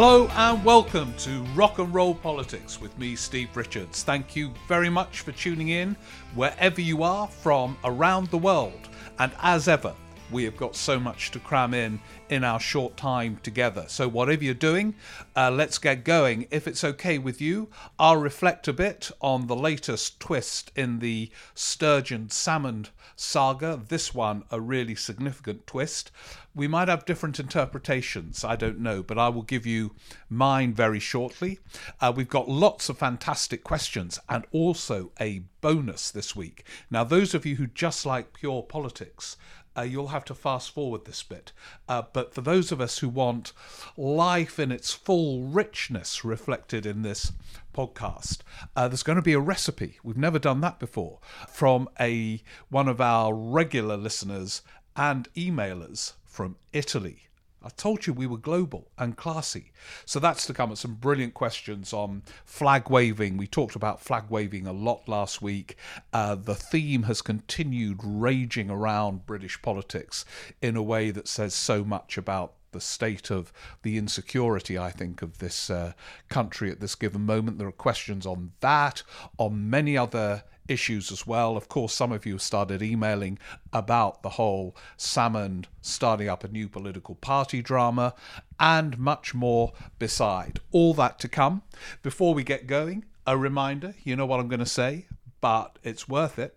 Hello 0.00 0.28
and 0.36 0.64
welcome 0.64 1.12
to 1.14 1.42
Rock 1.56 1.80
and 1.80 1.92
Roll 1.92 2.14
Politics 2.14 2.80
with 2.80 2.96
me, 3.00 3.16
Steve 3.16 3.48
Richards. 3.56 4.04
Thank 4.04 4.36
you 4.36 4.54
very 4.68 4.88
much 4.88 5.22
for 5.22 5.32
tuning 5.32 5.70
in 5.70 5.96
wherever 6.36 6.80
you 6.80 7.02
are 7.02 7.26
from 7.26 7.76
around 7.82 8.28
the 8.28 8.38
world. 8.38 8.88
And 9.18 9.32
as 9.42 9.66
ever, 9.66 9.92
we 10.30 10.44
have 10.44 10.56
got 10.56 10.76
so 10.76 11.00
much 11.00 11.32
to 11.32 11.40
cram 11.40 11.74
in 11.74 12.00
in 12.28 12.44
our 12.44 12.60
short 12.60 12.96
time 12.96 13.40
together. 13.42 13.86
So, 13.88 14.06
whatever 14.06 14.44
you're 14.44 14.54
doing, 14.54 14.94
uh, 15.34 15.50
let's 15.50 15.78
get 15.78 16.04
going. 16.04 16.46
If 16.52 16.68
it's 16.68 16.84
okay 16.84 17.18
with 17.18 17.40
you, 17.40 17.68
I'll 17.98 18.18
reflect 18.18 18.68
a 18.68 18.72
bit 18.72 19.10
on 19.20 19.48
the 19.48 19.56
latest 19.56 20.20
twist 20.20 20.70
in 20.76 21.00
the 21.00 21.30
Sturgeon 21.56 22.28
Salmond 22.28 22.90
saga. 23.16 23.80
This 23.88 24.14
one, 24.14 24.44
a 24.50 24.60
really 24.60 24.94
significant 24.94 25.66
twist. 25.66 26.12
We 26.58 26.66
might 26.66 26.88
have 26.88 27.04
different 27.04 27.38
interpretations, 27.38 28.42
I 28.42 28.56
don't 28.56 28.80
know, 28.80 29.04
but 29.04 29.16
I 29.16 29.28
will 29.28 29.42
give 29.42 29.64
you 29.64 29.94
mine 30.28 30.74
very 30.74 30.98
shortly. 30.98 31.60
Uh, 32.00 32.12
we've 32.14 32.28
got 32.28 32.48
lots 32.48 32.88
of 32.88 32.98
fantastic 32.98 33.62
questions 33.62 34.18
and 34.28 34.44
also 34.50 35.12
a 35.20 35.44
bonus 35.60 36.10
this 36.10 36.34
week. 36.34 36.64
Now, 36.90 37.04
those 37.04 37.32
of 37.32 37.46
you 37.46 37.54
who 37.54 37.68
just 37.68 38.04
like 38.04 38.32
pure 38.32 38.64
politics, 38.64 39.36
uh, 39.76 39.82
you'll 39.82 40.08
have 40.08 40.24
to 40.24 40.34
fast 40.34 40.72
forward 40.72 41.04
this 41.04 41.22
bit. 41.22 41.52
Uh, 41.88 42.02
but 42.12 42.34
for 42.34 42.40
those 42.40 42.72
of 42.72 42.80
us 42.80 42.98
who 42.98 43.08
want 43.08 43.52
life 43.96 44.58
in 44.58 44.72
its 44.72 44.92
full 44.92 45.44
richness 45.44 46.24
reflected 46.24 46.84
in 46.84 47.02
this 47.02 47.30
podcast, 47.72 48.38
uh, 48.74 48.88
there's 48.88 49.04
going 49.04 49.14
to 49.14 49.22
be 49.22 49.32
a 49.32 49.38
recipe. 49.38 50.00
We've 50.02 50.16
never 50.16 50.40
done 50.40 50.60
that 50.62 50.80
before 50.80 51.20
from 51.48 51.88
a 52.00 52.42
one 52.68 52.88
of 52.88 53.00
our 53.00 53.32
regular 53.32 53.96
listeners 53.96 54.62
and 54.96 55.32
emailers 55.34 56.14
from 56.38 56.54
Italy. 56.72 57.22
I 57.64 57.68
told 57.70 58.06
you 58.06 58.12
we 58.12 58.28
were 58.28 58.36
global 58.38 58.92
and 58.96 59.16
classy. 59.16 59.72
So 60.04 60.20
that's 60.20 60.46
to 60.46 60.54
come 60.54 60.70
at 60.70 60.78
some 60.78 60.94
brilliant 60.94 61.34
questions 61.34 61.92
on 61.92 62.22
flag 62.44 62.88
waving. 62.88 63.36
We 63.36 63.48
talked 63.48 63.74
about 63.74 64.00
flag 64.00 64.26
waving 64.28 64.64
a 64.64 64.72
lot 64.72 65.08
last 65.08 65.42
week. 65.42 65.76
Uh, 66.12 66.36
the 66.36 66.54
theme 66.54 67.02
has 67.02 67.22
continued 67.22 67.98
raging 68.04 68.70
around 68.70 69.26
British 69.26 69.60
politics 69.62 70.24
in 70.62 70.76
a 70.76 70.82
way 70.82 71.10
that 71.10 71.26
says 71.26 71.54
so 71.54 71.82
much 71.82 72.16
about 72.16 72.52
the 72.70 72.80
state 72.80 73.32
of 73.32 73.52
the 73.82 73.98
insecurity, 73.98 74.78
I 74.78 74.92
think, 74.92 75.22
of 75.22 75.38
this 75.38 75.70
uh, 75.70 75.94
country 76.28 76.70
at 76.70 76.78
this 76.78 76.94
given 76.94 77.22
moment. 77.22 77.58
There 77.58 77.66
are 77.66 77.72
questions 77.72 78.26
on 78.26 78.52
that, 78.60 79.02
on 79.38 79.68
many 79.68 79.98
other 79.98 80.44
issues 80.68 81.10
as 81.10 81.26
well. 81.26 81.56
Of 81.56 81.68
course, 81.68 81.92
some 81.92 82.12
of 82.12 82.26
you 82.26 82.34
have 82.34 82.42
started 82.42 82.82
emailing 82.82 83.38
about 83.72 84.22
the 84.22 84.30
whole 84.30 84.76
Salmond 84.96 85.66
starting 85.80 86.28
up 86.28 86.44
a 86.44 86.48
new 86.48 86.68
political 86.68 87.14
party 87.14 87.62
drama 87.62 88.14
and 88.60 88.98
much 88.98 89.34
more 89.34 89.72
beside. 89.98 90.60
All 90.70 90.94
that 90.94 91.18
to 91.20 91.28
come. 91.28 91.62
Before 92.02 92.34
we 92.34 92.44
get 92.44 92.66
going, 92.66 93.04
a 93.26 93.36
reminder 93.36 93.94
you 94.04 94.16
know 94.16 94.26
what 94.26 94.40
I'm 94.40 94.48
going 94.48 94.58
to 94.60 94.66
say, 94.66 95.06
but 95.40 95.78
it's 95.82 96.08
worth 96.08 96.38
it. 96.38 96.56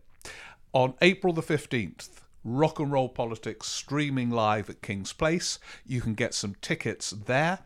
On 0.74 0.94
April 1.02 1.34
the 1.34 1.42
15th, 1.42 2.10
Rock 2.44 2.80
and 2.80 2.92
Roll 2.92 3.10
Politics 3.10 3.68
streaming 3.68 4.32
live 4.32 4.70
at 4.70 4.82
King's 4.82 5.14
Place. 5.14 5.60
You 5.86 6.02
can 6.02 6.16
get 6.16 6.34
some 6.34 6.56
tickets 6.62 7.12
there. 7.12 7.60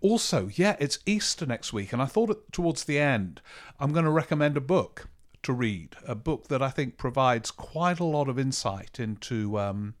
Also, 0.00 0.50
yeah, 0.54 0.76
it's 0.78 0.98
Easter 1.06 1.46
next 1.46 1.72
week, 1.72 1.92
and 1.92 2.02
I 2.02 2.06
thought 2.06 2.52
towards 2.52 2.84
the 2.84 2.98
end 2.98 3.40
I'm 3.78 3.92
going 3.92 4.04
to 4.04 4.10
recommend 4.10 4.56
a 4.56 4.60
book 4.60 5.08
to 5.42 5.52
read, 5.52 5.96
a 6.06 6.14
book 6.14 6.48
that 6.48 6.62
I 6.62 6.70
think 6.70 6.96
provides 6.96 7.50
quite 7.50 8.00
a 8.00 8.04
lot 8.04 8.28
of 8.28 8.38
insight 8.38 9.00
into 9.00 9.58
um, 9.58 9.94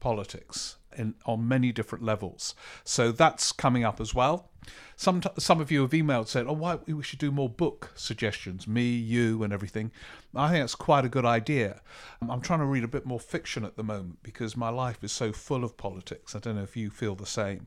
politics 0.00 0.76
in, 0.96 1.14
on 1.26 1.46
many 1.46 1.72
different 1.72 2.04
levels. 2.04 2.54
So 2.84 3.12
that's 3.12 3.52
coming 3.52 3.84
up 3.84 4.00
as 4.00 4.14
well. 4.14 4.50
Some 4.96 5.22
some 5.38 5.60
of 5.60 5.70
you 5.70 5.82
have 5.82 5.90
emailed 5.90 6.28
saying, 6.28 6.46
"Oh, 6.48 6.52
why 6.52 6.76
we 6.86 7.02
should 7.02 7.18
do 7.18 7.30
more 7.30 7.48
book 7.48 7.90
suggestions." 7.94 8.66
Me, 8.66 8.84
you, 8.94 9.42
and 9.42 9.52
everything. 9.52 9.90
I 10.34 10.48
think 10.50 10.62
that's 10.62 10.74
quite 10.74 11.04
a 11.04 11.08
good 11.08 11.24
idea. 11.24 11.80
I'm 12.22 12.40
trying 12.40 12.60
to 12.60 12.64
read 12.64 12.84
a 12.84 12.88
bit 12.88 13.04
more 13.04 13.20
fiction 13.20 13.64
at 13.64 13.76
the 13.76 13.82
moment 13.82 14.22
because 14.22 14.56
my 14.56 14.68
life 14.68 15.02
is 15.02 15.12
so 15.12 15.32
full 15.32 15.64
of 15.64 15.76
politics. 15.76 16.34
I 16.34 16.38
don't 16.38 16.56
know 16.56 16.62
if 16.62 16.76
you 16.76 16.90
feel 16.90 17.14
the 17.14 17.26
same, 17.26 17.66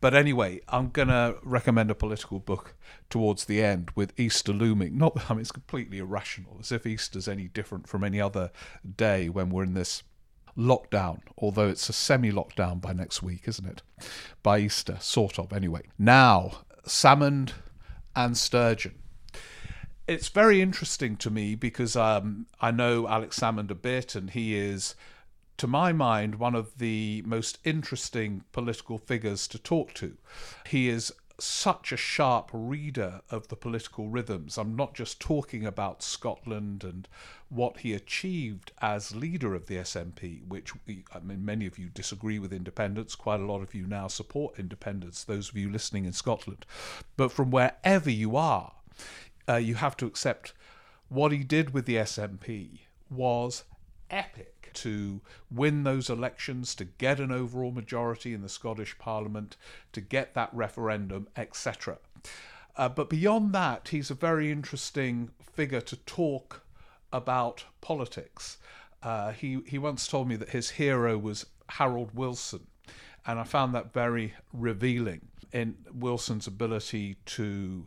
but 0.00 0.14
anyway, 0.14 0.60
I'm 0.68 0.90
gonna 0.90 1.36
recommend 1.42 1.90
a 1.90 1.94
political 1.94 2.40
book 2.40 2.74
towards 3.08 3.44
the 3.44 3.62
end 3.62 3.90
with 3.94 4.18
Easter 4.18 4.52
looming. 4.52 4.98
Not, 4.98 5.30
I 5.30 5.34
mean, 5.34 5.42
it's 5.42 5.52
completely 5.52 5.98
irrational, 5.98 6.58
as 6.60 6.72
if 6.72 6.86
Easter's 6.86 7.28
any 7.28 7.48
different 7.48 7.88
from 7.88 8.04
any 8.04 8.20
other 8.20 8.50
day 8.96 9.28
when 9.28 9.50
we're 9.50 9.64
in 9.64 9.74
this 9.74 10.02
lockdown, 10.56 11.20
although 11.38 11.68
it's 11.68 11.88
a 11.88 11.92
semi 11.92 12.30
lockdown 12.30 12.80
by 12.80 12.92
next 12.92 13.22
week, 13.22 13.46
isn't 13.46 13.66
it? 13.66 13.82
By 14.42 14.60
Easter, 14.60 14.98
sort 15.00 15.38
of, 15.38 15.52
anyway. 15.52 15.82
Now, 15.98 16.64
Salmond 16.86 17.52
and 18.14 18.36
Sturgeon. 18.36 18.96
It's 20.06 20.28
very 20.28 20.60
interesting 20.60 21.16
to 21.16 21.30
me 21.30 21.54
because 21.54 21.96
um, 21.96 22.46
I 22.60 22.70
know 22.70 23.08
Alex 23.08 23.38
Salmond 23.38 23.70
a 23.70 23.74
bit, 23.74 24.14
and 24.14 24.30
he 24.30 24.56
is, 24.56 24.94
to 25.56 25.66
my 25.66 25.92
mind, 25.92 26.34
one 26.36 26.54
of 26.54 26.76
the 26.78 27.22
most 27.24 27.58
interesting 27.64 28.44
political 28.52 28.98
figures 28.98 29.48
to 29.48 29.58
talk 29.58 29.94
to. 29.94 30.16
He 30.66 30.88
is 30.88 31.12
such 31.38 31.92
a 31.92 31.96
sharp 31.96 32.50
reader 32.52 33.20
of 33.30 33.48
the 33.48 33.56
political 33.56 34.08
rhythms. 34.08 34.56
I'm 34.56 34.76
not 34.76 34.94
just 34.94 35.20
talking 35.20 35.66
about 35.66 36.02
Scotland 36.02 36.84
and 36.84 37.08
what 37.48 37.78
he 37.78 37.92
achieved 37.92 38.72
as 38.80 39.16
leader 39.16 39.54
of 39.54 39.66
the 39.66 39.76
SNP, 39.76 40.46
which 40.46 40.72
I 41.12 41.18
mean, 41.20 41.44
many 41.44 41.66
of 41.66 41.78
you 41.78 41.88
disagree 41.88 42.38
with 42.38 42.52
independence. 42.52 43.14
Quite 43.14 43.40
a 43.40 43.46
lot 43.46 43.62
of 43.62 43.74
you 43.74 43.86
now 43.86 44.06
support 44.06 44.58
independence, 44.58 45.24
those 45.24 45.50
of 45.50 45.56
you 45.56 45.70
listening 45.70 46.04
in 46.04 46.12
Scotland. 46.12 46.66
But 47.16 47.32
from 47.32 47.50
wherever 47.50 48.10
you 48.10 48.36
are, 48.36 48.72
uh, 49.48 49.56
you 49.56 49.74
have 49.74 49.96
to 49.98 50.06
accept 50.06 50.52
what 51.08 51.32
he 51.32 51.38
did 51.38 51.74
with 51.74 51.86
the 51.86 51.96
SNP 51.96 52.80
was 53.10 53.64
epic 54.10 54.53
to 54.74 55.20
win 55.50 55.84
those 55.84 56.10
elections, 56.10 56.74
to 56.76 56.84
get 56.84 57.20
an 57.20 57.32
overall 57.32 57.72
majority 57.72 58.34
in 58.34 58.42
the 58.42 58.48
Scottish 58.48 58.98
Parliament, 58.98 59.56
to 59.92 60.00
get 60.00 60.34
that 60.34 60.50
referendum, 60.52 61.28
etc. 61.36 61.98
Uh, 62.76 62.88
but 62.88 63.08
beyond 63.08 63.52
that, 63.52 63.88
he's 63.88 64.10
a 64.10 64.14
very 64.14 64.50
interesting 64.50 65.30
figure 65.40 65.80
to 65.80 65.96
talk 65.96 66.62
about 67.12 67.64
politics. 67.80 68.58
Uh, 69.02 69.32
he 69.32 69.60
he 69.66 69.78
once 69.78 70.08
told 70.08 70.28
me 70.28 70.36
that 70.36 70.50
his 70.50 70.70
hero 70.70 71.16
was 71.16 71.46
Harold 71.68 72.10
Wilson, 72.14 72.66
and 73.26 73.38
I 73.38 73.44
found 73.44 73.74
that 73.74 73.92
very 73.92 74.34
revealing 74.52 75.28
in 75.52 75.76
Wilson's 75.92 76.46
ability 76.46 77.16
to 77.26 77.86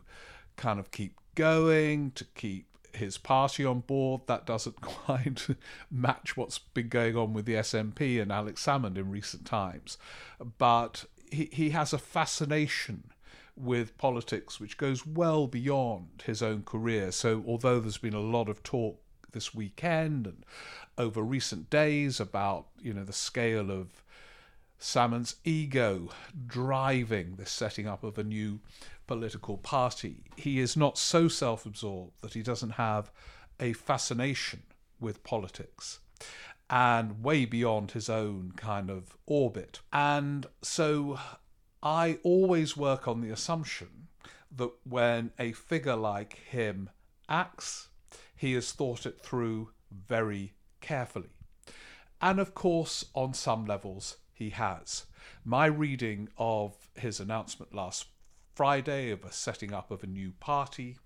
kind 0.56 0.80
of 0.80 0.90
keep 0.90 1.14
going, 1.34 2.10
to 2.12 2.24
keep 2.34 2.67
his 2.94 3.18
party 3.18 3.64
on 3.64 3.80
board. 3.80 4.22
That 4.26 4.46
doesn't 4.46 4.80
quite 4.80 5.46
match 5.90 6.36
what's 6.36 6.58
been 6.58 6.88
going 6.88 7.16
on 7.16 7.32
with 7.32 7.44
the 7.46 7.54
SNP 7.54 8.20
and 8.20 8.32
Alex 8.32 8.64
Salmond 8.64 8.96
in 8.96 9.10
recent 9.10 9.44
times. 9.44 9.98
But 10.58 11.04
he, 11.30 11.48
he 11.52 11.70
has 11.70 11.92
a 11.92 11.98
fascination 11.98 13.12
with 13.56 13.98
politics 13.98 14.60
which 14.60 14.76
goes 14.76 15.04
well 15.04 15.46
beyond 15.46 16.22
his 16.24 16.42
own 16.42 16.62
career. 16.62 17.10
So, 17.10 17.42
although 17.46 17.80
there's 17.80 17.98
been 17.98 18.14
a 18.14 18.20
lot 18.20 18.48
of 18.48 18.62
talk 18.62 19.00
this 19.32 19.54
weekend 19.54 20.26
and 20.26 20.44
over 20.96 21.22
recent 21.22 21.70
days 21.70 22.18
about 22.18 22.66
you 22.80 22.92
know 22.92 23.04
the 23.04 23.12
scale 23.12 23.70
of 23.70 24.02
Salmond's 24.78 25.36
ego 25.44 26.10
driving 26.46 27.36
the 27.36 27.46
setting 27.46 27.86
up 27.86 28.04
of 28.04 28.16
a 28.16 28.24
new 28.24 28.60
political 29.06 29.58
party. 29.58 30.24
He 30.36 30.60
is 30.60 30.76
not 30.76 30.96
so 30.96 31.28
self 31.28 31.66
absorbed 31.66 32.12
that 32.20 32.34
he 32.34 32.42
doesn't 32.42 32.72
have 32.72 33.10
a 33.58 33.72
fascination 33.72 34.62
with 35.00 35.24
politics 35.24 35.98
and 36.70 37.22
way 37.24 37.44
beyond 37.44 37.92
his 37.92 38.08
own 38.08 38.52
kind 38.56 38.90
of 38.90 39.16
orbit. 39.26 39.80
And 39.92 40.46
so 40.62 41.18
I 41.82 42.18
always 42.22 42.76
work 42.76 43.08
on 43.08 43.20
the 43.20 43.30
assumption 43.30 44.08
that 44.54 44.72
when 44.84 45.32
a 45.38 45.52
figure 45.52 45.96
like 45.96 46.34
him 46.34 46.90
acts, 47.28 47.88
he 48.36 48.52
has 48.54 48.72
thought 48.72 49.06
it 49.06 49.20
through 49.20 49.70
very 49.90 50.52
carefully. 50.80 51.30
And 52.20 52.38
of 52.38 52.54
course, 52.54 53.04
on 53.14 53.34
some 53.34 53.64
levels, 53.64 54.16
he 54.38 54.50
has. 54.50 55.04
My 55.44 55.66
reading 55.66 56.28
of 56.38 56.76
his 56.94 57.20
announcement 57.20 57.74
last 57.74 58.06
Friday 58.54 59.10
of 59.10 59.24
a 59.24 59.32
setting 59.32 59.72
up 59.72 59.90
of 59.90 60.02
a 60.02 60.06
new 60.06 60.32
party 60.40 60.96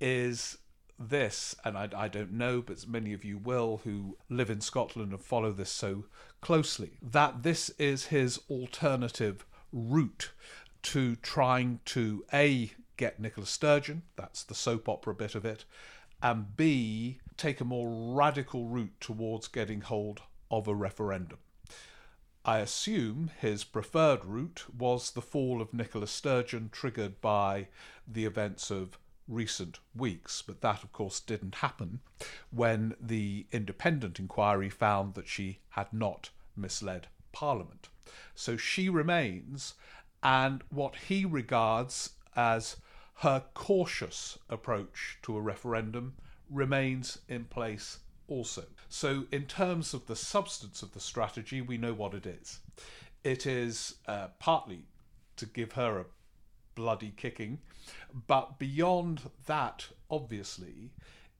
is 0.00 0.58
this, 0.98 1.54
and 1.64 1.76
I, 1.76 1.88
I, 1.96 2.08
don't 2.08 2.32
know, 2.32 2.62
but 2.62 2.86
many 2.88 3.12
of 3.12 3.24
you 3.24 3.38
will 3.38 3.80
who 3.84 4.16
live 4.28 4.50
in 4.50 4.60
Scotland 4.60 5.12
and 5.12 5.20
follow 5.20 5.52
this 5.52 5.70
so 5.70 6.04
closely, 6.40 6.98
that 7.02 7.42
this 7.42 7.70
is 7.70 8.06
his 8.06 8.40
alternative 8.50 9.44
route 9.72 10.32
to 10.82 11.16
trying 11.16 11.80
to 11.86 12.24
A, 12.32 12.72
get 12.96 13.20
Nicola 13.20 13.46
Sturgeon, 13.46 14.02
that's 14.16 14.42
the 14.42 14.54
soap 14.54 14.88
opera 14.88 15.14
bit 15.14 15.34
of 15.34 15.44
it, 15.44 15.64
and 16.22 16.56
B, 16.56 17.18
take 17.36 17.60
a 17.60 17.64
more 17.64 18.16
radical 18.16 18.66
route 18.66 19.00
towards 19.00 19.46
getting 19.46 19.82
hold 19.82 20.22
of 20.50 20.66
a 20.66 20.74
referendum. 20.74 21.38
I 22.48 22.60
assume 22.60 23.30
his 23.38 23.62
preferred 23.62 24.24
route 24.24 24.64
was 24.74 25.10
the 25.10 25.20
fall 25.20 25.60
of 25.60 25.74
Nicola 25.74 26.06
Sturgeon, 26.06 26.70
triggered 26.72 27.20
by 27.20 27.68
the 28.10 28.24
events 28.24 28.70
of 28.70 28.98
recent 29.28 29.80
weeks, 29.94 30.40
but 30.40 30.62
that, 30.62 30.82
of 30.82 30.90
course, 30.90 31.20
didn't 31.20 31.56
happen 31.56 32.00
when 32.50 32.96
the 32.98 33.46
independent 33.52 34.18
inquiry 34.18 34.70
found 34.70 35.12
that 35.12 35.28
she 35.28 35.58
had 35.68 35.92
not 35.92 36.30
misled 36.56 37.08
Parliament. 37.32 37.90
So 38.34 38.56
she 38.56 38.88
remains, 38.88 39.74
and 40.22 40.62
what 40.70 40.96
he 40.96 41.26
regards 41.26 42.12
as 42.34 42.76
her 43.16 43.44
cautious 43.52 44.38
approach 44.48 45.18
to 45.20 45.36
a 45.36 45.42
referendum 45.42 46.14
remains 46.48 47.18
in 47.28 47.44
place 47.44 47.98
also. 48.28 48.64
So, 48.88 49.24
in 49.32 49.46
terms 49.46 49.94
of 49.94 50.06
the 50.06 50.16
substance 50.16 50.82
of 50.82 50.92
the 50.92 51.00
strategy, 51.00 51.60
we 51.60 51.78
know 51.78 51.94
what 51.94 52.14
it 52.14 52.26
is. 52.26 52.60
It 53.24 53.46
is 53.46 53.96
uh, 54.06 54.28
partly 54.38 54.84
to 55.36 55.46
give 55.46 55.72
her 55.72 55.98
a 55.98 56.04
bloody 56.74 57.12
kicking, 57.16 57.58
but 58.26 58.58
beyond 58.58 59.22
that, 59.46 59.88
obviously, 60.10 60.92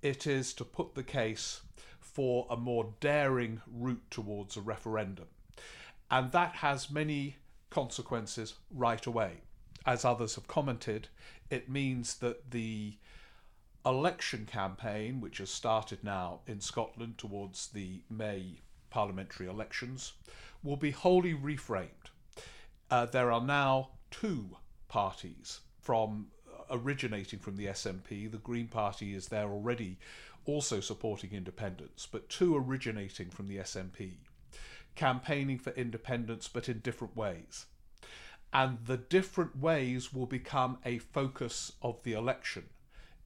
it 0.03 0.27
is 0.27 0.53
to 0.55 0.65
put 0.65 0.95
the 0.95 1.03
case 1.03 1.61
for 2.01 2.47
a 2.51 2.57
more 2.57 2.95
daring 3.01 3.61
route 3.67 4.11
towards 4.11 4.57
a 4.57 4.61
referendum. 4.61 5.27
And 6.11 6.33
that 6.33 6.57
has 6.57 6.91
many 6.91 7.37
consequences 7.71 8.55
right 8.71 9.05
away. 9.07 9.43
As 9.87 10.05
others 10.05 10.35
have 10.35 10.49
commented, 10.49 11.09
it 11.51 11.69
means 11.69 12.17
that 12.17 12.51
the 12.51 12.97
election 13.87 14.47
campaign, 14.47 15.21
which 15.21 15.39
has 15.39 15.51
started 15.51 16.03
now 16.03 16.41
in 16.47 16.61
Scotland 16.61 17.19
towards 17.19 17.69
the 17.69 18.01
May 18.11 18.61
parliamentary 18.91 19.47
elections, 19.47 20.15
will 20.63 20.77
be 20.77 20.91
wholly 20.91 21.35
reframed. 21.35 22.11
Uh, 22.91 23.07
there 23.07 23.31
are 23.31 23.41
now 23.41 23.91
two 24.11 24.57
parties 24.89 25.61
from 25.81 26.29
uh, 26.49 26.65
originating 26.71 27.39
from 27.39 27.57
the 27.57 27.67
SNP. 27.67 28.31
The 28.31 28.39
Green 28.39 28.69
Party 28.69 29.15
is 29.15 29.29
there 29.29 29.49
already, 29.49 29.99
also 30.45 30.81
supporting 30.81 31.33
independence, 31.33 32.07
but 32.11 32.29
two 32.29 32.57
originating 32.57 33.31
from 33.31 33.47
the 33.47 33.59
SNP, 33.59 34.15
campaigning 34.95 35.59
for 35.59 35.71
independence, 35.75 36.49
but 36.49 36.69
in 36.69 36.79
different 36.81 37.17
ways. 37.17 37.67
And 38.53 38.79
the 38.87 38.97
different 38.97 39.59
ways 39.59 40.13
will 40.13 40.27
become 40.27 40.79
a 40.85 40.99
focus 40.99 41.73
of 41.83 42.03
the 42.03 42.15
election 42.15 42.65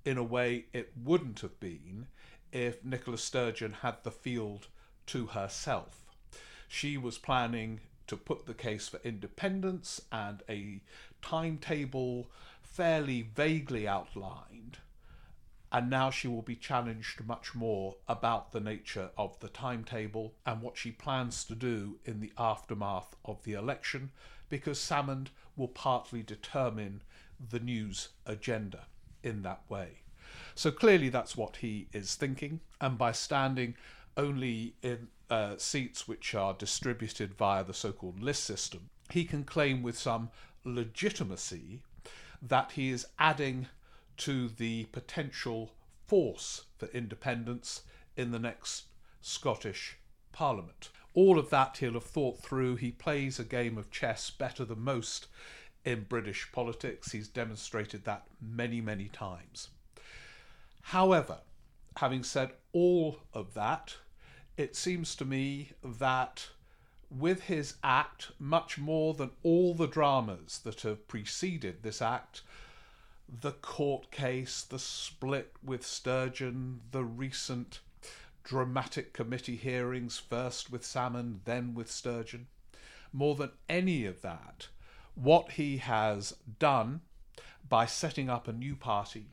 in 0.05 0.19
a 0.19 0.23
way 0.23 0.67
it 0.73 0.93
wouldn't 1.03 1.41
have 1.41 1.59
been 1.61 2.07
if 2.53 2.85
Nicola 2.85 3.19
Sturgeon 3.19 3.73
had 3.81 4.03
the 4.03 4.11
field 4.11 4.69
to 5.07 5.27
herself. 5.27 6.05
She 6.69 6.97
was 6.97 7.19
planning 7.19 7.81
to 8.07 8.17
put 8.17 8.47
the 8.47 8.55
case 8.55 8.89
for 8.89 9.01
independence 9.05 10.01
and 10.11 10.43
a 10.49 10.81
timetable 11.23 12.31
fairly 12.63 13.23
vaguely 13.23 13.87
outlined, 13.87 14.79
and 15.71 15.89
now 15.89 16.11
she 16.11 16.29
will 16.29 16.43
be 16.43 16.57
challenged 16.57 17.25
much 17.25 17.55
more 17.55 17.97
about 18.09 18.53
the 18.53 18.61
nature 18.61 19.11
of 19.17 19.39
the 19.41 19.49
timetable 19.49 20.35
and 20.45 20.61
what 20.61 20.77
she 20.77 20.91
plans 20.91 21.45
to 21.45 21.55
do 21.55 21.99
in 22.05 22.21
the 22.21 22.33
aftermath 22.37 23.15
of 23.25 23.43
the 23.45 23.53
election, 23.53 24.11
because 24.49 24.79
Salmond 24.79 25.29
will 25.57 25.69
partly 25.69 26.23
determine 26.23 27.03
the 27.51 27.61
news 27.61 28.09
agenda 28.27 28.87
in 29.23 29.43
that 29.43 29.63
way. 29.69 30.03
So 30.55 30.71
clearly, 30.71 31.09
that's 31.09 31.37
what 31.37 31.57
he 31.57 31.89
is 31.93 32.15
thinking, 32.15 32.61
and 32.81 32.99
by 32.99 33.13
standing 33.13 33.75
only 34.17 34.75
in 34.83 35.09
uh, 35.31 35.57
seats 35.57 36.07
which 36.07 36.35
are 36.35 36.53
distributed 36.53 37.35
via 37.35 37.65
the 37.65 37.75
so 37.75 37.93
called 37.93 38.21
list 38.21 38.45
system, 38.45 38.91
he 39.11 39.25
can 39.25 39.45
claim 39.45 39.83
with 39.83 39.97
some 39.97 40.31
legitimacy 40.65 41.81
that 42.41 42.73
he 42.73 42.91
is 42.91 43.07
adding 43.19 43.69
to 44.19 44.49
the 44.49 44.85
potential 44.87 45.73
force 46.07 46.67
for 46.77 46.87
independence 46.89 47.83
in 48.17 48.31
the 48.31 48.39
next 48.39 48.85
Scottish 49.21 49.97
Parliament. 50.33 50.91
All 51.15 51.39
of 51.39 51.51
that 51.51 51.79
he'll 51.79 51.93
have 51.95 52.05
thought 52.05 52.43
through. 52.43 52.77
He 52.77 52.91
plays 52.91 53.39
a 53.39 53.45
game 53.45 53.79
of 53.79 53.91
chess 53.91 54.31
better 54.31 54.65
than 54.65 54.81
most 54.81 55.29
in 55.85 56.05
British 56.09 56.51
politics. 56.53 57.13
He's 57.13 57.29
demonstrated 57.29 58.05
that 58.05 58.25
many, 58.41 58.81
many 58.81 59.09
times. 59.09 59.69
However, 60.83 61.39
having 61.97 62.23
said 62.23 62.53
all 62.73 63.19
of 63.33 63.55
that, 63.55 63.97
it 64.57 64.77
seems 64.77 65.15
to 65.17 65.25
me 65.25 65.71
that 65.83 66.49
with 67.11 67.45
his 67.45 67.75
act, 67.83 68.33
much 68.39 68.79
more 68.79 69.15
than 69.15 69.31
all 69.43 69.75
the 69.75 69.87
dramas 69.87 70.61
that 70.65 70.81
have 70.83 71.09
preceded 71.09 71.83
this 71.83 72.01
act, 72.01 72.43
the 73.41 73.53
court 73.53 74.11
case, 74.11 74.63
the 74.63 74.79
split 74.79 75.53
with 75.63 75.87
Sturgeon, 75.87 76.81
the 76.91 77.05
recent 77.05 77.81
dramatic 78.45 79.13
committee 79.13 79.57
hearings, 79.57 80.19
first 80.19 80.71
with 80.71 80.83
Salmond, 80.83 81.41
then 81.45 81.75
with 81.75 81.91
Sturgeon, 81.91 82.47
more 83.13 83.35
than 83.35 83.51
any 83.69 84.05
of 84.05 84.23
that, 84.23 84.69
what 85.15 85.53
he 85.53 85.79
has 85.79 86.35
done 86.59 87.01
by 87.69 87.87
setting 87.87 88.29
up 88.29 88.49
a 88.49 88.53
new 88.53 88.77
party, 88.77 89.27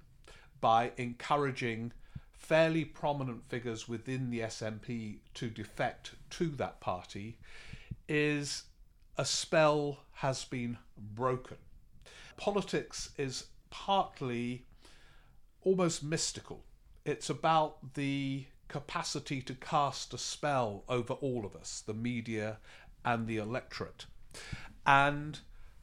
by 0.61 0.91
encouraging 0.97 1.91
fairly 2.31 2.85
prominent 2.85 3.47
figures 3.49 3.87
within 3.87 4.29
the 4.29 4.39
SNP 4.39 5.17
to 5.35 5.49
defect 5.49 6.15
to 6.29 6.49
that 6.49 6.79
party 6.79 7.37
is 8.07 8.63
a 9.17 9.25
spell 9.25 9.99
has 10.13 10.45
been 10.45 10.77
broken. 10.97 11.57
Politics 12.37 13.09
is 13.17 13.47
partly 13.69 14.65
almost 15.61 16.03
mystical. 16.03 16.63
It's 17.05 17.29
about 17.29 17.93
the 17.95 18.45
capacity 18.67 19.41
to 19.41 19.53
cast 19.53 20.13
a 20.13 20.17
spell 20.17 20.83
over 20.87 21.13
all 21.15 21.45
of 21.45 21.55
us, 21.55 21.83
the 21.85 21.93
media 21.93 22.57
and 23.03 23.27
the 23.27 23.37
electorate. 23.37 24.05
And 24.85 25.39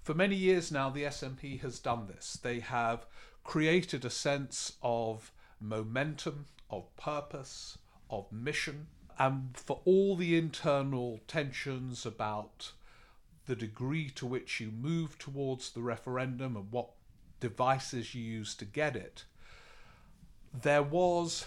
for 0.07 0.15
many 0.15 0.37
years 0.37 0.71
now, 0.71 0.89
the 0.89 1.03
SNP 1.03 1.63
has 1.63 1.81
done 1.81 2.07
this. 2.07 2.39
They 2.41 2.61
have 2.61 3.07
created 3.43 4.05
a 4.05 4.11
sense 4.11 4.75
of 4.81 5.33
momentum, 5.61 6.47
of 6.71 6.97
purpose, 6.97 7.77
of 8.09 8.31
mission, 8.31 8.87
and 9.19 9.57
for 9.57 9.81
all 9.85 10.15
the 10.15 10.39
internal 10.39 11.19
tensions 11.27 12.07
about 12.07 12.71
the 13.47 13.57
degree 13.57 14.09
to 14.11 14.25
which 14.25 14.61
you 14.61 14.71
move 14.71 15.19
towards 15.19 15.71
the 15.71 15.83
referendum 15.83 16.57
and 16.57 16.71
what 16.71 16.91
devices 17.41 18.15
you 18.15 18.23
use 18.23 18.55
to 18.55 18.65
get 18.65 18.95
it, 18.95 19.25
there 20.55 20.85
was 20.85 21.47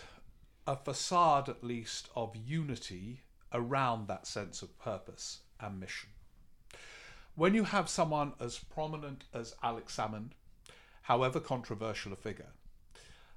a 0.67 0.75
facade, 0.75 1.47
at 1.47 1.63
least, 1.63 2.09
of 2.13 2.35
unity 2.35 3.21
around 3.53 4.09
that 4.09 4.27
sense 4.27 4.61
of 4.61 4.77
purpose 4.79 5.43
and 5.61 5.79
mission. 5.79 6.09
When 7.39 7.53
you 7.53 7.63
have 7.63 7.87
someone 7.87 8.33
as 8.41 8.59
prominent 8.59 9.23
as 9.33 9.55
Alex 9.63 9.95
Salmond, 9.95 10.31
however 11.03 11.39
controversial 11.39 12.11
a 12.11 12.17
figure, 12.17 12.51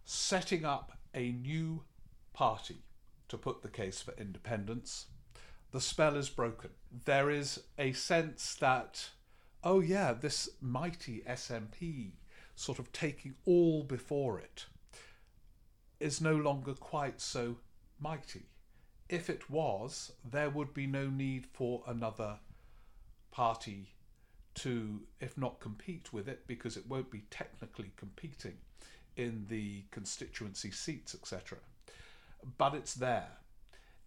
setting 0.04 0.64
up 0.64 0.98
a 1.14 1.30
new 1.30 1.84
party 2.32 2.78
to 3.28 3.38
put 3.38 3.62
the 3.62 3.68
case 3.68 4.02
for 4.02 4.12
independence, 4.18 5.06
the 5.70 5.80
spell 5.80 6.16
is 6.16 6.28
broken. 6.28 6.70
There 7.04 7.30
is 7.30 7.62
a 7.78 7.92
sense 7.92 8.56
that, 8.56 9.10
oh 9.62 9.78
yeah, 9.78 10.12
this 10.14 10.48
mighty 10.60 11.20
SNP 11.20 12.14
sort 12.56 12.80
of 12.80 12.90
taking 12.90 13.36
all 13.44 13.84
before 13.84 14.40
it 14.40 14.66
is 16.00 16.20
no 16.20 16.34
longer 16.34 16.74
quite 16.74 17.20
so 17.20 17.58
mighty. 18.00 18.46
If 19.08 19.30
it 19.30 19.48
was, 19.48 20.10
there 20.28 20.50
would 20.50 20.74
be 20.74 20.88
no 20.88 21.06
need 21.08 21.46
for 21.46 21.84
another 21.86 22.40
party 23.32 23.88
to, 24.54 25.00
if 25.20 25.36
not 25.36 25.58
compete 25.58 26.12
with 26.12 26.28
it, 26.28 26.46
because 26.46 26.76
it 26.76 26.86
won't 26.86 27.10
be 27.10 27.24
technically 27.30 27.90
competing 27.96 28.58
in 29.16 29.46
the 29.48 29.82
constituency 29.90 30.70
seats, 30.70 31.14
etc. 31.14 31.58
But 32.58 32.74
it's 32.74 32.94
there. 32.94 33.38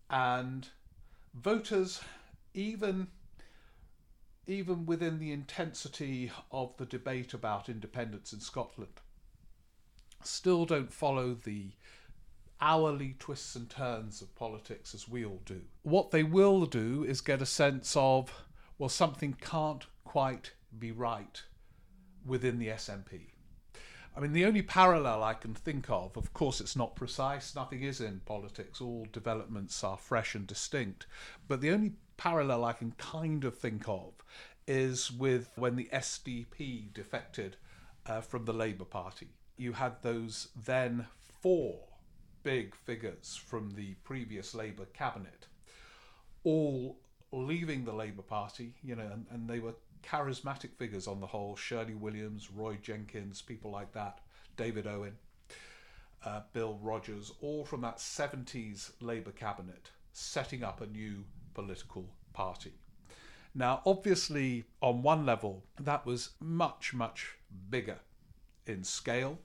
And 0.10 0.68
voters, 1.34 2.02
even 2.54 3.08
even 4.48 4.86
within 4.86 5.18
the 5.18 5.32
intensity 5.32 6.32
of 6.52 6.78
the 6.78 6.86
debate 6.86 7.34
about 7.34 7.68
independence 7.68 8.32
in 8.32 8.40
Scotland, 8.40 9.02
still 10.24 10.66
don't 10.66 10.94
follow 10.94 11.34
the 11.34 11.72
hourly 12.62 13.16
twists 13.20 13.56
and 13.56 13.70
turns 13.70 14.22
of 14.22 14.34
politics 14.36 14.94
as 14.94 15.10
we 15.10 15.26
all 15.26 15.42
do. 15.46 15.62
What 15.84 16.12
they 16.12 16.24
will 16.24 16.66
do 16.66 17.04
is 17.04 17.22
get 17.22 17.42
a 17.42 17.46
sense 17.46 17.96
of, 17.96 18.32
well, 18.78 18.90
something 18.90 19.34
can't 19.40 19.86
quite 20.04 20.54
be 20.78 20.92
right 20.92 21.44
within 22.26 22.60
the 22.60 22.68
SNP. 22.68 23.22
I 24.16 24.20
mean, 24.22 24.32
the 24.32 24.46
only 24.46 24.62
parallel 24.62 25.24
I 25.24 25.34
can 25.34 25.54
think 25.54 25.90
of, 25.90 26.16
of 26.16 26.34
course, 26.34 26.62
it's 26.62 26.76
not 26.76 26.96
precise, 26.96 27.54
nothing 27.54 27.84
is 27.84 28.00
in 28.00 28.22
politics, 28.26 28.80
all 28.80 29.06
developments 29.12 29.84
are 29.84 29.98
fresh 29.98 30.36
and 30.36 30.48
distinct, 30.48 31.06
but 31.48 31.60
the 31.60 31.72
only 31.72 31.94
parallel 32.16 32.64
I 32.64 32.74
can 32.74 32.92
kind 32.98 33.44
of 33.44 33.58
think 33.58 33.90
of 33.90 34.14
is 34.68 35.12
with 35.12 35.52
when 35.58 35.76
the 35.76 35.90
SDP 35.92 36.94
defected 36.94 37.58
uh, 38.06 38.22
from 38.22 38.46
the 38.46 38.54
Labour 38.54 38.86
Party. 38.86 39.28
You 39.58 39.74
had 39.74 40.02
those 40.02 40.48
then 40.56 41.08
four 41.42 41.80
big 42.44 42.74
figures 42.74 43.36
from 43.36 43.72
the 43.72 43.96
previous 44.04 44.56
Labour 44.56 44.86
cabinet 44.94 45.48
all 46.46 46.98
leaving 47.36 47.84
the 47.84 47.94
Labour 47.94 48.22
Party, 48.22 48.74
you 48.84 48.96
know, 48.96 49.10
and, 49.12 49.26
and 49.30 49.50
they 49.50 49.60
were 49.60 49.76
charismatic 50.04 50.74
figures 50.78 51.08
on 51.08 51.20
the 51.20 51.28
whole 51.28 51.56
Shirley 51.56 51.96
Williams, 51.96 52.50
Roy 52.52 52.78
Jenkins, 52.82 53.42
people 53.42 53.72
like 53.72 53.92
that, 53.94 54.20
David 54.56 54.88
Owen, 54.88 55.18
uh, 56.24 56.42
Bill 56.54 56.80
Rodgers, 56.82 57.32
all 57.42 57.66
from 57.66 57.82
that 57.82 57.98
70s 57.98 58.92
Labour 59.02 59.32
cabinet, 59.32 59.90
setting 60.14 60.64
up 60.64 60.82
a 60.82 60.88
new 60.88 61.24
political 61.54 62.08
party. 62.34 62.74
Now, 63.54 63.82
obviously, 63.86 64.66
on 64.82 65.02
one 65.02 65.26
level, 65.26 65.64
that 65.80 66.06
was 66.06 66.32
much, 66.40 66.94
much 66.94 67.38
bigger 67.70 68.00
in 68.66 68.84
scale. 68.84 69.40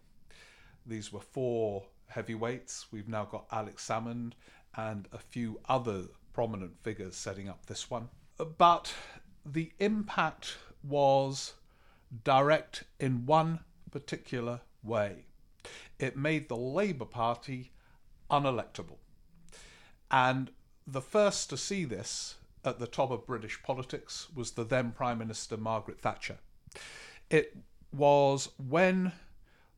These 0.84 1.12
were 1.12 1.20
four 1.20 1.84
heavyweights. 2.08 2.86
We've 2.90 3.08
now 3.08 3.24
got 3.24 3.46
Alex 3.52 3.86
Salmond 3.86 4.32
and 4.76 5.08
a 5.12 5.18
few 5.18 5.60
other 5.68 6.06
prominent 6.40 6.82
figures 6.82 7.16
setting 7.16 7.50
up 7.50 7.66
this 7.66 7.90
one. 7.90 8.08
But 8.56 8.94
the 9.44 9.72
impact 9.78 10.56
was 10.82 11.52
direct 12.24 12.84
in 12.98 13.26
one 13.26 13.60
particular 13.90 14.62
way 14.82 15.26
it 15.98 16.16
made 16.16 16.48
the 16.48 16.56
Labour 16.56 17.04
Party 17.04 17.72
unelectable. 18.30 18.96
And 20.10 20.50
the 20.86 21.02
first 21.02 21.50
to 21.50 21.58
see 21.58 21.84
this 21.84 22.36
at 22.64 22.78
the 22.78 22.86
top 22.86 23.10
of 23.10 23.26
British 23.26 23.62
politics 23.62 24.28
was 24.34 24.52
the 24.52 24.64
then 24.64 24.92
Prime 24.92 25.18
Minister 25.18 25.58
Margaret 25.58 26.00
Thatcher. 26.00 26.38
It 27.28 27.54
was 27.92 28.48
when 28.56 29.12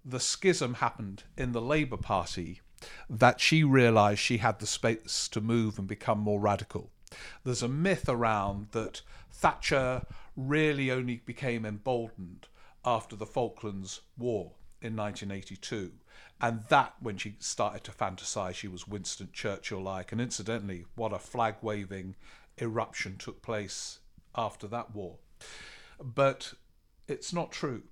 the 0.05 0.21
schism 0.21 0.75
happened 0.75 1.25
in 1.37 1.51
the 1.51 1.61
Labour 1.61 1.97
Party 1.97 2.61
that 3.09 3.41
she 3.41 3.65
realised 3.65 4.21
she 4.21 4.39
had 4.39 4.59
the 4.59 4.67
space 4.67 5.29
to 5.29 5.41
move 5.41 5.79
and 5.79 5.89
become 5.89 6.19
more 6.19 6.41
radical. 6.41 6.91
There's 7.45 7.63
a 7.63 7.69
myth 7.69 8.09
around 8.09 8.69
that 8.73 9.03
Thatcher 9.31 10.07
really 10.37 10.91
only 10.91 11.17
became 11.25 11.65
emboldened 11.65 12.49
after 12.85 13.17
the 13.17 13.27
Falklands 13.27 14.01
War 14.17 14.53
in 14.81 14.97
1982. 14.97 15.93
And 16.41 16.65
that, 16.69 16.95
when 17.01 17.17
she 17.17 17.37
started 17.39 17.85
to 17.85 17.93
fantasize, 17.93 18.55
she 18.55 18.67
was 18.67 18.89
Winston 18.89 19.29
Churchill 19.33 19.81
like. 19.81 20.11
And 20.11 20.21
incidentally, 20.21 20.85
what 20.97 21.13
a 21.13 21.19
flag 21.19 21.57
waving 21.63 22.17
eruption 22.61 23.17
took 23.17 23.43
place 23.43 24.01
after 24.35 24.67
that 24.69 24.95
war. 24.95 25.19
But 26.03 26.55
it's 27.07 27.33
not 27.33 27.53
true. 27.53 27.83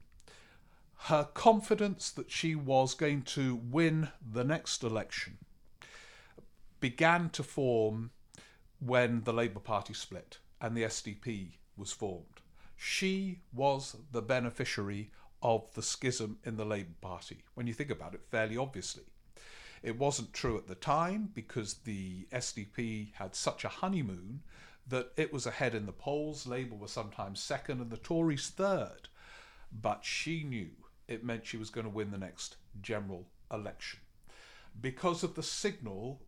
Her 1.04 1.24
confidence 1.24 2.10
that 2.10 2.30
she 2.30 2.54
was 2.54 2.94
going 2.94 3.22
to 3.22 3.56
win 3.56 4.10
the 4.20 4.44
next 4.44 4.84
election 4.84 5.38
began 6.78 7.30
to 7.30 7.42
form 7.42 8.10
when 8.78 9.22
the 9.22 9.32
Labour 9.32 9.60
Party 9.60 9.94
split 9.94 10.38
and 10.60 10.76
the 10.76 10.84
SDP 10.84 11.52
was 11.76 11.90
formed. 11.90 12.42
She 12.76 13.40
was 13.52 13.96
the 14.12 14.22
beneficiary 14.22 15.10
of 15.42 15.72
the 15.74 15.82
schism 15.82 16.38
in 16.44 16.56
the 16.56 16.66
Labour 16.66 16.94
Party, 17.00 17.44
when 17.54 17.66
you 17.66 17.72
think 17.72 17.90
about 17.90 18.14
it 18.14 18.22
fairly 18.30 18.56
obviously. 18.56 19.04
It 19.82 19.98
wasn't 19.98 20.34
true 20.34 20.58
at 20.58 20.68
the 20.68 20.74
time 20.74 21.30
because 21.34 21.74
the 21.84 22.28
SDP 22.30 23.14
had 23.14 23.34
such 23.34 23.64
a 23.64 23.68
honeymoon 23.68 24.42
that 24.86 25.12
it 25.16 25.32
was 25.32 25.46
ahead 25.46 25.74
in 25.74 25.86
the 25.86 25.92
polls. 25.92 26.46
Labour 26.46 26.76
was 26.76 26.92
sometimes 26.92 27.42
second 27.42 27.80
and 27.80 27.90
the 27.90 27.96
Tories 27.96 28.48
third. 28.48 29.08
But 29.72 30.04
she 30.04 30.42
knew 30.44 30.70
it 31.10 31.24
meant 31.24 31.46
she 31.46 31.56
was 31.56 31.70
going 31.70 31.84
to 31.84 31.90
win 31.90 32.10
the 32.10 32.18
next 32.18 32.56
general 32.80 33.26
election 33.52 34.00
because 34.80 35.22
of 35.22 35.34
the 35.34 35.42
signal 35.42 36.22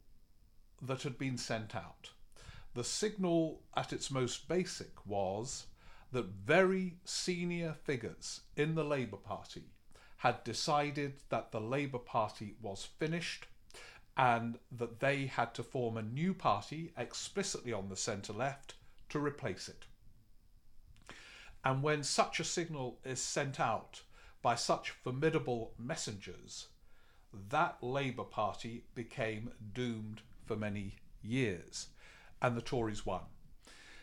that 0.83 1.03
had 1.03 1.17
been 1.17 1.39
sent 1.39 1.77
out. 1.77 2.11
The 2.75 2.85
signal 2.85 3.63
at 3.77 3.93
its 3.93 4.11
most 4.11 4.49
basic 4.49 5.07
was 5.07 5.67
that 6.11 6.27
very 6.27 6.97
senior 7.05 7.75
figures 7.85 8.41
in 8.57 8.75
the 8.75 8.85
Labour 8.85 9.17
Party 9.17 9.65
had 10.19 10.45
decided 10.45 11.15
that 11.29 11.53
the 11.53 11.61
Labour 11.61 11.99
Party 11.99 12.57
was 12.61 12.89
finished 12.99 13.47
and 14.17 14.59
that 14.71 15.01
they 15.01 15.27
had 15.27 15.55
to 15.55 15.63
form 15.63 15.97
a 15.97 16.03
new 16.03 16.35
party 16.35 16.93
explicitly 16.97 17.73
on 17.73 17.89
the 17.89 17.97
centre 17.97 18.33
left 18.33 18.75
to 19.09 19.19
replace 19.19 19.69
it. 19.69 19.87
And 21.65 21.83
when 21.83 22.03
such 22.03 22.41
a 22.41 22.45
signal 22.45 22.99
is 23.05 23.21
sent 23.21 23.61
out 23.61 24.03
by 24.43 24.57
such 24.57 24.91
formidable 24.91 25.73
messengers, 25.79 26.67
that 27.51 27.79
Labour 27.81 28.25
Party 28.25 28.85
became 28.95 29.53
doomed 29.73 30.21
for 30.45 30.57
many 30.57 30.97
years, 31.23 31.87
and 32.43 32.57
the 32.57 32.61
Tories 32.61 33.07
won. 33.07 33.23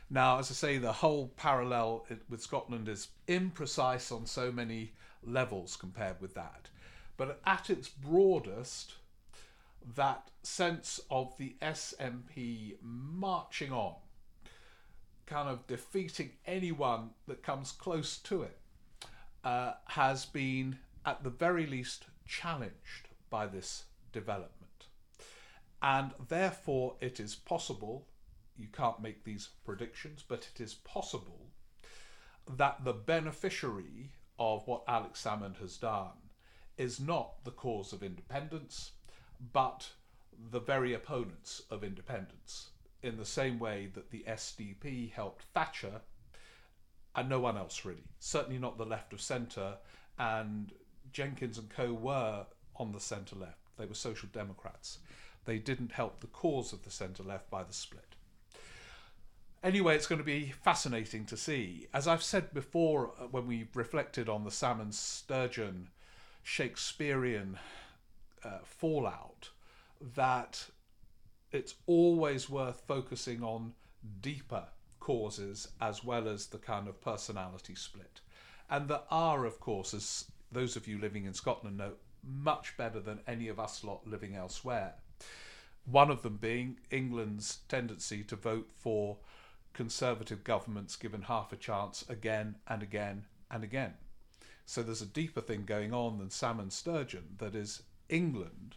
Now, 0.09 0.39
as 0.39 0.49
I 0.49 0.53
say, 0.55 0.77
the 0.77 0.93
whole 0.93 1.27
parallel 1.37 2.07
with 2.29 2.41
Scotland 2.41 2.87
is 2.89 3.09
imprecise 3.27 4.11
on 4.11 4.25
so 4.25 4.51
many 4.51 4.93
levels 5.21 5.75
compared 5.75 6.19
with 6.19 6.33
that. 6.33 6.69
But 7.17 7.41
at 7.45 7.69
its 7.69 7.89
broadest, 7.89 8.93
that 9.95 10.29
sense 10.41 10.99
of 11.11 11.37
the 11.37 11.55
SNP 11.61 12.77
marching 12.81 13.71
on, 13.71 13.95
kind 15.25 15.49
of 15.49 15.67
defeating 15.67 16.31
anyone 16.47 17.11
that 17.27 17.43
comes 17.43 17.71
close 17.71 18.17
to 18.19 18.41
it, 18.41 18.57
uh, 19.43 19.73
has 19.85 20.25
been 20.25 20.77
at 21.05 21.23
the 21.23 21.29
very 21.29 21.65
least 21.65 22.05
challenged 22.27 23.09
by 23.29 23.47
this 23.47 23.85
development. 24.11 24.87
And 25.81 26.11
therefore, 26.27 26.95
it 26.99 27.19
is 27.19 27.35
possible 27.35 28.07
you 28.57 28.67
can't 28.67 29.01
make 29.01 29.23
these 29.23 29.49
predictions, 29.63 30.23
but 30.27 30.49
it 30.53 30.61
is 30.61 30.73
possible 30.73 31.47
that 32.57 32.83
the 32.83 32.93
beneficiary 32.93 34.11
of 34.37 34.67
what 34.67 34.83
Alex 34.87 35.23
Salmond 35.23 35.57
has 35.59 35.77
done 35.77 36.17
is 36.77 36.99
not 36.99 37.43
the 37.45 37.51
cause 37.51 37.93
of 37.93 38.03
independence, 38.03 38.91
but 39.53 39.91
the 40.51 40.59
very 40.59 40.93
opponents 40.93 41.61
of 41.69 41.83
independence, 41.83 42.69
in 43.01 43.17
the 43.17 43.25
same 43.25 43.59
way 43.59 43.89
that 43.93 44.11
the 44.11 44.23
SDP 44.27 45.11
helped 45.11 45.43
Thatcher 45.53 46.01
and 47.19 47.27
no 47.27 47.39
one 47.39 47.57
else 47.57 47.83
really. 47.83 48.05
Certainly 48.19 48.59
not 48.59 48.77
the 48.77 48.85
left 48.85 49.11
of 49.11 49.19
centre, 49.19 49.75
and 50.17 50.71
Jenkins 51.11 51.57
and 51.57 51.69
co 51.69 51.93
were 51.93 52.45
on 52.77 52.93
the 52.93 52.99
centre 52.99 53.35
left. 53.35 53.59
They 53.77 53.85
were 53.85 53.93
social 53.93 54.29
democrats. 54.31 54.99
They 55.43 55.57
didn't 55.57 55.91
help 55.91 56.21
the 56.21 56.27
cause 56.27 56.71
of 56.71 56.83
the 56.83 56.91
centre 56.91 57.23
left 57.23 57.49
by 57.49 57.63
the 57.63 57.73
split. 57.73 58.15
Anyway, 59.61 59.95
it's 59.95 60.07
going 60.07 60.19
to 60.19 60.25
be 60.25 60.53
fascinating 60.63 61.25
to 61.25 61.35
see. 61.35 61.87
As 61.93 62.07
I've 62.07 62.23
said 62.23 62.53
before, 62.53 63.11
uh, 63.19 63.23
when 63.25 63.45
we 63.45 63.67
reflected 63.73 64.29
on 64.29 64.45
the 64.45 64.49
Salmond 64.49 64.93
Sturgeon 64.93 65.89
Shakespearean 66.41 67.59
uh, 68.45 68.59
fallout, 68.63 69.49
that 70.15 70.67
it's 71.51 71.75
always 71.85 72.49
worth 72.49 72.81
focusing 72.87 73.43
on 73.43 73.73
deeper 74.21 74.67
causes 75.09 75.67
as 75.81 76.03
well 76.03 76.27
as 76.27 76.45
the 76.45 76.57
kind 76.59 76.87
of 76.87 77.01
personality 77.01 77.73
split. 77.73 78.21
And 78.69 78.87
there 78.87 79.01
are, 79.09 79.43
of 79.43 79.59
course, 79.59 79.95
as 79.95 80.25
those 80.51 80.75
of 80.75 80.87
you 80.87 80.99
living 80.99 81.25
in 81.25 81.33
Scotland 81.33 81.77
know, 81.77 81.93
much 82.23 82.77
better 82.77 82.99
than 82.99 83.21
any 83.25 83.47
of 83.47 83.59
us 83.59 83.83
lot 83.83 84.05
living 84.05 84.35
elsewhere. 84.35 84.93
One 85.85 86.11
of 86.11 86.21
them 86.21 86.37
being 86.37 86.77
England's 86.91 87.57
tendency 87.67 88.23
to 88.25 88.35
vote 88.35 88.69
for 88.71 89.17
conservative 89.73 90.43
governments 90.43 90.95
given 90.95 91.23
half 91.23 91.51
a 91.51 91.55
chance 91.55 92.05
again 92.07 92.57
and 92.67 92.83
again 92.83 93.25
and 93.49 93.63
again. 93.63 93.95
So 94.67 94.83
there's 94.83 95.01
a 95.01 95.07
deeper 95.07 95.41
thing 95.41 95.63
going 95.65 95.91
on 95.91 96.19
than 96.19 96.29
Salmond 96.29 96.71
Sturgeon 96.71 97.35
that 97.39 97.55
is 97.55 97.81
England 98.09 98.75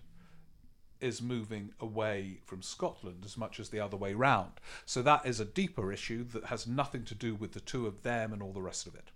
is 1.03 1.21
moving 1.21 1.73
away 1.81 2.39
from 2.45 2.63
Scotland 2.63 3.25
as 3.25 3.37
much 3.37 3.61
as 3.61 3.69
the 3.69 3.81
other 3.81 3.97
way 3.97 4.15
round. 4.15 4.53
So 4.87 5.03
that 5.03 5.27
is 5.27 5.41
a 5.41 5.45
deeper 5.45 5.93
issue 5.93 6.25
that 6.33 6.47
has 6.47 6.67
nothing 6.67 7.05
to 7.05 7.15
do 7.15 7.35
with 7.35 7.53
the 7.53 7.61
two 7.61 7.87
of 7.87 8.03
them 8.03 8.33
and 8.33 8.43
all 8.43 8.53
the 8.53 8.63
rest 8.63 8.87
of 8.87 8.95
it. 8.95 9.11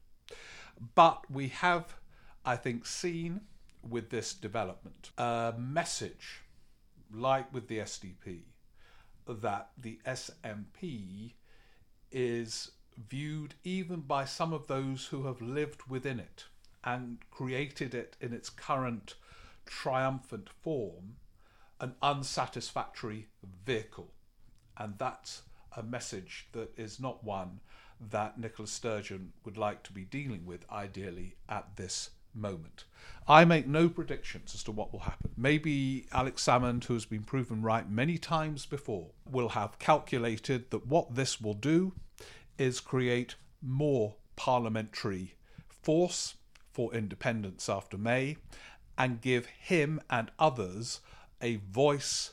But 0.95 1.31
we 1.31 1.49
have, 1.49 1.95
I 2.45 2.57
think, 2.57 2.85
seen 2.87 3.43
with 3.89 4.11
this 4.11 4.35
development 4.35 5.11
a 5.17 5.55
message, 5.57 6.43
like 7.13 7.53
with 7.55 7.69
the 7.69 7.79
SDP, 7.79 8.41
that 9.29 9.71
the 9.79 10.01
SNP 10.07 11.33
is 12.11 12.73
viewed 13.09 13.55
even 13.63 14.01
by 14.01 14.25
some 14.25 14.53
of 14.53 14.67
those 14.67 15.07
who 15.07 15.27
have 15.27 15.41
lived 15.41 15.83
within 15.89 16.19
it 16.19 16.45
and 16.85 17.19
created 17.31 17.95
it 17.95 18.17
in 18.21 18.33
its 18.33 18.49
current 18.49 19.15
triumphant 19.67 20.49
form 20.49 21.17
an 21.81 21.95
unsatisfactory 22.03 23.29
vehicle. 23.65 24.13
And 24.77 24.95
that's 24.99 25.43
a 25.77 25.83
message 25.83 26.49
that 26.53 26.79
is 26.79 27.01
not 27.01 27.25
one 27.25 27.61
that 28.01 28.39
Nicola 28.39 28.69
Sturgeon 28.69 29.33
would 29.45 29.57
like 29.57 29.83
to 29.85 29.93
be 29.93 30.05
dealing 30.05 30.45
with, 30.45 30.71
ideally, 30.71 31.37
at 31.49 31.77
this 31.77 32.11
moment. 32.35 32.85
I 33.27 33.45
make 33.45 33.67
no 33.67 33.89
predictions 33.89 34.55
as 34.55 34.63
to 34.65 34.73
what 34.73 34.93
will 34.93 35.01
happen. 35.01 35.31
Maybe 35.37 36.07
Alex 36.13 36.45
Salmond, 36.45 36.85
who 36.85 36.95
has 36.95 37.07
been 37.07 37.25
proven 37.25 37.63
right 37.63 37.89
many 37.89 38.19
times 38.19 38.67
before, 38.67 39.09
will 39.25 39.51
have 39.51 39.79
calculated 39.79 40.71
that 40.71 40.87
what 40.87 41.15
this 41.15 41.41
will 41.41 41.55
do 41.55 41.95
is 42.59 42.81
create 42.81 43.37
more 43.63 44.17
parliamentary 44.37 45.35
force 45.69 46.35
for 46.73 46.93
independence 46.95 47.69
after 47.69 47.97
May 47.97 48.37
and 48.99 49.21
give 49.21 49.47
him 49.47 50.01
and 50.11 50.31
others 50.39 51.01
a 51.41 51.57
voice 51.57 52.33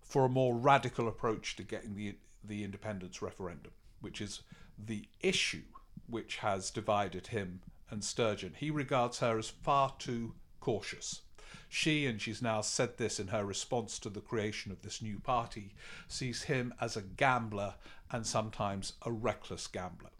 for 0.00 0.24
a 0.24 0.30
more 0.30 0.54
radical 0.54 1.08
approach 1.08 1.56
to 1.56 1.62
getting 1.62 1.94
the, 1.96 2.16
the 2.44 2.62
independence 2.62 3.20
referendum, 3.20 3.72
which 4.00 4.20
is 4.20 4.42
the 4.78 5.06
issue 5.20 5.62
which 6.06 6.36
has 6.36 6.70
divided 6.70 7.28
him 7.28 7.60
and 7.90 8.04
Sturgeon. 8.04 8.54
He 8.56 8.70
regards 8.70 9.18
her 9.18 9.38
as 9.38 9.48
far 9.48 9.94
too 9.98 10.34
cautious. 10.60 11.22
She, 11.68 12.06
and 12.06 12.20
she's 12.20 12.42
now 12.42 12.60
said 12.60 12.96
this 12.96 13.18
in 13.18 13.28
her 13.28 13.44
response 13.44 13.98
to 14.00 14.08
the 14.10 14.20
creation 14.20 14.70
of 14.70 14.82
this 14.82 15.02
new 15.02 15.18
party, 15.18 15.74
sees 16.06 16.44
him 16.44 16.72
as 16.80 16.96
a 16.96 17.02
gambler 17.02 17.74
and 18.10 18.26
sometimes 18.26 18.92
a 19.02 19.10
reckless 19.10 19.66
gambler. 19.66 20.10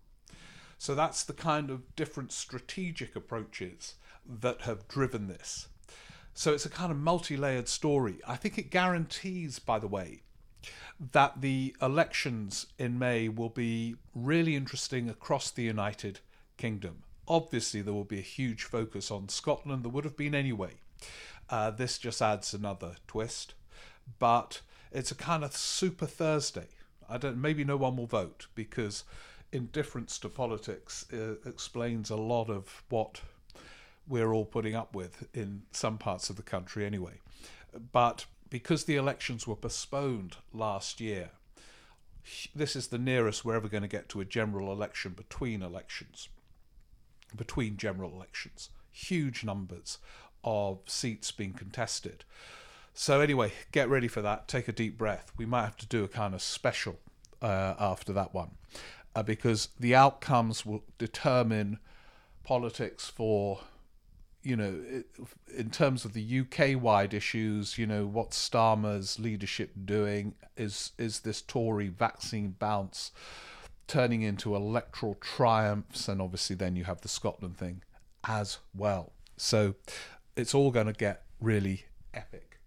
So 0.79 0.95
that's 0.95 1.23
the 1.23 1.33
kind 1.33 1.71
of 1.71 1.95
different 1.97 2.33
strategic 2.33 3.15
approaches 3.17 3.95
that 4.29 4.63
have 4.63 4.89
driven 4.89 5.29
this. 5.29 5.69
So 6.39 6.53
it's 6.53 6.67
a 6.67 6.71
kind 6.71 6.93
of 6.93 6.99
multi 6.99 7.35
layered 7.35 7.67
story. 7.67 8.19
I 8.29 8.37
think 8.37 8.59
it 8.59 8.71
guarantees, 8.71 9.59
by 9.59 9.79
the 9.79 9.89
way, 9.89 10.21
that 11.13 11.41
the 11.41 11.75
elections 11.81 12.67
in 12.79 12.99
May 12.99 13.31
will 13.31 13.49
be 13.49 13.97
really 14.15 14.55
interesting 14.55 15.09
across 15.09 15.51
the 15.51 15.63
United 15.63 16.21
Kingdom. 16.59 17.05
Obviously, 17.27 17.81
there 17.81 17.95
will 17.95 18.05
be 18.05 18.19
a 18.19 18.33
huge 18.37 18.65
focus 18.65 19.11
on 19.11 19.31
Scotland. 19.31 19.83
There 19.83 19.91
would 19.91 20.05
have 20.05 20.19
been 20.19 20.35
anyway. 20.35 20.75
Uh, 21.49 21.71
this 21.71 21.97
just 21.97 22.21
adds 22.21 22.53
another 22.53 22.97
twist, 23.09 23.55
but 24.19 24.61
it's 24.93 25.11
a 25.11 25.15
kind 25.15 25.43
of 25.43 25.57
super 25.57 26.07
Thursday. 26.07 26.69
I 27.09 27.17
don't. 27.17 27.41
Maybe 27.41 27.65
no 27.65 27.79
one 27.79 27.97
will 27.97 28.07
vote 28.07 28.49
because 28.55 29.05
indifference 29.53 30.19
to 30.19 30.29
politics 30.29 31.07
uh, 31.15 31.37
explains 31.47 32.11
a 32.11 32.17
lot 32.17 32.51
of 32.51 32.83
what 32.91 33.23
we're 34.09 34.33
all 34.33 34.45
putting 34.45 34.75
up 34.75 34.95
with 34.95 35.29
in 35.35 35.63
some 35.73 35.99
parts 35.99 36.31
of 36.31 36.37
the 36.37 36.43
country 36.43 36.85
anyway. 36.85 37.21
But 37.93 38.27
because 38.49 38.85
the 38.85 38.97
elections 38.97 39.47
were 39.47 39.57
postponed 39.57 40.37
last 40.53 41.01
year, 41.01 41.31
this 42.55 42.75
is 42.77 42.89
the 42.89 42.99
nearest 42.99 43.45
we're 43.45 43.57
ever 43.57 43.69
going 43.69 43.83
to 43.83 43.89
get 43.89 44.09
to 44.11 44.21
a 44.21 44.25
general 44.25 44.73
election 44.73 45.13
between 45.13 45.63
elections 45.63 46.29
between 47.35 47.77
general 47.77 48.13
elections. 48.13 48.71
Huge 48.91 49.45
numbers 49.45 49.99
of 50.45 50.81
seats 50.87 51.33
being 51.33 51.53
contested. 51.53 52.25
So, 52.95 53.21
anyway, 53.21 53.53
get 53.73 53.89
ready 53.89 54.09
for 54.09 54.23
that. 54.23 54.49
Take 54.49 54.69
a 54.69 54.73
deep 54.73 54.97
breath. 54.97 55.33
We 55.37 55.45
might 55.45 55.65
have 55.65 55.77
to 55.79 55.87
do 55.87 56.05
a 56.05 56.09
kind 56.09 56.35
of 56.35 56.43
special 56.43 56.99
uh, 57.43 57.75
after 57.79 58.13
that 58.15 58.33
one 58.33 58.53
uh, 59.15 59.23
because 59.23 59.69
the 59.79 59.95
outcomes 59.95 60.65
will 60.65 60.83
determine 60.99 61.79
politics 62.43 63.09
for, 63.09 63.61
you 64.47 64.57
know, 64.57 65.03
in 65.57 65.71
terms 65.71 66.05
of 66.05 66.13
the 66.13 66.41
UK 66.41 66.81
wide 66.81 67.13
issues, 67.13 67.79
you 67.79 67.87
know, 67.87 68.07
what 68.07 68.31
Starmer's 68.31 69.19
leadership 69.19 69.73
doing? 69.85 70.35
Is, 70.57 70.93
is 70.99 71.21
this 71.21 71.43
Tory 71.43 71.89
vaccine 71.89 72.55
bounce? 72.59 73.13
turning 73.87 74.23
into 74.23 74.57
electoral 74.57 75.15
triumphs, 75.21 76.09
and 76.09 76.21
obviously 76.21 76.57
then 76.57 76.77
you 76.77 76.85
have 76.85 77.03
the 77.03 77.09
Scotland 77.09 77.57
thing 77.57 77.83
as 78.27 78.59
well. 78.75 79.13
So 79.37 79.75
it's 80.37 80.55
all 80.55 80.71
going 80.71 80.87
to 80.87 80.93
get 80.93 81.23
really 81.41 81.85
epic. 82.13 82.59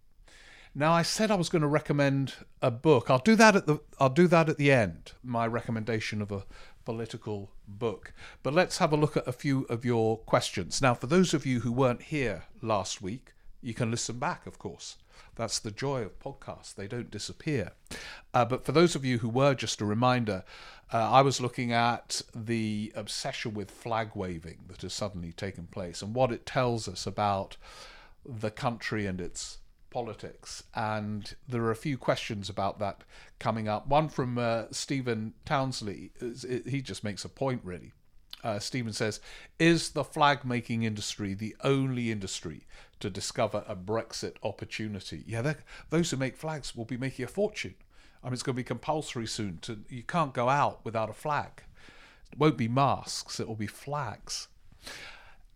Now 0.75 0.93
I 0.93 1.01
said 1.01 1.31
I 1.31 1.35
was 1.35 1.49
going 1.49 1.63
to 1.63 1.67
recommend 1.67 2.33
a 2.61 2.71
book. 2.71 3.09
I'll 3.09 3.19
do 3.19 3.35
that 3.35 3.55
at 3.55 3.65
the 3.65 3.79
I'll 3.99 4.09
do 4.09 4.27
that 4.27 4.49
at 4.49 4.57
the 4.57 4.71
end. 4.71 5.13
My 5.23 5.47
recommendation 5.47 6.21
of 6.21 6.31
a 6.31 6.43
political 6.85 7.51
book. 7.67 8.13
But 8.43 8.53
let's 8.53 8.77
have 8.77 8.91
a 8.91 8.97
look 8.97 9.17
at 9.17 9.27
a 9.27 9.31
few 9.31 9.63
of 9.63 9.85
your 9.85 10.17
questions. 10.17 10.81
Now 10.81 10.93
for 10.93 11.07
those 11.07 11.33
of 11.33 11.45
you 11.45 11.61
who 11.61 11.71
weren't 11.71 12.03
here 12.03 12.43
last 12.61 13.01
week, 13.01 13.33
you 13.61 13.73
can 13.73 13.91
listen 13.91 14.19
back, 14.19 14.45
of 14.45 14.57
course. 14.57 14.97
That's 15.35 15.59
the 15.59 15.71
joy 15.71 16.01
of 16.01 16.19
podcasts, 16.19 16.75
they 16.75 16.87
don't 16.87 17.11
disappear. 17.11 17.71
Uh, 18.33 18.45
but 18.45 18.65
for 18.65 18.71
those 18.71 18.95
of 18.95 19.05
you 19.05 19.19
who 19.19 19.29
were, 19.29 19.53
just 19.53 19.81
a 19.81 19.85
reminder, 19.85 20.43
uh, 20.91 21.11
I 21.11 21.21
was 21.21 21.39
looking 21.39 21.71
at 21.71 22.21
the 22.35 22.91
obsession 22.95 23.53
with 23.53 23.71
flag 23.71 24.11
waving 24.15 24.59
that 24.67 24.81
has 24.81 24.93
suddenly 24.93 25.31
taken 25.31 25.67
place 25.67 26.01
and 26.01 26.15
what 26.15 26.31
it 26.31 26.45
tells 26.45 26.87
us 26.87 27.05
about 27.05 27.57
the 28.25 28.51
country 28.51 29.05
and 29.05 29.21
its 29.21 29.59
politics. 29.89 30.63
And 30.75 31.35
there 31.47 31.63
are 31.63 31.71
a 31.71 31.75
few 31.75 31.97
questions 31.97 32.49
about 32.49 32.79
that 32.79 33.03
coming 33.39 33.67
up. 33.67 33.87
One 33.87 34.09
from 34.09 34.37
uh, 34.37 34.65
Stephen 34.71 35.33
Townsley. 35.45 36.11
He 36.67 36.81
just 36.81 37.03
makes 37.03 37.25
a 37.25 37.29
point, 37.29 37.61
really. 37.63 37.91
Uh, 38.43 38.59
Stephen 38.59 38.93
says, 38.93 39.19
Is 39.57 39.89
the 39.89 40.03
flag 40.03 40.45
making 40.45 40.83
industry 40.83 41.33
the 41.33 41.55
only 41.63 42.11
industry 42.11 42.65
to 42.99 43.09
discover 43.09 43.63
a 43.67 43.75
Brexit 43.75 44.35
opportunity? 44.43 45.23
Yeah, 45.27 45.53
those 45.89 46.11
who 46.11 46.17
make 46.17 46.37
flags 46.37 46.75
will 46.75 46.85
be 46.85 46.97
making 46.97 47.25
a 47.25 47.27
fortune. 47.27 47.75
I 48.23 48.27
mean, 48.27 48.33
it's 48.33 48.43
going 48.43 48.55
to 48.55 48.59
be 48.59 48.63
compulsory 48.63 49.27
soon. 49.27 49.59
To 49.63 49.79
you 49.89 50.03
can't 50.03 50.33
go 50.33 50.49
out 50.49 50.83
without 50.83 51.09
a 51.09 51.13
flag. 51.13 51.63
It 52.31 52.37
won't 52.37 52.57
be 52.57 52.67
masks; 52.67 53.39
it 53.39 53.47
will 53.47 53.55
be 53.55 53.67
flags. 53.67 54.47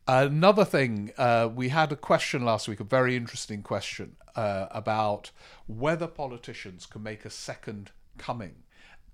Another 0.07 0.65
thing, 0.65 1.13
uh, 1.17 1.49
we 1.53 1.69
had 1.69 1.91
a 1.93 1.95
question 1.95 2.43
last 2.43 2.67
week, 2.67 2.81
a 2.81 2.83
very 2.83 3.15
interesting 3.15 3.63
question 3.63 4.17
uh, 4.35 4.67
about 4.71 5.31
whether 5.65 6.07
politicians 6.07 6.85
can 6.85 7.03
make 7.03 7.23
a 7.23 7.29
second 7.29 7.91
coming, 8.17 8.63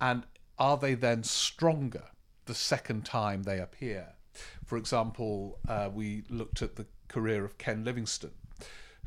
and 0.02 0.24
are 0.58 0.78
they 0.78 0.96
then 0.96 1.24
stronger 1.24 2.06
the 2.46 2.56
second 2.56 3.06
time 3.06 3.44
they 3.44 3.60
appear? 3.60 4.14
For 4.66 4.78
example, 4.78 5.60
uh, 5.68 5.90
we 5.94 6.24
looked 6.28 6.64
at 6.64 6.76
the 6.76 6.88
career 7.08 7.46
of 7.46 7.60
Ken 7.60 7.84
Livingstone 7.84 8.32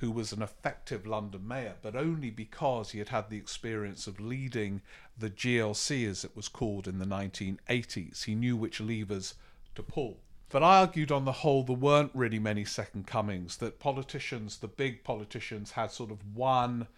who 0.03 0.11
was 0.11 0.33
an 0.33 0.43
effective 0.43 1.07
London 1.07 1.47
mayor, 1.47 1.77
but 1.81 1.95
only 1.95 2.29
because 2.29 2.91
he 2.91 2.99
had 2.99 3.11
had 3.11 3.31
the 3.31 3.37
experience 3.37 4.09
of 4.09 4.19
leading 4.19 4.83
the 5.17 5.31
GLC, 5.31 6.09
as 6.11 6.25
it 6.25 6.35
was 6.35 6.49
called 6.49 6.89
in 6.89 6.99
the 6.99 7.05
1980s. 7.05 8.25
He 8.25 8.35
knew 8.35 8.57
which 8.57 8.81
levers 8.81 9.35
to 9.77 9.83
pull. 9.85 10.19
But 10.53 10.63
I 10.63 10.81
argued 10.81 11.11
on 11.11 11.25
the 11.25 11.33
whole 11.33 11.63
there 11.63 11.75
weren't 11.75 12.11
really 12.13 12.39
many 12.39 12.67
second 12.67 13.07
comings, 13.07 13.57
that 13.57 13.81
politicians, 13.81 14.59
the 14.59 14.69
big 14.69 15.03
politicians, 15.03 15.73
had 15.73 15.91
sort 15.91 16.11
of 16.11 16.37
one 16.37 16.89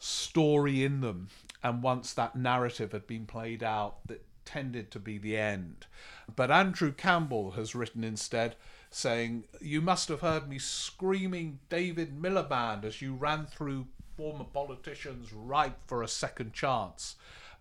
story 0.00 0.82
in 0.82 1.00
them. 1.00 1.28
And 1.62 1.84
once 1.84 2.12
that 2.12 2.34
narrative 2.34 2.90
had 2.90 3.06
been 3.06 3.26
played 3.26 3.62
out, 3.62 4.04
that 4.08 4.24
tended 4.44 4.90
to 4.90 4.98
be 4.98 5.18
the 5.18 5.36
end. 5.36 5.86
But 6.34 6.50
Andrew 6.50 6.90
Campbell 6.90 7.52
has 7.52 7.76
written 7.76 8.02
instead 8.02 8.56
saying, 8.90 9.44
You 9.60 9.80
must 9.80 10.08
have 10.08 10.20
heard 10.20 10.48
me 10.48 10.58
screaming 10.58 11.60
David 11.68 12.20
Miliband 12.20 12.84
as 12.84 13.00
you 13.00 13.14
ran 13.14 13.46
through 13.46 13.86
former 14.16 14.44
politicians 14.44 15.32
ripe 15.32 15.78
for 15.86 16.02
a 16.02 16.08
second 16.08 16.54
chance, 16.54 17.14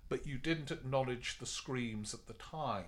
but 0.08 0.26
you 0.26 0.39
didn't 0.39 0.72
acknowledge 0.72 1.38
the 1.38 1.46
screams 1.46 2.15
at 2.15 2.26
the 2.26 2.34
time. 2.34 2.86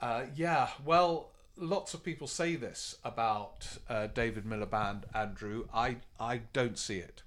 Uh, 0.00 0.26
yeah, 0.36 0.68
well, 0.84 1.30
lots 1.58 1.94
of 1.94 2.04
people 2.04 2.26
say 2.26 2.56
this 2.56 2.96
about 3.04 3.66
uh, 3.88 4.06
David 4.06 4.44
Miliband, 4.44 5.04
Andrew. 5.14 5.66
I, 5.72 5.96
I 6.18 6.42
don't 6.52 6.78
see 6.78 6.98
it. 6.98 7.22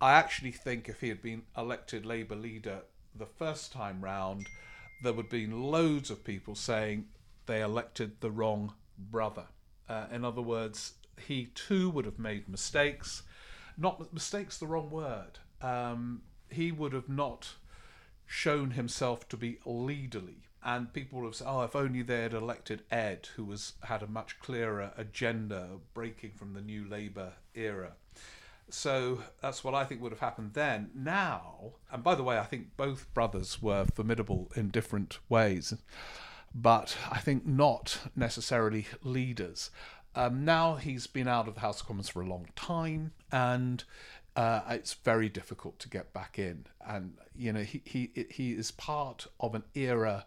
I 0.00 0.12
actually 0.12 0.52
think 0.52 0.88
if 0.88 1.00
he 1.00 1.08
had 1.08 1.22
been 1.22 1.42
elected 1.56 2.06
Labour 2.06 2.36
leader 2.36 2.82
the 3.14 3.26
first 3.26 3.72
time 3.72 4.02
round, 4.02 4.46
there 5.02 5.12
would 5.12 5.26
have 5.26 5.30
been 5.30 5.62
loads 5.62 6.10
of 6.10 6.24
people 6.24 6.54
saying 6.54 7.06
they 7.46 7.60
elected 7.60 8.20
the 8.20 8.30
wrong 8.30 8.74
brother. 8.98 9.46
Uh, 9.88 10.06
in 10.12 10.24
other 10.24 10.42
words, 10.42 10.94
he 11.26 11.46
too 11.54 11.90
would 11.90 12.04
have 12.04 12.18
made 12.18 12.48
mistakes. 12.48 13.22
Not 13.76 14.12
mistakes, 14.12 14.58
the 14.58 14.66
wrong 14.66 14.90
word. 14.90 15.38
Um, 15.60 16.22
he 16.48 16.72
would 16.72 16.92
have 16.92 17.08
not 17.08 17.54
shown 18.26 18.72
himself 18.72 19.28
to 19.28 19.36
be 19.36 19.58
leaderly. 19.66 20.44
And 20.62 20.92
people 20.92 21.24
have 21.24 21.34
said, 21.34 21.46
"Oh, 21.48 21.62
if 21.62 21.74
only 21.74 22.02
they 22.02 22.22
had 22.22 22.34
elected 22.34 22.82
Ed, 22.90 23.28
who 23.36 23.44
was 23.44 23.74
had 23.84 24.02
a 24.02 24.06
much 24.06 24.38
clearer 24.40 24.92
agenda, 24.96 25.78
breaking 25.94 26.32
from 26.32 26.52
the 26.52 26.60
New 26.60 26.84
Labour 26.84 27.34
era." 27.54 27.92
So 28.68 29.24
that's 29.40 29.64
what 29.64 29.74
I 29.74 29.84
think 29.84 30.00
would 30.00 30.12
have 30.12 30.20
happened 30.20 30.52
then. 30.54 30.90
Now, 30.94 31.72
and 31.90 32.04
by 32.04 32.14
the 32.14 32.22
way, 32.22 32.38
I 32.38 32.44
think 32.44 32.76
both 32.76 33.12
brothers 33.14 33.60
were 33.60 33.84
formidable 33.84 34.50
in 34.54 34.68
different 34.68 35.18
ways 35.28 35.74
but 36.54 36.96
I 37.10 37.18
think 37.18 37.46
not 37.46 37.98
necessarily 38.16 38.86
leaders. 39.02 39.70
Um, 40.14 40.44
now 40.44 40.74
he's 40.74 41.06
been 41.06 41.28
out 41.28 41.46
of 41.46 41.54
the 41.54 41.60
House 41.60 41.80
of 41.80 41.86
Commons 41.86 42.08
for 42.08 42.20
a 42.20 42.26
long 42.26 42.48
time, 42.56 43.12
and 43.30 43.84
uh, 44.36 44.60
it's 44.70 44.94
very 44.94 45.28
difficult 45.28 45.78
to 45.80 45.88
get 45.88 46.12
back 46.12 46.38
in. 46.38 46.66
And 46.86 47.16
you 47.34 47.52
know, 47.52 47.62
he 47.62 47.82
he 47.84 48.10
he 48.30 48.52
is 48.52 48.70
part 48.70 49.26
of 49.38 49.54
an 49.54 49.64
era 49.74 50.26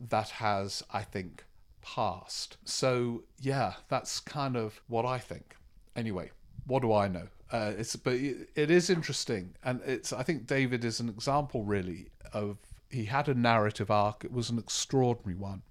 that 0.00 0.30
has, 0.30 0.82
I 0.92 1.02
think, 1.02 1.44
passed. 1.82 2.56
So 2.64 3.24
yeah, 3.40 3.74
that's 3.88 4.20
kind 4.20 4.56
of 4.56 4.80
what 4.88 5.04
I 5.04 5.18
think. 5.18 5.56
Anyway, 5.96 6.30
what 6.66 6.82
do 6.82 6.92
I 6.92 7.08
know? 7.08 7.28
Uh, 7.52 7.72
it's 7.76 7.96
but 7.96 8.14
it 8.14 8.70
is 8.70 8.90
interesting, 8.90 9.54
and 9.64 9.80
it's 9.84 10.12
I 10.12 10.22
think 10.22 10.46
David 10.46 10.84
is 10.84 11.00
an 11.00 11.08
example 11.08 11.64
really 11.64 12.10
of 12.32 12.58
he 12.90 13.04
had 13.06 13.28
a 13.28 13.34
narrative 13.34 13.90
arc. 13.90 14.24
It 14.24 14.32
was 14.32 14.50
an 14.50 14.58
extraordinary 14.58 15.36
one. 15.36 15.62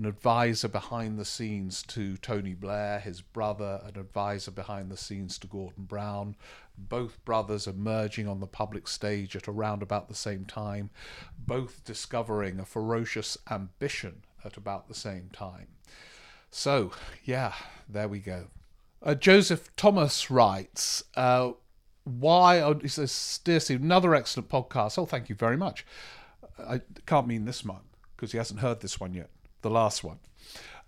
An 0.00 0.06
advisor 0.06 0.66
behind 0.66 1.18
the 1.18 1.26
scenes 1.26 1.82
to 1.82 2.16
Tony 2.16 2.54
Blair, 2.54 3.00
his 3.00 3.20
brother, 3.20 3.82
an 3.84 4.00
advisor 4.00 4.50
behind 4.50 4.90
the 4.90 4.96
scenes 4.96 5.38
to 5.38 5.46
Gordon 5.46 5.84
Brown, 5.84 6.36
both 6.78 7.22
brothers 7.26 7.66
emerging 7.66 8.26
on 8.26 8.40
the 8.40 8.46
public 8.46 8.88
stage 8.88 9.36
at 9.36 9.46
around 9.46 9.82
about 9.82 10.08
the 10.08 10.14
same 10.14 10.46
time, 10.46 10.88
both 11.36 11.84
discovering 11.84 12.58
a 12.58 12.64
ferocious 12.64 13.36
ambition 13.50 14.24
at 14.42 14.56
about 14.56 14.88
the 14.88 14.94
same 14.94 15.28
time. 15.34 15.66
So, 16.50 16.92
yeah, 17.22 17.52
there 17.86 18.08
we 18.08 18.20
go. 18.20 18.46
Uh, 19.02 19.14
Joseph 19.14 19.68
Thomas 19.76 20.30
writes, 20.30 21.04
uh, 21.14 21.52
why, 22.04 22.60
oh, 22.60 22.78
he 22.80 22.88
says, 22.88 23.38
Dear 23.44 23.60
Steve, 23.60 23.82
another 23.82 24.14
excellent 24.14 24.48
podcast. 24.48 24.96
Oh, 24.96 25.04
thank 25.04 25.28
you 25.28 25.34
very 25.34 25.58
much. 25.58 25.84
I 26.58 26.80
can't 27.04 27.26
mean 27.26 27.44
this 27.44 27.66
one 27.66 27.82
because 28.16 28.32
he 28.32 28.38
hasn't 28.38 28.60
heard 28.60 28.80
this 28.80 28.98
one 28.98 29.12
yet, 29.12 29.28
the 29.62 29.70
last 29.70 30.04
one. 30.04 30.18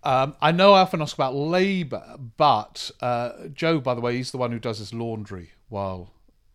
Um, 0.04 0.34
I 0.40 0.50
know 0.50 0.72
I 0.72 0.80
often 0.80 1.00
ask 1.00 1.14
about 1.14 1.34
Labour, 1.34 2.16
but 2.36 2.90
uh, 3.00 3.48
Joe, 3.52 3.78
by 3.80 3.94
the 3.94 4.00
way, 4.00 4.16
he's 4.16 4.32
the 4.32 4.38
one 4.38 4.50
who 4.50 4.58
does 4.58 4.78
his 4.78 4.92
laundry 4.92 5.52
while 5.68 6.10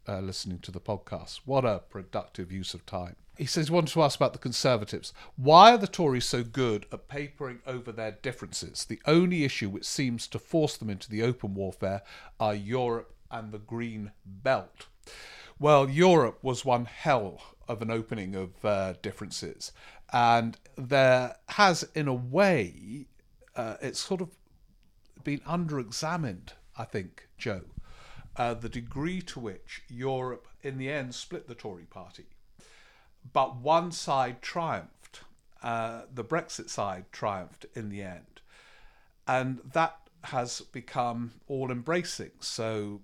uh, 0.08 0.20
listening 0.20 0.60
to 0.60 0.72
the 0.72 0.82
podcast. 0.82 1.42
What 1.46 1.64
a 1.64 1.82
productive 1.90 2.52
use 2.52 2.74
of 2.74 2.86
time. 2.86 3.16
He 3.38 3.46
says 3.46 3.68
he 3.68 3.74
wanted 3.74 3.94
to 3.94 4.02
ask 4.02 4.18
about 4.18 4.34
the 4.34 4.40
Conservatives. 4.40 5.14
Why 5.36 5.72
are 5.74 5.78
the 5.78 5.88
Tories 5.88 6.26
so 6.26 6.44
good 6.44 6.88
at 6.92 7.08
papering 7.08 7.60
over 7.68 7.92
their 7.92 8.12
differences? 8.12 8.84
The 8.84 9.00
only 9.06 9.44
issue 9.44 9.70
which 9.70 9.86
seems 9.86 10.28
to 10.30 10.40
force 10.40 10.76
them 10.76 10.90
into 10.90 11.10
the 11.10 11.22
open 11.22 11.54
warfare 11.54 12.02
are 12.40 12.56
Europe 12.56 13.14
and 13.30 13.52
the 13.52 13.60
Green 13.60 14.12
Belt. 14.26 14.88
Well, 15.60 15.90
Europe 15.90 16.40
was 16.42 16.66
one 16.66 16.86
hell 16.86 17.42
of 17.68 17.82
an 17.82 17.92
opening 17.92 18.36
of 18.36 18.64
uh, 18.64 18.94
differences, 19.02 19.72
and 20.12 20.58
there 20.78 21.36
has, 21.50 21.84
in 21.96 22.08
a 22.08 22.14
way, 22.14 23.08
uh, 23.56 23.76
it's 23.82 24.00
sort 24.00 24.22
of 24.22 24.30
been 25.24 25.42
under 25.46 25.80
examined, 25.80 26.54
I 26.78 26.86
think, 26.86 27.28
Joe, 27.38 27.62
uh, 28.36 28.54
the 28.54 28.70
degree 28.70 29.22
to 29.24 29.40
which 29.40 29.82
Europe, 29.90 30.48
in 30.62 30.78
the 30.78 30.90
end, 30.90 31.16
split 31.16 31.48
the 31.48 31.56
Tory 31.56 31.86
party 31.86 32.28
but 33.34 33.58
one 33.58 33.92
side 33.92 34.42
triumphed. 34.42 35.22
Uh, 35.62 36.04
the 36.14 36.24
Brexit 36.24 36.70
side 36.70 37.06
triumphed 37.12 37.66
in 37.74 37.90
the 37.90 38.02
end. 38.02 38.42
And 39.28 39.60
that 39.74 39.98
has 40.26 40.62
become 40.62 41.34
all 41.48 41.72
embracing. 41.72 42.32
So 42.40 43.02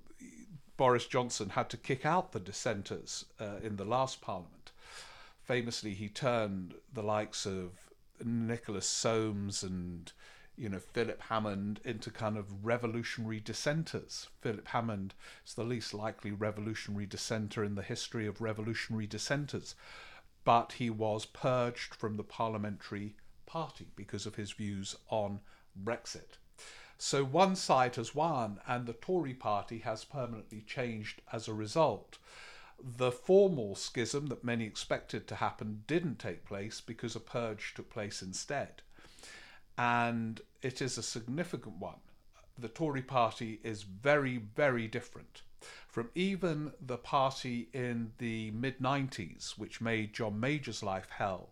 Boris 0.77 1.07
Johnson 1.07 1.49
had 1.49 1.69
to 1.71 1.77
kick 1.77 2.05
out 2.05 2.31
the 2.31 2.39
dissenters 2.39 3.25
uh, 3.39 3.57
in 3.61 3.75
the 3.75 3.85
last 3.85 4.21
parliament. 4.21 4.52
Famously, 5.43 5.93
he 5.93 6.09
turned 6.09 6.75
the 6.93 7.03
likes 7.03 7.45
of 7.45 7.71
Nicholas 8.23 8.87
Soames 8.87 9.63
and 9.63 10.11
you 10.55 10.69
know 10.69 10.79
Philip 10.79 11.21
Hammond 11.23 11.79
into 11.83 12.11
kind 12.11 12.37
of 12.37 12.65
revolutionary 12.65 13.39
dissenters. 13.39 14.29
Philip 14.41 14.67
Hammond 14.69 15.13
is 15.45 15.53
the 15.53 15.63
least 15.63 15.93
likely 15.93 16.31
revolutionary 16.31 17.05
dissenter 17.05 17.63
in 17.63 17.75
the 17.75 17.81
history 17.81 18.27
of 18.27 18.39
revolutionary 18.39 19.07
dissenters 19.07 19.75
but 20.43 20.73
he 20.73 20.89
was 20.89 21.25
purged 21.25 21.95
from 21.95 22.17
the 22.17 22.23
parliamentary 22.23 23.15
party 23.45 23.87
because 23.95 24.25
of 24.25 24.35
his 24.35 24.51
views 24.51 24.95
on 25.09 25.39
Brexit. 25.81 26.37
So 26.97 27.23
one 27.23 27.55
side 27.55 27.95
has 27.95 28.15
won, 28.15 28.59
and 28.67 28.85
the 28.85 28.93
Tory 28.93 29.33
party 29.33 29.79
has 29.79 30.05
permanently 30.05 30.61
changed 30.61 31.21
as 31.31 31.47
a 31.47 31.53
result. 31.53 32.17
The 32.85 33.11
formal 33.11 33.75
schism 33.75 34.27
that 34.27 34.43
many 34.43 34.65
expected 34.65 35.25
to 35.27 35.35
happen 35.35 35.83
didn't 35.87 36.19
take 36.19 36.43
place 36.45 36.81
because 36.81 37.15
a 37.15 37.21
purge 37.21 37.73
took 37.73 37.89
place 37.89 38.21
instead. 38.21 38.81
And 39.77 40.41
it 40.61 40.81
is 40.81 40.97
a 40.97 41.03
significant 41.03 41.77
one. 41.77 42.01
The 42.59 42.67
Tory 42.67 43.01
party 43.01 43.61
is 43.63 43.83
very, 43.83 44.37
very 44.37 44.87
different 44.87 45.43
from 45.87 46.09
even 46.15 46.73
the 46.81 46.97
party 46.97 47.69
in 47.73 48.11
the 48.17 48.51
mid 48.51 48.79
90s, 48.79 49.57
which 49.57 49.81
made 49.81 50.13
John 50.13 50.39
Major's 50.39 50.83
life 50.83 51.07
hell. 51.09 51.51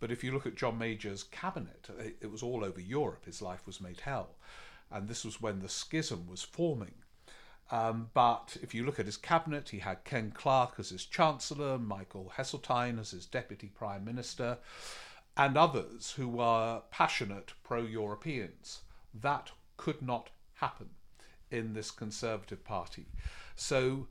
But 0.00 0.10
if 0.10 0.22
you 0.22 0.32
look 0.32 0.46
at 0.46 0.54
John 0.54 0.78
Major's 0.78 1.22
cabinet, 1.22 1.88
it 2.20 2.30
was 2.30 2.42
all 2.42 2.64
over 2.64 2.80
Europe. 2.80 3.24
His 3.24 3.40
life 3.40 3.66
was 3.66 3.80
made 3.80 4.00
hell. 4.00 4.36
And 4.90 5.08
this 5.08 5.24
was 5.24 5.40
when 5.40 5.60
the 5.60 5.68
schism 5.68 6.26
was 6.28 6.42
forming. 6.42 6.94
Um, 7.70 8.10
but 8.14 8.56
if 8.62 8.74
you 8.74 8.84
look 8.84 9.00
at 9.00 9.06
his 9.06 9.16
cabinet, 9.16 9.70
he 9.70 9.78
had 9.78 10.04
Ken 10.04 10.30
Clarke 10.30 10.74
as 10.78 10.90
his 10.90 11.06
Chancellor, 11.06 11.78
Michael 11.78 12.32
Heseltine 12.36 13.00
as 13.00 13.12
his 13.12 13.26
Deputy 13.26 13.68
Prime 13.68 14.04
Minister, 14.04 14.58
and 15.36 15.56
others 15.56 16.12
who 16.12 16.28
were 16.28 16.82
passionate 16.90 17.52
pro 17.62 17.82
Europeans. 17.82 18.80
That 19.12 19.50
could 19.76 20.02
not 20.02 20.30
happen 20.54 20.90
in 21.50 21.72
this 21.72 21.90
Conservative 21.90 22.64
Party. 22.64 23.06
So, 23.56 24.08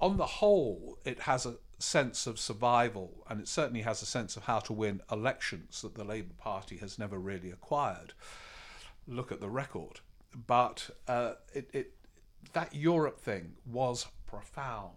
on 0.00 0.16
the 0.16 0.26
whole, 0.26 0.98
it 1.04 1.20
has 1.20 1.44
a 1.44 1.56
sense 1.78 2.26
of 2.26 2.38
survival, 2.38 3.24
and 3.28 3.40
it 3.40 3.48
certainly 3.48 3.82
has 3.82 4.00
a 4.00 4.06
sense 4.06 4.36
of 4.36 4.44
how 4.44 4.60
to 4.60 4.72
win 4.72 5.02
elections 5.10 5.82
that 5.82 5.94
the 5.94 6.04
Labour 6.04 6.34
Party 6.38 6.78
has 6.78 6.98
never 6.98 7.18
really 7.18 7.50
acquired. 7.50 8.12
Look 9.06 9.30
at 9.30 9.40
the 9.40 9.50
record. 9.50 10.00
But 10.46 10.90
uh, 11.06 11.34
it, 11.52 11.70
it, 11.72 11.92
that 12.52 12.74
Europe 12.74 13.20
thing 13.20 13.54
was 13.64 14.06
profound. 14.26 14.92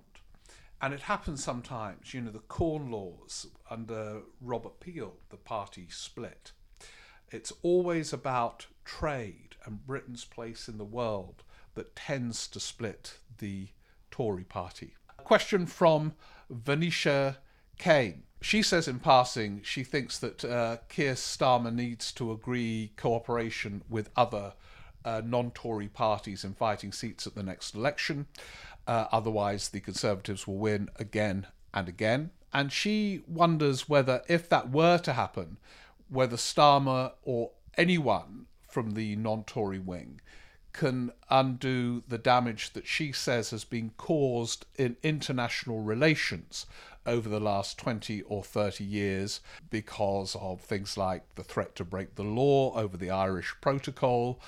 And 0.81 0.93
it 0.93 1.01
happens 1.01 1.43
sometimes, 1.43 2.13
you 2.13 2.21
know, 2.21 2.31
the 2.31 2.39
Corn 2.39 2.91
Laws 2.91 3.47
under 3.69 4.21
Robert 4.41 4.79
Peel, 4.79 5.15
the 5.29 5.37
party 5.37 5.87
split. 5.89 6.51
It's 7.31 7.51
always 7.63 8.13
about 8.13 8.67
trade 8.85 9.55
and 9.65 9.85
Britain's 9.85 10.23
place 10.23 10.67
in 10.67 10.77
the 10.77 10.85
world 10.85 11.43
that 11.73 11.95
tends 11.95 12.47
to 12.47 12.59
split 12.59 13.17
the 13.39 13.69
Tory 14.11 14.43
party. 14.43 14.93
A 15.17 15.23
question 15.23 15.65
from 15.65 16.13
Venetia 16.49 17.37
Kane. 17.77 18.23
She 18.41 18.61
says 18.61 18.87
in 18.87 18.99
passing 18.99 19.61
she 19.63 19.83
thinks 19.83 20.19
that 20.19 20.45
uh, 20.45 20.77
Keir 20.89 21.15
Starmer 21.15 21.73
needs 21.73 22.11
to 22.13 22.31
agree 22.31 22.93
cooperation 22.95 23.83
with 23.89 24.09
other 24.15 24.53
uh, 25.07 25.21
non 25.23 25.51
Tory 25.51 25.87
parties 25.87 26.43
in 26.43 26.53
fighting 26.53 26.91
seats 26.91 27.25
at 27.25 27.33
the 27.33 27.43
next 27.43 27.73
election. 27.73 28.27
Uh, 28.85 29.05
otherwise, 29.11 29.69
the 29.69 29.79
Conservatives 29.79 30.45
will 30.45 30.57
win 30.57 30.89
again 30.97 31.47
and 31.73 31.87
again. 31.87 32.31
And 32.53 32.71
she 32.71 33.21
wonders 33.27 33.87
whether, 33.87 34.21
if 34.27 34.49
that 34.49 34.69
were 34.69 34.97
to 34.99 35.13
happen, 35.13 35.57
whether 36.09 36.35
Starmer 36.35 37.13
or 37.23 37.51
anyone 37.77 38.47
from 38.67 38.91
the 38.91 39.15
non 39.15 39.43
Tory 39.45 39.79
wing 39.79 40.19
can 40.73 41.11
undo 41.29 42.03
the 42.07 42.17
damage 42.17 42.73
that 42.73 42.85
she 42.85 43.11
says 43.11 43.49
has 43.49 43.63
been 43.63 43.91
caused 43.97 44.65
in 44.75 44.95
international 45.01 45.81
relations 45.81 46.65
over 47.05 47.29
the 47.29 47.39
last 47.39 47.79
20 47.79 48.21
or 48.23 48.43
30 48.43 48.83
years 48.83 49.39
because 49.69 50.35
of 50.35 50.59
things 50.59 50.97
like 50.97 51.23
the 51.35 51.43
threat 51.43 51.75
to 51.75 51.85
break 51.85 52.15
the 52.15 52.23
law 52.23 52.75
over 52.75 52.97
the 52.97 53.09
Irish 53.09 53.55
Protocol 53.61 54.39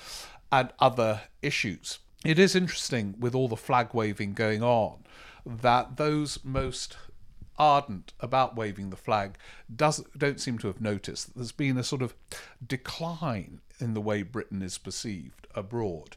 and 0.52 0.72
other 0.78 1.22
issues. 1.42 1.98
It 2.24 2.38
is 2.38 2.54
interesting 2.54 3.14
with 3.18 3.34
all 3.34 3.48
the 3.48 3.56
flag 3.56 3.94
waving 3.94 4.34
going 4.34 4.62
on 4.62 5.04
that 5.46 5.96
those 5.96 6.38
most 6.44 6.96
ardent 7.58 8.12
about 8.20 8.56
waving 8.56 8.90
the 8.90 8.96
flag 8.96 9.36
does 9.74 10.02
don't 10.16 10.40
seem 10.40 10.58
to 10.58 10.66
have 10.66 10.80
noticed 10.80 11.26
that 11.26 11.36
there's 11.36 11.52
been 11.52 11.76
a 11.76 11.84
sort 11.84 12.02
of 12.02 12.14
decline 12.66 13.60
in 13.78 13.94
the 13.94 14.00
way 14.00 14.22
Britain 14.22 14.62
is 14.62 14.78
perceived 14.78 15.46
abroad. 15.54 16.16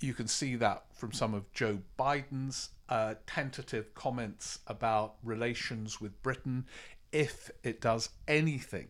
You 0.00 0.14
can 0.14 0.28
see 0.28 0.56
that 0.56 0.84
from 0.92 1.12
some 1.12 1.34
of 1.34 1.52
Joe 1.52 1.80
Biden's 1.98 2.70
uh, 2.88 3.14
tentative 3.26 3.94
comments 3.94 4.60
about 4.66 5.16
relations 5.22 6.00
with 6.00 6.22
Britain 6.22 6.66
if 7.12 7.50
it 7.62 7.80
does 7.80 8.10
anything 8.26 8.88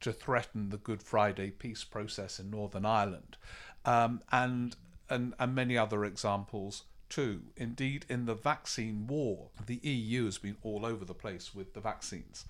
to 0.00 0.12
threaten 0.12 0.70
the 0.70 0.78
Good 0.78 1.02
Friday 1.02 1.50
peace 1.50 1.84
process 1.84 2.40
in 2.40 2.50
Northern 2.50 2.84
Ireland, 2.84 3.36
um, 3.84 4.20
and, 4.30 4.76
and 5.08 5.34
and 5.38 5.54
many 5.54 5.76
other 5.76 6.04
examples 6.04 6.84
too. 7.08 7.42
Indeed, 7.56 8.06
in 8.08 8.24
the 8.24 8.34
vaccine 8.34 9.06
war, 9.06 9.48
the 9.66 9.80
EU 9.82 10.24
has 10.24 10.38
been 10.38 10.56
all 10.62 10.86
over 10.86 11.04
the 11.04 11.14
place 11.14 11.54
with 11.54 11.74
the 11.74 11.80
vaccines. 11.80 12.46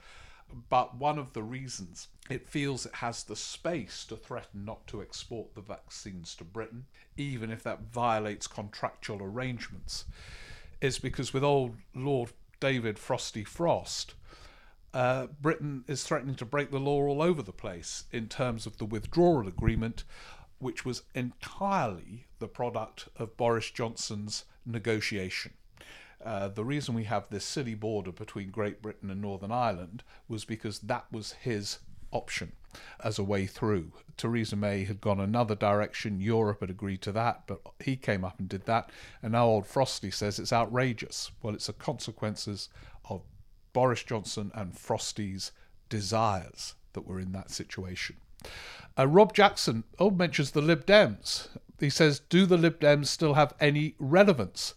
But 0.68 0.96
one 0.96 1.18
of 1.18 1.32
the 1.32 1.42
reasons 1.42 2.08
it 2.30 2.46
feels 2.46 2.86
it 2.86 2.96
has 2.96 3.24
the 3.24 3.36
space 3.36 4.04
to 4.04 4.16
threaten 4.16 4.64
not 4.64 4.86
to 4.88 5.02
export 5.02 5.54
the 5.54 5.62
vaccines 5.62 6.34
to 6.36 6.44
Britain, 6.44 6.86
even 7.16 7.50
if 7.50 7.62
that 7.62 7.90
violates 7.92 8.46
contractual 8.46 9.22
arrangements, 9.22 10.04
is 10.80 10.98
because 10.98 11.32
with 11.32 11.42
old 11.42 11.76
Lord 11.94 12.30
David 12.60 12.98
Frosty 12.98 13.44
Frost, 13.44 14.14
uh, 14.94 15.26
Britain 15.40 15.84
is 15.88 16.04
threatening 16.04 16.36
to 16.36 16.44
break 16.44 16.70
the 16.70 16.78
law 16.78 17.02
all 17.02 17.22
over 17.22 17.42
the 17.42 17.52
place 17.52 18.04
in 18.12 18.28
terms 18.28 18.66
of 18.66 18.76
the 18.76 18.84
withdrawal 18.84 19.48
agreement, 19.48 20.04
which 20.62 20.84
was 20.84 21.02
entirely 21.14 22.26
the 22.38 22.48
product 22.48 23.08
of 23.16 23.36
Boris 23.36 23.70
Johnson's 23.70 24.44
negotiation. 24.64 25.52
Uh, 26.24 26.48
the 26.48 26.64
reason 26.64 26.94
we 26.94 27.04
have 27.04 27.28
this 27.28 27.44
silly 27.44 27.74
border 27.74 28.12
between 28.12 28.50
Great 28.50 28.80
Britain 28.80 29.10
and 29.10 29.20
Northern 29.20 29.50
Ireland 29.50 30.04
was 30.28 30.44
because 30.44 30.78
that 30.80 31.06
was 31.10 31.32
his 31.32 31.80
option 32.12 32.52
as 33.02 33.18
a 33.18 33.24
way 33.24 33.46
through. 33.46 33.92
Theresa 34.16 34.54
May 34.54 34.84
had 34.84 35.00
gone 35.00 35.18
another 35.18 35.56
direction. 35.56 36.20
Europe 36.20 36.60
had 36.60 36.70
agreed 36.70 37.02
to 37.02 37.12
that, 37.12 37.42
but 37.46 37.60
he 37.80 37.96
came 37.96 38.24
up 38.24 38.38
and 38.38 38.48
did 38.48 38.66
that. 38.66 38.90
And 39.22 39.32
now 39.32 39.46
old 39.46 39.66
Frosty 39.66 40.10
says 40.10 40.38
it's 40.38 40.52
outrageous. 40.52 41.32
Well, 41.42 41.54
it's 41.54 41.66
the 41.66 41.72
consequences 41.72 42.68
of 43.08 43.22
Boris 43.72 44.04
Johnson 44.04 44.52
and 44.54 44.78
Frosty's 44.78 45.50
desires 45.88 46.74
that 46.92 47.06
were 47.06 47.18
in 47.18 47.32
that 47.32 47.50
situation. 47.50 48.16
Uh, 48.98 49.06
Rob 49.06 49.34
Jackson 49.34 49.84
oh 49.98 50.10
mentions 50.10 50.50
the 50.50 50.60
Lib 50.60 50.84
Dems. 50.84 51.48
He 51.80 51.88
says, 51.88 52.20
"Do 52.20 52.44
the 52.44 52.58
Lib 52.58 52.78
Dems 52.78 53.06
still 53.06 53.34
have 53.34 53.54
any 53.58 53.94
relevance?" 53.98 54.74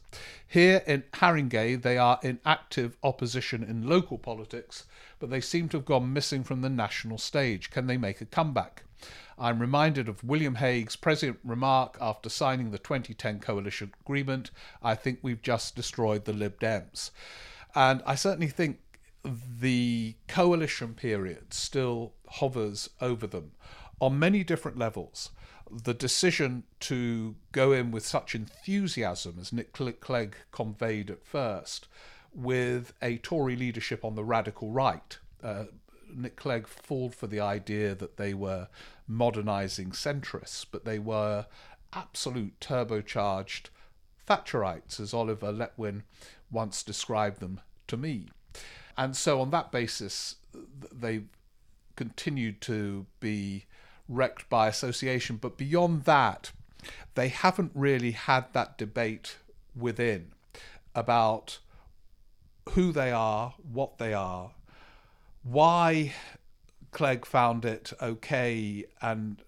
Here 0.48 0.84
in 0.88 1.04
Haringey, 1.14 1.82
they 1.82 1.98
are 1.98 2.20
in 2.24 2.40
active 2.46 2.96
opposition 3.04 3.62
in 3.62 3.90
local 3.90 4.18
politics, 4.18 4.86
but 5.20 5.30
they 5.30 5.42
seem 5.42 5.68
to 5.70 5.78
have 5.78 5.86
gone 5.86 6.14
missing 6.14 6.44
from 6.44 6.62
the 6.62 6.70
national 6.70 7.18
stage. 7.18 7.70
Can 7.72 7.88
they 7.88 7.98
make 7.98 8.22
a 8.22 8.26
comeback? 8.26 8.84
I'm 9.38 9.60
reminded 9.60 10.08
of 10.08 10.24
William 10.24 10.56
Hague's 10.56 10.96
present 10.96 11.40
remark 11.44 11.98
after 12.00 12.30
signing 12.30 12.72
the 12.72 12.80
2010 12.80 13.42
coalition 13.42 13.94
agreement 14.02 14.50
I 14.82 14.96
think 14.96 15.20
we've 15.22 15.42
just 15.42 15.76
destroyed 15.76 16.24
the 16.24 16.32
Lib 16.32 16.58
Dems. 16.60 17.12
And 17.76 18.02
I 18.06 18.16
certainly 18.16 18.48
think 18.48 18.80
the 19.24 20.16
coalition 20.28 20.94
period 20.94 21.54
still 21.54 22.14
hovers 22.30 22.90
over 23.02 23.28
them 23.28 23.52
on 24.00 24.20
many 24.20 24.44
different 24.44 24.78
levels. 24.78 25.32
The 25.72 25.94
decision 25.94 26.64
to 26.82 27.36
go 27.52 27.72
in 27.72 27.92
with 27.92 28.06
such 28.06 28.36
enthusiasm 28.36 29.38
as 29.40 29.52
Nick 29.52 29.74
Clegg 29.74 30.36
conveyed 30.52 31.10
at 31.10 31.26
first, 31.26 31.88
with 32.34 32.94
a 33.02 33.18
Tory 33.18 33.56
leadership 33.56 34.04
on 34.04 34.16
the 34.16 34.24
radical 34.24 34.72
right. 34.72 35.18
Uh, 35.42 35.66
Nick 36.14 36.36
Clegg 36.36 36.68
falled 36.68 37.16
for 37.16 37.28
the 37.28 37.40
idea 37.40 37.96
that 37.96 38.18
they 38.18 38.34
were 38.34 38.68
modernising 39.08 39.92
centrists, 39.92 40.66
but 40.70 40.86
they 40.86 41.00
were 41.00 41.48
absolute 41.94 42.60
turbocharged 42.60 43.70
Thatcherites, 44.28 45.00
as 45.00 45.14
Oliver 45.14 45.52
Letwin 45.52 46.04
once 46.52 46.84
described 46.84 47.40
them 47.40 47.62
to 47.88 47.98
me. 47.98 48.28
And 48.98 49.16
so, 49.16 49.42
on 49.42 49.52
that 49.52 49.72
basis, 49.72 50.36
they 50.92 51.24
continued 51.96 52.62
to 52.62 53.06
be 53.20 53.66
wrecked 54.08 54.50
by 54.50 54.68
association. 54.68 55.38
But 55.38 55.58
beyond 55.58 56.04
that, 56.04 56.52
they 57.16 57.30
haven't 57.30 57.72
really 57.74 58.12
had 58.12 58.46
that 58.54 58.78
debate 58.78 59.38
within 59.76 60.32
about 60.94 61.60
who 62.70 62.92
they 62.92 63.12
are, 63.12 63.54
what 63.72 63.98
they 63.98 64.14
are, 64.14 64.52
why 65.44 66.14
Clegg 66.92 67.26
found 67.26 67.66
it 67.66 67.94
okay 68.02 68.86
and 69.02 69.42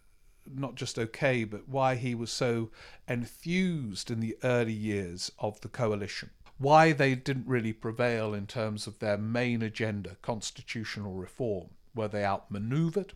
not 0.50 0.76
just 0.76 0.98
okay, 0.98 1.43
but 1.43 1.67
why 1.67 1.96
he 1.96 2.15
was 2.15 2.32
so 2.32 2.70
enthused 3.08 4.12
in 4.12 4.20
the 4.20 4.38
early 4.43 4.74
years 4.74 5.32
of 5.39 5.60
the 5.62 5.67
coalition 5.67 6.30
why 6.58 6.91
they 6.91 7.15
didn't 7.15 7.48
really 7.48 7.74
prevail 7.74 8.34
in 8.34 8.48
terms 8.48 8.88
of 8.88 9.00
their 9.00 9.17
main 9.17 9.62
agenda, 9.62 10.17
constitutional 10.22 11.13
reform. 11.13 11.67
Were 11.93 12.08
they 12.08 12.26
outmaneuvered? 12.26 13.13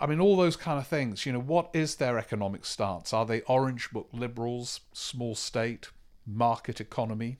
I 0.00 0.06
mean, 0.06 0.18
all 0.18 0.36
those 0.36 0.56
kind 0.56 0.78
of 0.78 0.86
things. 0.86 1.26
You 1.26 1.34
know, 1.34 1.40
what 1.40 1.70
is 1.74 1.96
their 1.96 2.18
economic 2.18 2.64
stance? 2.64 3.12
Are 3.12 3.26
they 3.26 3.42
Orange 3.42 3.90
Book 3.92 4.08
liberals, 4.12 4.80
small 4.92 5.34
state, 5.34 5.90
market 6.26 6.80
economy? 6.80 7.36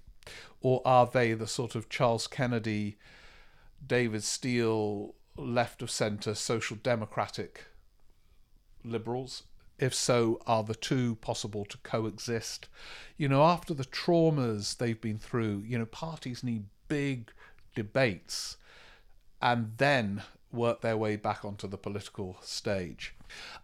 Or 0.60 0.82
are 0.84 1.06
they 1.06 1.32
the 1.32 1.46
sort 1.46 1.74
of 1.74 1.88
Charles 1.88 2.26
Kennedy, 2.26 2.98
David 3.84 4.22
Steel, 4.22 5.14
left 5.36 5.80
of 5.80 5.90
centre, 5.90 6.34
social 6.34 6.76
democratic 6.76 7.64
liberals? 8.84 9.44
If 9.78 9.94
so, 9.94 10.42
are 10.46 10.62
the 10.62 10.74
two 10.74 11.14
possible 11.16 11.64
to 11.64 11.78
coexist? 11.78 12.68
You 13.16 13.28
know, 13.28 13.42
after 13.42 13.72
the 13.72 13.86
traumas 13.86 14.76
they've 14.76 15.00
been 15.00 15.18
through, 15.18 15.64
you 15.66 15.78
know, 15.78 15.86
parties 15.86 16.44
need 16.44 16.64
big 16.88 17.32
debates 17.74 18.58
and 19.40 19.72
then 19.78 20.22
work 20.52 20.80
their 20.80 20.96
way 20.96 21.16
back 21.16 21.44
onto 21.44 21.68
the 21.68 21.78
political 21.78 22.36
stage. 22.42 23.14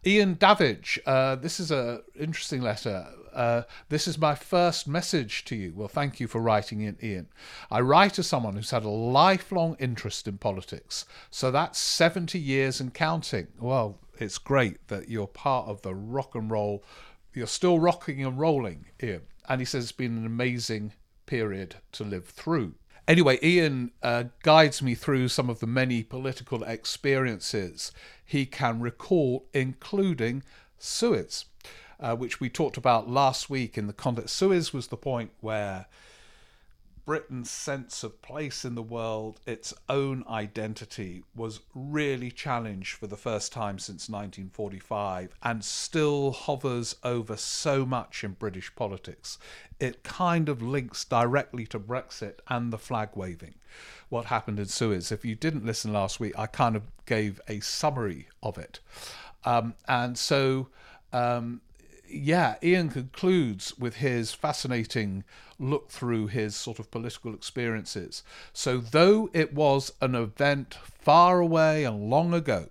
Ian 0.05 0.35
Davidge, 0.35 0.99
uh, 1.07 1.37
this 1.37 1.59
is 1.59 1.71
an 1.71 2.03
interesting 2.19 2.63
letter. 2.63 3.07
Uh, 3.33 3.63
this 3.89 4.07
is 4.07 4.19
my 4.19 4.35
first 4.35 4.87
message 4.87 5.45
to 5.47 5.57
you. 5.57 5.73
Well, 5.75 5.89
thank 5.89 6.21
you 6.21 6.29
for 6.29 6.41
writing 6.41 6.81
in, 6.81 6.97
Ian. 7.03 7.29
I 7.71 7.81
write 7.81 8.19
as 8.19 8.27
someone 8.27 8.55
who's 8.55 8.71
had 8.71 8.85
a 8.85 8.89
lifelong 8.89 9.77
interest 9.79 10.29
in 10.29 10.39
politics, 10.39 11.05
so 11.31 11.51
that's 11.51 11.79
70 11.79 12.39
years 12.39 12.81
and 12.81 12.95
counting. 12.95 13.49
Well, 13.59 13.99
it's 14.19 14.39
great 14.39 14.87
that 14.89 15.09
you're 15.09 15.27
part 15.27 15.69
of 15.69 15.83
the 15.83 15.95
rock 15.95 16.35
and 16.35 16.51
roll. 16.51 16.85
You're 17.35 17.47
still 17.47 17.79
rocking 17.79 18.25
and 18.25 18.39
rolling, 18.39 18.87
Ian. 19.03 19.23
And 19.49 19.61
he 19.61 19.65
says 19.65 19.85
it's 19.85 19.93
been 19.93 20.17
an 20.17 20.27
amazing 20.27 20.93
period 21.27 21.77
to 21.93 22.05
live 22.05 22.27
through. 22.27 22.75
Anyway, 23.09 23.39
Ian 23.41 23.93
uh, 24.03 24.25
guides 24.43 24.83
me 24.83 24.95
through 24.95 25.29
some 25.29 25.49
of 25.49 25.61
the 25.61 25.67
many 25.67 26.03
political 26.03 26.65
experiences 26.65 27.93
he 28.25 28.45
can 28.45 28.81
recall, 28.81 29.47
including 29.55 30.43
Suez, 30.79 31.45
uh, 32.01 32.17
which 32.17 32.41
we 32.41 32.49
talked 32.51 32.77
about 32.77 33.09
last 33.09 33.49
week 33.49 33.79
in 33.79 33.87
the 33.87 33.93
context. 33.93 34.35
Suez 34.35 34.73
was 34.73 34.89
the 34.89 34.97
point 34.97 35.31
where 35.41 35.87
Britain's 37.07 37.51
sense 37.51 38.03
of 38.03 38.21
place 38.21 38.65
in 38.65 38.75
the 38.75 38.83
world, 38.83 39.41
its 39.47 39.73
own 39.89 40.25
identity, 40.29 41.23
was 41.37 41.61
really 41.73 42.33
challenged 42.33 42.95
for 42.95 43.07
the 43.07 43.17
first 43.17 43.53
time 43.53 43.79
since 43.79 44.09
1945 44.09 45.33
and 45.43 45.65
still 45.65 46.33
hovers 46.33 46.97
over 47.05 47.37
so 47.37 47.87
much 47.87 48.25
in 48.25 48.33
British 48.33 48.75
politics. 48.75 49.39
It 49.79 50.03
kind 50.03 50.49
of 50.49 50.61
links 50.61 51.05
directly 51.05 51.65
to 51.67 51.79
Brexit 51.79 52.41
and 52.49 52.73
the 52.73 52.79
flag 52.79 53.11
waving. 53.15 53.55
What 54.09 54.27
happened 54.27 54.59
in 54.59 54.67
Suez. 54.67 55.13
If 55.13 55.25
you 55.25 55.37
didn't 55.37 55.65
listen 55.65 55.93
last 55.93 56.19
week, 56.19 56.37
I 56.37 56.47
kind 56.47 56.75
of 56.75 56.83
gave 57.07 57.41
a 57.49 57.61
summary 57.61 58.27
of 58.43 58.59
it. 58.59 58.81
Um, 59.45 59.75
and 59.87 60.19
so 60.19 60.69
um, 61.13 61.61
yeah, 62.09 62.57
Ian 62.63 62.89
concludes 62.89 63.77
with 63.79 63.97
his 63.97 64.33
fascinating 64.33 65.25
look 65.59 65.91
through 65.91 66.29
his 66.29 66.55
sort 66.57 66.79
of 66.79 66.91
political 66.91 67.35
experiences. 67.35 68.23
So, 68.53 68.79
though 68.79 69.31
it 69.33 69.55
was 69.55 69.93
an 70.01 70.15
event 70.15 70.75
far 70.75 71.41
away 71.41 71.85
and 71.85 72.11
long 72.11 72.35
ago, 72.35 72.69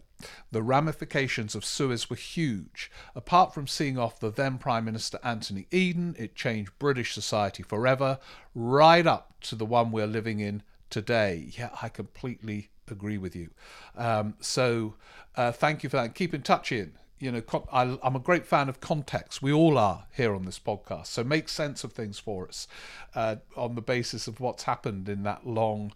the 0.52 0.64
ramifications 0.64 1.56
of 1.56 1.66
Suez 1.66 2.10
were 2.10 2.16
huge. 2.16 2.92
Apart 3.16 3.54
from 3.54 3.68
seeing 3.68 3.98
off 3.98 4.20
the 4.20 4.32
then 4.32 4.58
Prime 4.58 4.86
Minister 4.86 5.20
Anthony 5.24 5.68
Eden, 5.72 6.16
it 6.18 6.36
changed 6.36 6.78
British 6.80 7.14
society 7.14 7.64
forever, 7.64 8.20
right 8.54 9.06
up 9.06 9.40
to 9.42 9.56
the 9.56 9.66
one 9.66 9.92
we're 9.92 10.08
living 10.08 10.40
in 10.40 10.64
today. 10.90 11.52
Yeah, 11.58 11.70
I 11.82 11.90
completely 11.90 12.70
agree 12.90 13.18
with 13.18 13.36
you. 13.36 13.50
Um, 13.96 14.36
so, 14.40 14.96
uh, 15.36 15.52
thank 15.52 15.84
you 15.84 15.90
for 15.90 15.98
that. 15.98 16.16
Keep 16.16 16.34
in 16.34 16.42
touch, 16.42 16.72
Ian 16.72 16.98
you 17.20 17.32
know, 17.32 17.42
I, 17.72 17.98
am 18.04 18.16
a 18.16 18.20
great 18.20 18.46
fan 18.46 18.70
of 18.70 18.82
context. 18.82 19.42
We 19.42 19.54
all 19.54 19.78
are 19.78 20.06
here 20.16 20.36
on 20.36 20.46
this 20.46 20.60
podcast. 20.60 21.08
So 21.08 21.24
make 21.24 21.48
sense 21.50 21.84
of 21.84 21.94
things 21.94 22.20
for 22.20 22.48
us 22.48 22.68
uh, 23.14 23.38
on 23.56 23.76
the 23.76 23.82
basis 23.82 24.28
of 24.28 24.40
what's 24.40 24.64
happened 24.64 25.08
in 25.08 25.24
that 25.24 25.48
long 25.48 25.94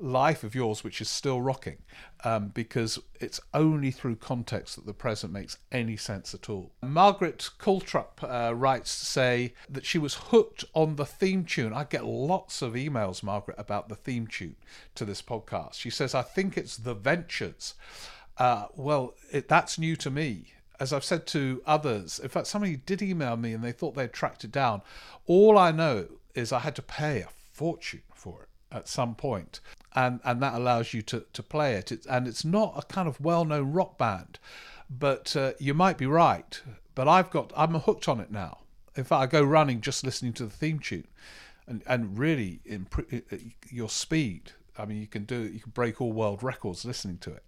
life 0.00 0.44
of 0.44 0.54
yours, 0.54 0.84
which 0.84 1.00
is 1.00 1.08
still 1.08 1.40
rocking, 1.40 1.78
um, 2.22 2.48
because 2.48 2.98
it's 3.20 3.40
only 3.52 3.90
through 3.90 4.16
context 4.16 4.76
that 4.76 4.86
the 4.86 4.92
present 4.94 5.32
makes 5.32 5.58
any 5.72 5.96
sense 5.96 6.34
at 6.34 6.48
all. 6.48 6.70
Margaret 6.82 7.50
Coultrup 7.58 8.22
uh, 8.22 8.54
writes 8.54 8.98
to 8.98 9.06
say 9.06 9.54
that 9.68 9.84
she 9.84 9.98
was 9.98 10.14
hooked 10.14 10.64
on 10.74 10.96
the 10.96 11.06
theme 11.06 11.44
tune. 11.44 11.72
I 11.72 11.84
get 11.84 12.04
lots 12.04 12.62
of 12.62 12.74
emails, 12.74 13.22
Margaret, 13.22 13.56
about 13.58 13.88
the 13.88 13.96
theme 13.96 14.26
tune 14.26 14.56
to 14.94 15.04
this 15.04 15.22
podcast. 15.22 15.74
She 15.74 15.90
says, 15.90 16.14
I 16.14 16.22
think 16.22 16.56
it's 16.56 16.76
The 16.76 16.94
Ventures. 16.94 17.74
Uh, 18.36 18.66
well, 18.76 19.14
it, 19.32 19.48
that's 19.48 19.78
new 19.78 19.96
to 19.96 20.10
me 20.10 20.52
as 20.80 20.92
I've 20.92 21.04
said 21.04 21.26
to 21.28 21.62
others, 21.66 22.18
in 22.18 22.28
fact, 22.28 22.46
somebody 22.46 22.76
did 22.76 23.02
email 23.02 23.36
me 23.36 23.52
and 23.52 23.62
they 23.64 23.72
thought 23.72 23.94
they'd 23.94 24.12
tracked 24.12 24.44
it 24.44 24.52
down. 24.52 24.82
All 25.26 25.58
I 25.58 25.70
know 25.72 26.06
is 26.34 26.52
I 26.52 26.60
had 26.60 26.76
to 26.76 26.82
pay 26.82 27.20
a 27.20 27.28
fortune 27.52 28.02
for 28.14 28.42
it 28.42 28.48
at 28.70 28.88
some 28.88 29.14
point, 29.14 29.60
and 29.94 30.20
and 30.24 30.42
that 30.42 30.54
allows 30.54 30.94
you 30.94 31.02
to 31.02 31.24
to 31.32 31.42
play 31.42 31.74
it. 31.74 31.90
It's, 31.92 32.06
and 32.06 32.28
it's 32.28 32.44
not 32.44 32.74
a 32.76 32.82
kind 32.92 33.08
of 33.08 33.20
well-known 33.20 33.72
rock 33.72 33.98
band, 33.98 34.38
but 34.90 35.34
uh, 35.36 35.52
you 35.58 35.74
might 35.74 35.98
be 35.98 36.06
right. 36.06 36.60
But 36.94 37.08
I've 37.08 37.30
got 37.30 37.52
I'm 37.56 37.74
hooked 37.74 38.08
on 38.08 38.20
it 38.20 38.30
now. 38.30 38.58
In 38.96 39.04
fact, 39.04 39.22
I 39.22 39.26
go 39.26 39.42
running 39.42 39.80
just 39.80 40.04
listening 40.04 40.32
to 40.34 40.44
the 40.44 40.50
theme 40.50 40.78
tune. 40.78 41.06
and 41.68 41.82
and 41.86 42.18
really 42.18 42.60
impr- 42.68 43.52
your 43.70 43.88
speed. 43.88 44.52
I 44.76 44.84
mean, 44.86 44.98
you 44.98 45.06
can 45.06 45.24
do 45.24 45.42
you 45.42 45.60
can 45.60 45.72
break 45.72 46.00
all 46.00 46.12
world 46.12 46.42
records 46.42 46.84
listening 46.84 47.18
to 47.18 47.32
it. 47.32 47.42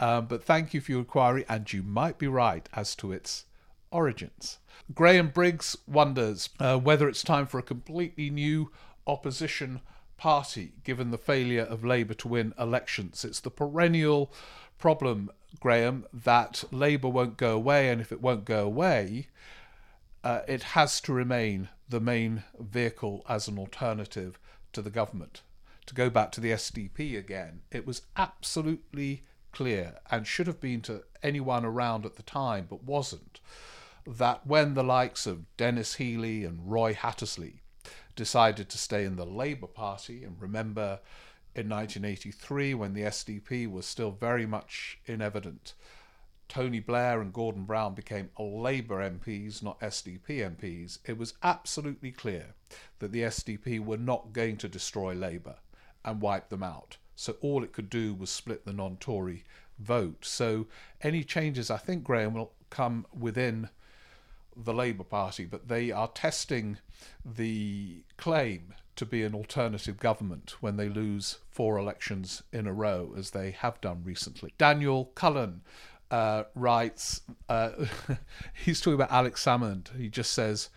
Um, 0.00 0.26
but 0.26 0.44
thank 0.44 0.74
you 0.74 0.80
for 0.80 0.92
your 0.92 1.00
inquiry, 1.00 1.44
and 1.48 1.72
you 1.72 1.82
might 1.82 2.18
be 2.18 2.26
right 2.26 2.68
as 2.72 2.94
to 2.96 3.12
its 3.12 3.44
origins. 3.90 4.58
Graham 4.94 5.28
Briggs 5.28 5.76
wonders 5.86 6.48
uh, 6.58 6.78
whether 6.78 7.08
it's 7.08 7.22
time 7.22 7.46
for 7.46 7.58
a 7.58 7.62
completely 7.62 8.30
new 8.30 8.70
opposition 9.06 9.80
party, 10.16 10.72
given 10.84 11.10
the 11.10 11.18
failure 11.18 11.62
of 11.62 11.84
Labour 11.84 12.14
to 12.14 12.28
win 12.28 12.54
elections. 12.58 13.24
It's 13.24 13.40
the 13.40 13.50
perennial 13.50 14.32
problem, 14.78 15.30
Graham, 15.60 16.06
that 16.12 16.64
Labour 16.70 17.08
won't 17.08 17.36
go 17.36 17.54
away, 17.54 17.88
and 17.88 18.00
if 18.00 18.12
it 18.12 18.22
won't 18.22 18.44
go 18.44 18.64
away, 18.64 19.28
uh, 20.24 20.40
it 20.46 20.62
has 20.62 21.00
to 21.02 21.12
remain 21.12 21.68
the 21.88 22.00
main 22.00 22.44
vehicle 22.58 23.24
as 23.28 23.48
an 23.48 23.58
alternative 23.58 24.38
to 24.72 24.82
the 24.82 24.90
government. 24.90 25.42
To 25.86 25.94
go 25.94 26.08
back 26.08 26.30
to 26.32 26.40
the 26.40 26.52
SDP 26.52 27.18
again, 27.18 27.62
it 27.72 27.86
was 27.86 28.02
absolutely 28.16 29.24
clear 29.52 29.98
and 30.10 30.26
should 30.26 30.46
have 30.46 30.60
been 30.60 30.80
to 30.82 31.04
anyone 31.22 31.64
around 31.64 32.04
at 32.04 32.16
the 32.16 32.22
time, 32.22 32.66
but 32.68 32.84
wasn't, 32.84 33.40
that 34.06 34.46
when 34.46 34.74
the 34.74 34.82
likes 34.82 35.26
of 35.26 35.56
Denis 35.56 35.94
Healey 35.94 36.44
and 36.44 36.70
Roy 36.70 36.94
Hattersley 36.94 37.62
decided 38.16 38.68
to 38.68 38.78
stay 38.78 39.04
in 39.04 39.16
the 39.16 39.26
Labour 39.26 39.66
Party, 39.66 40.24
and 40.24 40.40
remember 40.40 41.00
in 41.54 41.68
1983 41.68 42.74
when 42.74 42.94
the 42.94 43.02
SDP 43.02 43.70
was 43.70 43.86
still 43.86 44.10
very 44.10 44.46
much 44.46 44.98
in 45.06 45.22
evidence, 45.22 45.74
Tony 46.48 46.80
Blair 46.80 47.22
and 47.22 47.32
Gordon 47.32 47.64
Brown 47.64 47.94
became 47.94 48.28
Labour 48.38 48.98
MPs, 49.08 49.62
not 49.62 49.80
SDP 49.80 50.56
MPs, 50.56 50.98
it 51.06 51.16
was 51.16 51.34
absolutely 51.42 52.12
clear 52.12 52.54
that 52.98 53.10
the 53.10 53.22
SDP 53.22 53.82
were 53.82 53.96
not 53.96 54.34
going 54.34 54.58
to 54.58 54.68
destroy 54.68 55.14
Labour 55.14 55.56
and 56.04 56.20
wipe 56.20 56.50
them 56.50 56.62
out. 56.62 56.98
So 57.16 57.36
all 57.40 57.62
it 57.62 57.72
could 57.72 57.90
do 57.90 58.14
was 58.14 58.30
split 58.30 58.64
the 58.64 58.72
non 58.72 58.96
Tory 58.96 59.44
vote. 59.78 60.24
So 60.24 60.66
any 61.02 61.24
changes, 61.24 61.70
I 61.70 61.76
think, 61.76 62.04
Graham, 62.04 62.34
will 62.34 62.52
come 62.70 63.06
within 63.16 63.68
the 64.56 64.74
Labour 64.74 65.04
Party, 65.04 65.44
but 65.44 65.68
they 65.68 65.90
are 65.90 66.08
testing 66.08 66.78
the 67.24 68.02
claim 68.16 68.74
to 68.96 69.06
be 69.06 69.22
an 69.22 69.34
alternative 69.34 69.98
government 69.98 70.56
when 70.60 70.76
they 70.76 70.88
lose 70.88 71.38
four 71.50 71.78
elections 71.78 72.42
in 72.52 72.66
a 72.66 72.72
row, 72.72 73.14
as 73.16 73.30
they 73.30 73.50
have 73.50 73.80
done 73.80 74.02
recently. 74.04 74.52
Daniel 74.58 75.06
Cullen 75.14 75.62
uh, 76.10 76.44
writes, 76.54 77.22
uh, 77.48 77.70
he's 78.64 78.80
talking 78.80 78.94
about 78.94 79.10
Alex 79.10 79.44
Salmond. 79.44 79.96
He 79.96 80.08
just 80.08 80.32
says, 80.32 80.68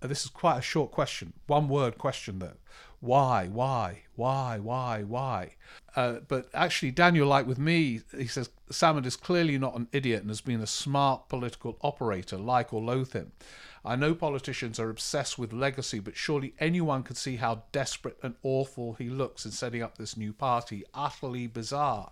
this 0.00 0.24
is 0.24 0.30
quite 0.30 0.58
a 0.58 0.62
short 0.62 0.92
question, 0.92 1.32
one 1.46 1.68
word 1.68 1.98
question 1.98 2.38
though. 2.38 2.56
Why, 3.04 3.48
why, 3.48 4.04
why, 4.16 4.58
why, 4.58 5.02
why? 5.02 5.56
Uh, 5.94 6.20
but 6.26 6.48
actually, 6.54 6.90
Daniel, 6.90 7.28
like 7.28 7.46
with 7.46 7.58
me, 7.58 8.00
he 8.16 8.26
says 8.26 8.48
Salmond 8.70 9.04
is 9.04 9.14
clearly 9.14 9.58
not 9.58 9.76
an 9.76 9.88
idiot 9.92 10.22
and 10.22 10.30
has 10.30 10.40
been 10.40 10.62
a 10.62 10.66
smart 10.66 11.28
political 11.28 11.76
operator, 11.82 12.38
like 12.38 12.72
or 12.72 12.80
loathe 12.80 13.12
him. 13.12 13.32
I 13.84 13.94
know 13.94 14.14
politicians 14.14 14.80
are 14.80 14.88
obsessed 14.88 15.38
with 15.38 15.52
legacy, 15.52 15.98
but 15.98 16.16
surely 16.16 16.54
anyone 16.58 17.02
could 17.02 17.18
see 17.18 17.36
how 17.36 17.64
desperate 17.72 18.16
and 18.22 18.36
awful 18.42 18.94
he 18.94 19.10
looks 19.10 19.44
in 19.44 19.50
setting 19.50 19.82
up 19.82 19.98
this 19.98 20.16
new 20.16 20.32
party. 20.32 20.82
Utterly 20.94 21.46
bizarre. 21.46 22.10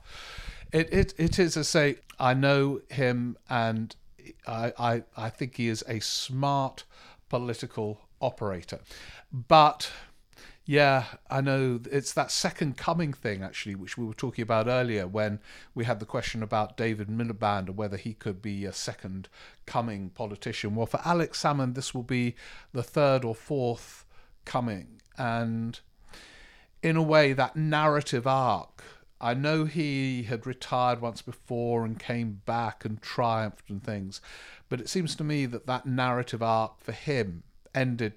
It, 0.73 0.93
it, 0.93 1.15
it 1.17 1.39
is, 1.39 1.55
to 1.55 1.65
say, 1.65 2.01
I 2.21 2.35
know 2.35 2.83
him 2.91 3.39
and 3.49 3.97
I, 4.47 4.75
I, 4.79 5.03
I 5.17 5.31
think 5.31 5.57
he 5.57 5.69
is 5.69 5.83
a 5.89 6.01
smart 6.01 6.85
political 7.31 7.99
operator. 8.21 8.81
But 9.33 9.91
yeah, 10.65 11.05
I 11.29 11.41
know. 11.41 11.81
It's 11.91 12.13
that 12.13 12.31
second 12.31 12.77
coming 12.77 13.13
thing, 13.13 13.43
actually, 13.43 13.75
which 13.75 13.99
we 13.99 14.05
were 14.05 14.15
talking 14.15 14.43
about 14.43 14.69
earlier 14.69 15.09
when 15.09 15.41
we 15.75 15.85
had 15.85 15.99
the 15.99 16.07
question 16.07 16.43
about 16.43 16.77
David 16.77 17.09
Miliband 17.09 17.67
and 17.67 17.77
whether 17.77 17.97
he 17.97 18.15
could 18.15 18.41
be 18.41 18.65
a 18.65 18.73
second 18.73 19.29
coming 19.67 20.11
politician. 20.11 20.77
Well, 20.77 20.87
for 20.87 21.01
Alex 21.05 21.43
Salmond, 21.43 21.75
this 21.75 21.93
will 21.93 22.05
be 22.05 22.37
the 22.73 22.83
third 22.83 23.25
or 23.25 23.35
fourth 23.35 24.05
coming. 24.45 25.01
And 25.19 25.81
in 26.83 26.97
a 26.97 27.03
way, 27.03 27.33
that 27.33 27.57
narrative 27.57 28.27
arc. 28.27 28.85
I 29.21 29.35
know 29.35 29.65
he 29.67 30.25
had 30.25 30.47
retired 30.47 31.01
once 31.01 31.23
before 31.23 31.85
and 31.85 31.99
came 31.99 32.43
back 32.45 32.85
and 32.85 33.01
triumphed 33.01 33.71
and 33.71 33.83
things, 33.83 34.21
but 34.69 34.81
it 34.81 34.89
seems 34.89 35.15
to 35.17 35.25
me 35.25 35.47
that 35.47 35.67
that 35.67 35.87
narrative 35.87 36.43
arc 36.43 36.81
for 36.81 36.91
him 36.91 37.45
ended 37.73 38.15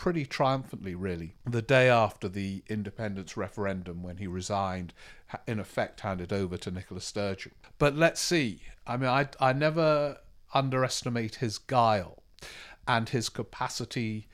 pretty 0.00 0.24
triumphantly, 0.24 0.94
really, 0.94 1.34
the 1.44 1.60
day 1.60 1.86
after 1.90 2.26
the 2.26 2.62
independence 2.68 3.36
referendum 3.36 4.02
when 4.02 4.16
he 4.16 4.26
resigned, 4.26 4.94
in 5.46 5.60
effect 5.60 6.00
handed 6.00 6.32
over 6.32 6.56
to 6.56 6.70
Nicola 6.70 7.02
Sturgeon. 7.02 7.52
But 7.78 7.94
let's 7.94 8.18
see. 8.18 8.62
I 8.86 8.96
mean, 8.96 9.10
I, 9.10 9.28
I 9.38 9.52
never 9.52 10.16
underestimate 10.54 11.36
his 11.36 11.58
guile 11.58 12.22
and 12.88 13.10
his 13.10 13.28
capacity 13.28 14.26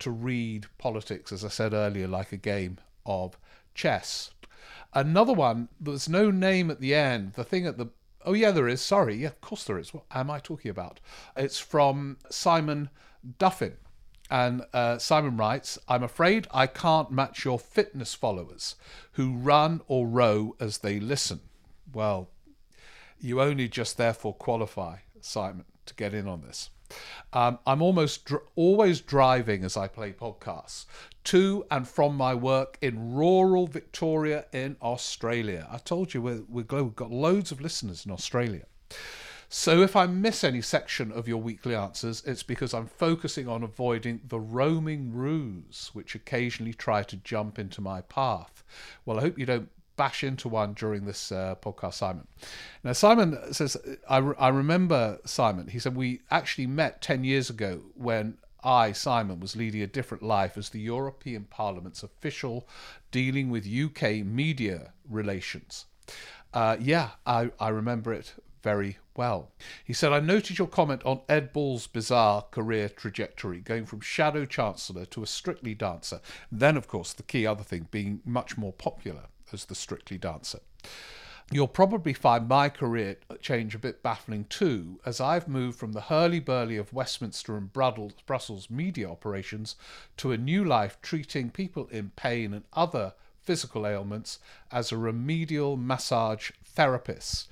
to 0.00 0.10
read 0.10 0.66
politics, 0.76 1.32
as 1.32 1.42
I 1.42 1.48
said 1.48 1.72
earlier, 1.72 2.06
like 2.06 2.30
a 2.30 2.36
game 2.36 2.76
of 3.06 3.38
chess. 3.74 4.30
Another 4.92 5.32
one, 5.32 5.70
there's 5.80 6.06
no 6.06 6.30
name 6.30 6.70
at 6.70 6.82
the 6.82 6.94
end. 6.94 7.32
The 7.32 7.44
thing 7.44 7.66
at 7.66 7.78
the 7.78 7.86
Oh, 8.26 8.34
yeah, 8.34 8.50
there 8.52 8.68
is. 8.68 8.80
Sorry. 8.82 9.16
Yeah, 9.16 9.28
of 9.28 9.40
course 9.40 9.64
there 9.64 9.78
is. 9.78 9.92
What 9.92 10.04
am 10.10 10.30
I 10.30 10.38
talking 10.38 10.70
about? 10.70 11.00
It's 11.36 11.58
from 11.58 12.18
Simon 12.30 12.90
Duffin. 13.38 13.74
And 14.30 14.62
uh, 14.72 14.98
Simon 14.98 15.36
writes, 15.36 15.78
I'm 15.88 16.02
afraid 16.02 16.46
I 16.50 16.66
can't 16.66 17.10
match 17.10 17.44
your 17.44 17.58
fitness 17.58 18.14
followers 18.14 18.74
who 19.12 19.34
run 19.34 19.82
or 19.86 20.06
row 20.06 20.56
as 20.58 20.78
they 20.78 20.98
listen. 20.98 21.40
Well, 21.92 22.30
you 23.20 23.40
only 23.40 23.68
just 23.68 23.96
therefore 23.96 24.34
qualify, 24.34 24.98
Simon, 25.20 25.66
to 25.86 25.94
get 25.94 26.14
in 26.14 26.26
on 26.26 26.42
this. 26.42 26.70
Um, 27.32 27.58
I'm 27.66 27.82
almost 27.82 28.26
dr- 28.26 28.42
always 28.56 29.00
driving 29.00 29.64
as 29.64 29.76
I 29.76 29.88
play 29.88 30.12
podcasts 30.12 30.86
to 31.24 31.64
and 31.70 31.88
from 31.88 32.16
my 32.16 32.34
work 32.34 32.76
in 32.80 33.14
rural 33.14 33.66
Victoria 33.66 34.44
in 34.52 34.76
Australia. 34.82 35.66
I 35.70 35.78
told 35.78 36.12
you 36.12 36.22
we're, 36.22 36.42
we've 36.48 36.66
got 36.66 37.10
loads 37.10 37.50
of 37.50 37.60
listeners 37.60 38.04
in 38.04 38.12
Australia. 38.12 38.66
So 39.56 39.82
if 39.82 39.94
I 39.94 40.08
miss 40.08 40.42
any 40.42 40.60
section 40.60 41.12
of 41.12 41.28
your 41.28 41.40
weekly 41.40 41.76
answers, 41.76 42.24
it's 42.26 42.42
because 42.42 42.74
I'm 42.74 42.88
focusing 42.88 43.46
on 43.46 43.62
avoiding 43.62 44.20
the 44.26 44.40
roaming 44.40 45.12
roos, 45.14 45.90
which 45.92 46.16
occasionally 46.16 46.74
try 46.74 47.04
to 47.04 47.16
jump 47.18 47.60
into 47.60 47.80
my 47.80 48.00
path. 48.00 48.64
Well, 49.06 49.16
I 49.16 49.20
hope 49.20 49.38
you 49.38 49.46
don't 49.46 49.70
bash 49.96 50.24
into 50.24 50.48
one 50.48 50.74
during 50.74 51.04
this 51.04 51.30
uh, 51.30 51.54
podcast, 51.62 51.94
Simon. 51.94 52.26
Now, 52.82 52.94
Simon 52.94 53.38
says, 53.54 53.76
I, 54.10 54.18
re- 54.18 54.34
I 54.40 54.48
remember 54.48 55.20
Simon. 55.24 55.68
He 55.68 55.78
said, 55.78 55.94
We 55.94 56.22
actually 56.32 56.66
met 56.66 57.00
10 57.00 57.22
years 57.22 57.48
ago 57.48 57.80
when 57.94 58.38
I, 58.64 58.90
Simon, 58.90 59.38
was 59.38 59.54
leading 59.54 59.82
a 59.82 59.86
different 59.86 60.24
life 60.24 60.58
as 60.58 60.70
the 60.70 60.80
European 60.80 61.44
Parliament's 61.44 62.02
official 62.02 62.68
dealing 63.12 63.50
with 63.50 63.68
UK 63.68 64.26
media 64.26 64.94
relations. 65.08 65.86
Uh, 66.52 66.76
yeah, 66.80 67.10
I, 67.24 67.52
I 67.60 67.68
remember 67.68 68.12
it 68.12 68.34
very 68.60 68.98
well. 69.16 69.50
He 69.84 69.92
said, 69.92 70.12
I 70.12 70.20
noted 70.20 70.58
your 70.58 70.68
comment 70.68 71.02
on 71.04 71.20
Ed 71.28 71.52
Balls' 71.52 71.86
bizarre 71.86 72.42
career 72.50 72.88
trajectory, 72.88 73.60
going 73.60 73.86
from 73.86 74.00
shadow 74.00 74.44
chancellor 74.44 75.04
to 75.06 75.22
a 75.22 75.26
strictly 75.26 75.74
dancer. 75.74 76.20
Then, 76.50 76.76
of 76.76 76.88
course, 76.88 77.12
the 77.12 77.22
key 77.22 77.46
other 77.46 77.64
thing 77.64 77.88
being 77.90 78.20
much 78.24 78.56
more 78.56 78.72
popular 78.72 79.24
as 79.52 79.66
the 79.66 79.74
strictly 79.74 80.18
dancer. 80.18 80.60
You'll 81.52 81.68
probably 81.68 82.14
find 82.14 82.48
my 82.48 82.70
career 82.70 83.18
change 83.40 83.74
a 83.74 83.78
bit 83.78 84.02
baffling 84.02 84.46
too, 84.48 84.98
as 85.04 85.20
I've 85.20 85.46
moved 85.46 85.78
from 85.78 85.92
the 85.92 86.00
hurly-burly 86.02 86.78
of 86.78 86.92
Westminster 86.92 87.56
and 87.56 87.70
Brussels 87.70 88.70
media 88.70 89.10
operations 89.10 89.76
to 90.16 90.32
a 90.32 90.38
new 90.38 90.64
life 90.64 90.96
treating 91.02 91.50
people 91.50 91.86
in 91.88 92.12
pain 92.16 92.54
and 92.54 92.64
other 92.72 93.12
physical 93.42 93.86
ailments 93.86 94.38
as 94.72 94.90
a 94.90 94.96
remedial 94.96 95.76
massage 95.76 96.50
therapist. 96.64 97.46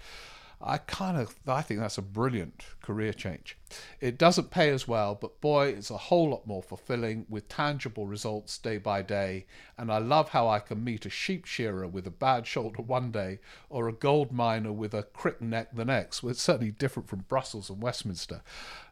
I 0.65 0.79
kind 0.79 1.17
of 1.17 1.35
I 1.47 1.61
think 1.63 1.81
that's 1.81 1.99
a 1.99 2.03
brilliant 2.03 2.65
career 2.83 3.13
change. 3.13 3.57
It 4.01 4.17
doesn't 4.17 4.51
pay 4.51 4.71
as 4.71 4.87
well, 4.87 5.17
but 5.17 5.41
boy, 5.41 5.69
it's 5.69 5.91
a 5.91 5.97
whole 5.97 6.31
lot 6.31 6.47
more 6.47 6.63
fulfilling 6.63 7.27
with 7.29 7.49
tangible 7.49 8.07
results 8.07 8.59
day 8.59 8.79
by 8.79 9.03
day. 9.03 9.47
And 9.77 9.91
I 9.91 9.99
love 9.99 10.29
how 10.29 10.49
I 10.49 10.61
can 10.61 10.85
meet 10.85 11.05
a 11.05 11.11
sheep 11.11 11.47
shearer 11.47 11.89
with 11.89 12.07
a 12.07 12.11
bad 12.11 12.47
shoulder 12.47 12.81
one 12.83 13.11
day 13.11 13.41
or 13.71 13.89
a 13.89 13.93
gold 13.93 14.31
miner 14.31 14.73
with 14.73 14.95
a 14.95 15.03
crick 15.03 15.41
neck 15.41 15.71
the 15.75 15.85
next. 15.85 16.23
Well, 16.23 16.31
it's 16.31 16.43
certainly 16.43 16.71
different 16.71 17.09
from 17.09 17.25
Brussels 17.29 17.69
and 17.69 17.83
Westminster. 17.83 18.43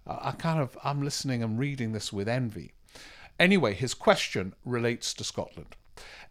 Uh, 0.07 0.19
I 0.21 0.33
kind 0.33 0.61
of 0.61 0.77
I'm 0.83 1.03
listening 1.03 1.43
and 1.43 1.59
reading 1.59 1.93
this 1.93 2.13
with 2.13 2.29
envy. 2.29 2.73
Anyway, 3.39 3.75
his 3.75 3.95
question 3.95 4.55
relates 4.65 5.15
to 5.15 5.25
Scotland. 5.25 5.77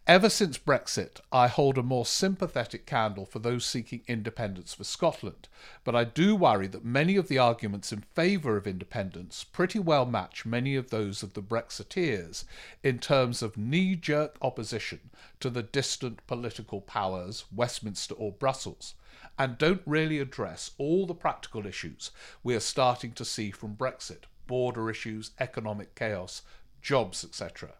Ever 0.06 0.28
since 0.28 0.58
Brexit, 0.58 1.20
I 1.30 1.46
hold 1.46 1.78
a 1.78 1.82
more 1.82 2.04
sympathetic 2.04 2.86
candle 2.86 3.26
for 3.26 3.38
those 3.38 3.64
seeking 3.64 4.02
independence 4.08 4.74
for 4.74 4.82
Scotland, 4.82 5.46
but 5.84 5.94
I 5.94 6.04
do 6.04 6.34
worry 6.34 6.66
that 6.68 6.84
many 6.84 7.16
of 7.16 7.28
the 7.28 7.38
arguments 7.38 7.92
in 7.92 8.00
favour 8.00 8.56
of 8.56 8.66
independence 8.66 9.44
pretty 9.44 9.78
well 9.78 10.06
match 10.06 10.44
many 10.44 10.74
of 10.74 10.90
those 10.90 11.22
of 11.22 11.34
the 11.34 11.42
Brexiteers 11.42 12.44
in 12.82 12.98
terms 12.98 13.42
of 13.42 13.56
knee 13.56 13.94
jerk 13.94 14.36
opposition 14.42 15.10
to 15.38 15.50
the 15.50 15.62
distant 15.62 16.26
political 16.26 16.80
powers, 16.80 17.44
Westminster 17.54 18.14
or 18.14 18.32
Brussels, 18.32 18.94
and 19.38 19.58
don't 19.58 19.82
really 19.86 20.18
address 20.18 20.72
all 20.78 21.06
the 21.06 21.14
practical 21.14 21.66
issues 21.66 22.10
we 22.42 22.56
are 22.56 22.60
starting 22.60 23.12
to 23.12 23.24
see 23.24 23.50
from 23.50 23.76
Brexit 23.76 24.24
border 24.46 24.90
issues, 24.90 25.30
economic 25.38 25.94
chaos, 25.94 26.42
jobs, 26.82 27.22
etc. 27.22 27.70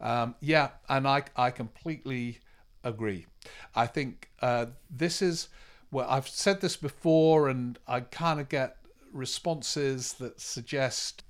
Um, 0.00 0.34
yeah, 0.40 0.70
and 0.88 1.06
I, 1.06 1.24
I 1.36 1.50
completely 1.50 2.38
agree. 2.84 3.26
I 3.74 3.86
think 3.86 4.30
uh, 4.40 4.66
this 4.90 5.20
is 5.22 5.48
well, 5.90 6.06
I've 6.08 6.28
said 6.28 6.60
this 6.60 6.76
before, 6.76 7.48
and 7.48 7.78
I 7.86 8.00
kind 8.00 8.40
of 8.40 8.48
get 8.48 8.76
responses 9.12 10.14
that 10.14 10.40
suggest 10.40 11.22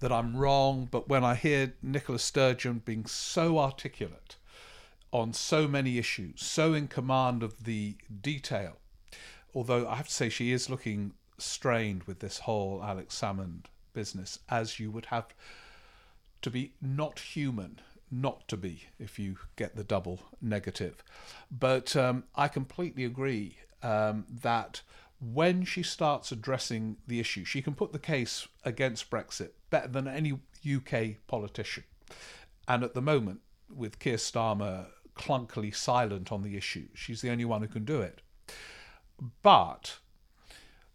that 0.00 0.12
I'm 0.12 0.36
wrong. 0.36 0.88
But 0.90 1.08
when 1.08 1.24
I 1.24 1.34
hear 1.34 1.74
Nicola 1.82 2.18
Sturgeon 2.18 2.82
being 2.84 3.06
so 3.06 3.58
articulate 3.58 4.36
on 5.12 5.32
so 5.32 5.66
many 5.66 5.98
issues, 5.98 6.42
so 6.44 6.74
in 6.74 6.88
command 6.88 7.42
of 7.42 7.64
the 7.64 7.96
detail, 8.22 8.76
although 9.54 9.88
I 9.88 9.96
have 9.96 10.08
to 10.08 10.14
say 10.14 10.28
she 10.28 10.52
is 10.52 10.70
looking 10.70 11.14
strained 11.38 12.04
with 12.04 12.20
this 12.20 12.38
whole 12.38 12.82
Alex 12.84 13.20
Salmond 13.20 13.64
business, 13.92 14.38
as 14.48 14.78
you 14.78 14.90
would 14.90 15.06
have 15.06 15.34
to 16.42 16.50
be 16.50 16.72
not 16.80 17.18
human 17.18 17.80
not 18.20 18.46
to 18.48 18.56
be 18.56 18.84
if 18.98 19.18
you 19.18 19.36
get 19.56 19.76
the 19.76 19.84
double 19.84 20.20
negative. 20.40 21.02
But 21.50 21.96
um, 21.96 22.24
I 22.34 22.48
completely 22.48 23.04
agree 23.04 23.58
um, 23.82 24.26
that 24.42 24.82
when 25.20 25.64
she 25.64 25.82
starts 25.82 26.30
addressing 26.32 26.96
the 27.06 27.20
issue, 27.20 27.44
she 27.44 27.62
can 27.62 27.74
put 27.74 27.92
the 27.92 27.98
case 27.98 28.46
against 28.64 29.10
Brexit 29.10 29.50
better 29.70 29.88
than 29.88 30.06
any 30.06 30.38
UK 30.64 31.16
politician. 31.26 31.84
And 32.68 32.82
at 32.82 32.94
the 32.94 33.02
moment, 33.02 33.40
with 33.74 33.98
Keir 33.98 34.16
Starmer 34.16 34.86
clunkily 35.16 35.74
silent 35.74 36.30
on 36.30 36.42
the 36.42 36.56
issue, 36.56 36.88
she's 36.94 37.20
the 37.20 37.30
only 37.30 37.44
one 37.44 37.62
who 37.62 37.68
can 37.68 37.84
do 37.84 38.00
it. 38.00 38.20
But 39.42 39.98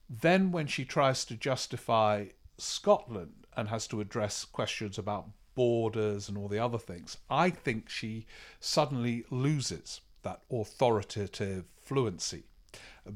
then 0.09 0.51
when 0.51 0.67
she 0.67 0.85
tries 0.85 1.25
to 1.25 1.35
justify 1.35 2.27
Scotland 2.57 3.45
and 3.55 3.69
has 3.69 3.87
to 3.87 4.01
address 4.01 4.45
questions 4.45 4.97
about 4.97 5.29
borders 5.59 6.29
and 6.29 6.37
all 6.37 6.47
the 6.47 6.57
other 6.57 6.77
things, 6.77 7.17
I 7.29 7.49
think 7.49 7.89
she 7.89 8.25
suddenly 8.61 9.25
loses 9.29 9.99
that 10.21 10.39
authoritative 10.49 11.65
fluency 11.81 12.43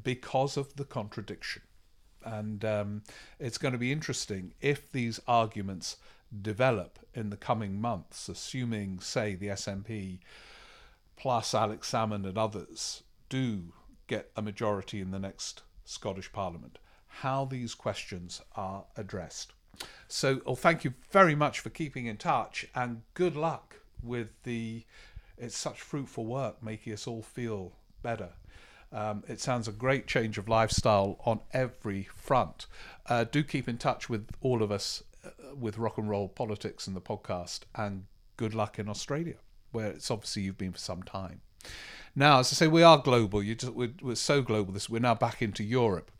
because 0.04 0.58
of 0.58 0.76
the 0.76 0.84
contradiction. 0.84 1.62
And 2.22 2.66
um, 2.66 3.04
it's 3.40 3.58
going 3.58 3.72
to 3.72 3.78
be 3.78 3.94
interesting 3.94 4.56
if 4.60 4.92
these 4.92 5.22
arguments 5.26 5.96
develop 6.42 7.00
in 7.14 7.30
the 7.30 7.38
coming 7.38 7.80
months, 7.80 8.28
assuming, 8.28 9.00
say, 9.00 9.36
the 9.36 9.48
SNP 9.48 10.20
plus 11.16 11.54
Alex 11.54 11.90
Salmond 11.90 12.28
and 12.28 12.38
others 12.38 13.04
do 13.30 13.72
get 14.08 14.32
a 14.36 14.42
majority 14.42 15.00
in 15.00 15.12
the 15.12 15.20
next 15.20 15.62
Scottish 15.86 16.30
Parliament, 16.34 16.78
how 17.08 17.46
these 17.46 17.74
questions 17.74 18.42
are 18.58 18.84
addressed. 18.98 19.54
So, 20.08 20.42
well, 20.46 20.56
thank 20.56 20.84
you 20.84 20.94
very 21.12 21.36
much 21.36 21.60
for 21.60 21.70
keeping 21.70 22.06
in 22.06 22.18
touch 22.18 22.66
and 22.76 23.02
good 23.14 23.36
luck 23.36 23.78
with 24.02 24.30
the. 24.44 24.84
It's 25.38 25.58
such 25.58 25.82
fruitful 25.82 26.26
work 26.26 26.62
making 26.62 26.94
us 26.94 27.08
all 27.08 27.24
feel 27.24 27.74
better. 28.04 28.30
Um, 28.92 29.24
it 29.28 29.42
sounds 29.42 29.68
a 29.68 29.72
great 29.72 30.06
change 30.06 30.38
of 30.38 30.48
lifestyle 30.48 31.20
on 31.26 31.40
every 31.52 32.04
front. 32.16 32.68
Uh, 33.08 33.24
do 33.24 33.44
keep 33.44 33.68
in 33.68 33.80
touch 33.80 34.08
with 34.08 34.30
all 34.42 34.62
of 34.62 34.72
us 34.72 35.02
uh, 35.26 35.56
with 35.56 35.80
rock 35.80 35.98
and 35.98 36.08
roll 36.08 36.28
politics 36.28 36.86
and 36.86 36.96
the 36.96 37.02
podcast, 37.02 37.62
and 37.74 38.06
good 38.38 38.54
luck 38.54 38.78
in 38.78 38.88
Australia, 38.88 39.36
where 39.72 39.88
it's 39.88 40.12
obviously 40.12 40.44
you've 40.44 40.60
been 40.60 40.74
for 40.74 40.78
some 40.78 41.02
time. 41.02 41.42
Now, 42.16 42.40
as 42.40 42.54
I 42.54 42.56
say, 42.56 42.68
we 42.68 42.84
are 42.84 43.00
global. 43.00 43.42
Just, 43.42 43.74
we're, 43.74 43.94
we're 44.02 44.16
so 44.16 44.44
global. 44.44 44.74
This 44.74 44.90
we're 44.90 45.00
now 45.00 45.16
back 45.16 45.42
into 45.42 45.64
Europe. 45.64 46.12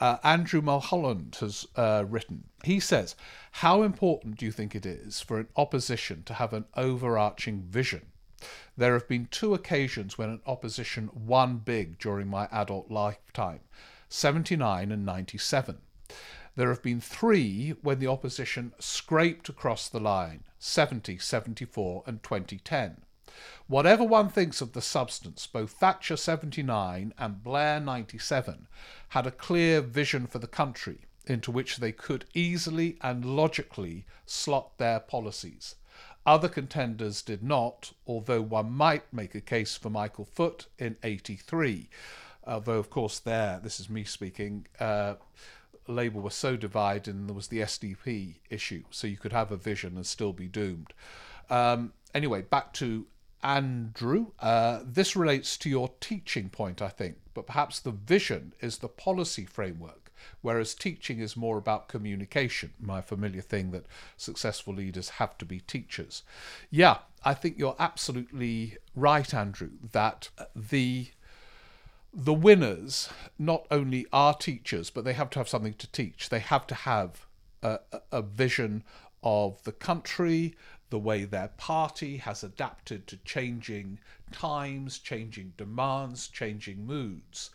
Uh, 0.00 0.18
Andrew 0.22 0.60
Mulholland 0.60 1.36
has 1.40 1.66
uh, 1.76 2.04
written. 2.08 2.44
He 2.64 2.80
says, 2.80 3.16
How 3.52 3.82
important 3.82 4.38
do 4.38 4.44
you 4.44 4.52
think 4.52 4.74
it 4.74 4.86
is 4.86 5.20
for 5.20 5.38
an 5.38 5.48
opposition 5.56 6.22
to 6.24 6.34
have 6.34 6.52
an 6.52 6.66
overarching 6.76 7.62
vision? 7.62 8.06
There 8.76 8.92
have 8.92 9.08
been 9.08 9.28
two 9.30 9.54
occasions 9.54 10.18
when 10.18 10.28
an 10.28 10.42
opposition 10.46 11.10
won 11.14 11.58
big 11.58 11.98
during 11.98 12.28
my 12.28 12.48
adult 12.52 12.90
lifetime 12.90 13.60
79 14.08 14.92
and 14.92 15.06
97. 15.06 15.78
There 16.54 16.68
have 16.68 16.82
been 16.82 17.00
three 17.00 17.70
when 17.82 17.98
the 17.98 18.06
opposition 18.06 18.72
scraped 18.78 19.48
across 19.48 19.88
the 19.88 20.00
line 20.00 20.44
70, 20.58 21.18
74, 21.18 22.02
and 22.06 22.22
2010. 22.22 23.02
Whatever 23.66 24.04
one 24.04 24.28
thinks 24.28 24.60
of 24.60 24.72
the 24.72 24.82
substance, 24.82 25.46
both 25.46 25.72
Thatcher 25.72 26.16
79 26.16 27.14
and 27.18 27.42
Blair 27.42 27.80
97 27.80 28.66
had 29.10 29.26
a 29.26 29.30
clear 29.30 29.80
vision 29.80 30.26
for 30.26 30.38
the 30.38 30.46
country 30.46 31.00
into 31.26 31.50
which 31.50 31.78
they 31.78 31.92
could 31.92 32.24
easily 32.34 32.96
and 33.00 33.24
logically 33.24 34.04
slot 34.24 34.78
their 34.78 35.00
policies. 35.00 35.74
Other 36.24 36.48
contenders 36.48 37.22
did 37.22 37.42
not, 37.42 37.92
although 38.06 38.42
one 38.42 38.72
might 38.72 39.12
make 39.12 39.34
a 39.34 39.40
case 39.40 39.76
for 39.76 39.90
Michael 39.90 40.24
Foot 40.24 40.66
in 40.78 40.96
83. 41.02 41.88
Although, 42.46 42.78
of 42.78 42.90
course, 42.90 43.18
there, 43.18 43.60
this 43.62 43.78
is 43.78 43.88
me 43.88 44.04
speaking, 44.04 44.66
uh, 44.80 45.14
Labour 45.88 46.20
was 46.20 46.34
so 46.34 46.56
divided 46.56 47.14
and 47.14 47.28
there 47.28 47.34
was 47.34 47.48
the 47.48 47.60
SDP 47.60 48.36
issue, 48.50 48.82
so 48.90 49.06
you 49.06 49.16
could 49.16 49.32
have 49.32 49.52
a 49.52 49.56
vision 49.56 49.96
and 49.96 50.06
still 50.06 50.32
be 50.32 50.48
doomed. 50.48 50.92
Um, 51.48 51.92
anyway, 52.14 52.42
back 52.42 52.72
to 52.74 53.06
Andrew. 53.42 54.28
Uh, 54.40 54.80
this 54.84 55.14
relates 55.16 55.56
to 55.58 55.70
your 55.70 55.90
teaching 56.00 56.48
point, 56.48 56.82
I 56.82 56.88
think, 56.88 57.16
but 57.34 57.46
perhaps 57.46 57.78
the 57.78 57.90
vision 57.92 58.52
is 58.60 58.78
the 58.78 58.88
policy 58.88 59.44
framework, 59.44 60.10
whereas 60.40 60.74
teaching 60.74 61.20
is 61.20 61.36
more 61.36 61.58
about 61.58 61.88
communication, 61.88 62.72
my 62.80 63.00
familiar 63.00 63.42
thing 63.42 63.70
that 63.70 63.86
successful 64.16 64.74
leaders 64.74 65.10
have 65.10 65.36
to 65.38 65.44
be 65.44 65.60
teachers. 65.60 66.22
Yeah, 66.70 66.98
I 67.24 67.34
think 67.34 67.58
you're 67.58 67.76
absolutely 67.78 68.78
right, 68.94 69.32
Andrew, 69.32 69.70
that 69.92 70.30
the 70.54 71.08
the 72.18 72.32
winners 72.32 73.10
not 73.38 73.66
only 73.70 74.06
are 74.10 74.32
teachers, 74.32 74.88
but 74.88 75.04
they 75.04 75.12
have 75.12 75.28
to 75.28 75.38
have 75.38 75.48
something 75.50 75.74
to 75.74 75.92
teach. 75.92 76.30
They 76.30 76.38
have 76.38 76.66
to 76.68 76.74
have 76.74 77.26
a, 77.62 77.80
a 78.10 78.22
vision 78.22 78.84
of 79.22 79.62
the 79.64 79.72
country, 79.72 80.54
the 80.90 80.98
way 80.98 81.24
their 81.24 81.48
party 81.56 82.18
has 82.18 82.44
adapted 82.44 83.06
to 83.06 83.16
changing 83.18 83.98
times, 84.32 84.98
changing 84.98 85.52
demands, 85.56 86.28
changing 86.28 86.86
moods. 86.86 87.50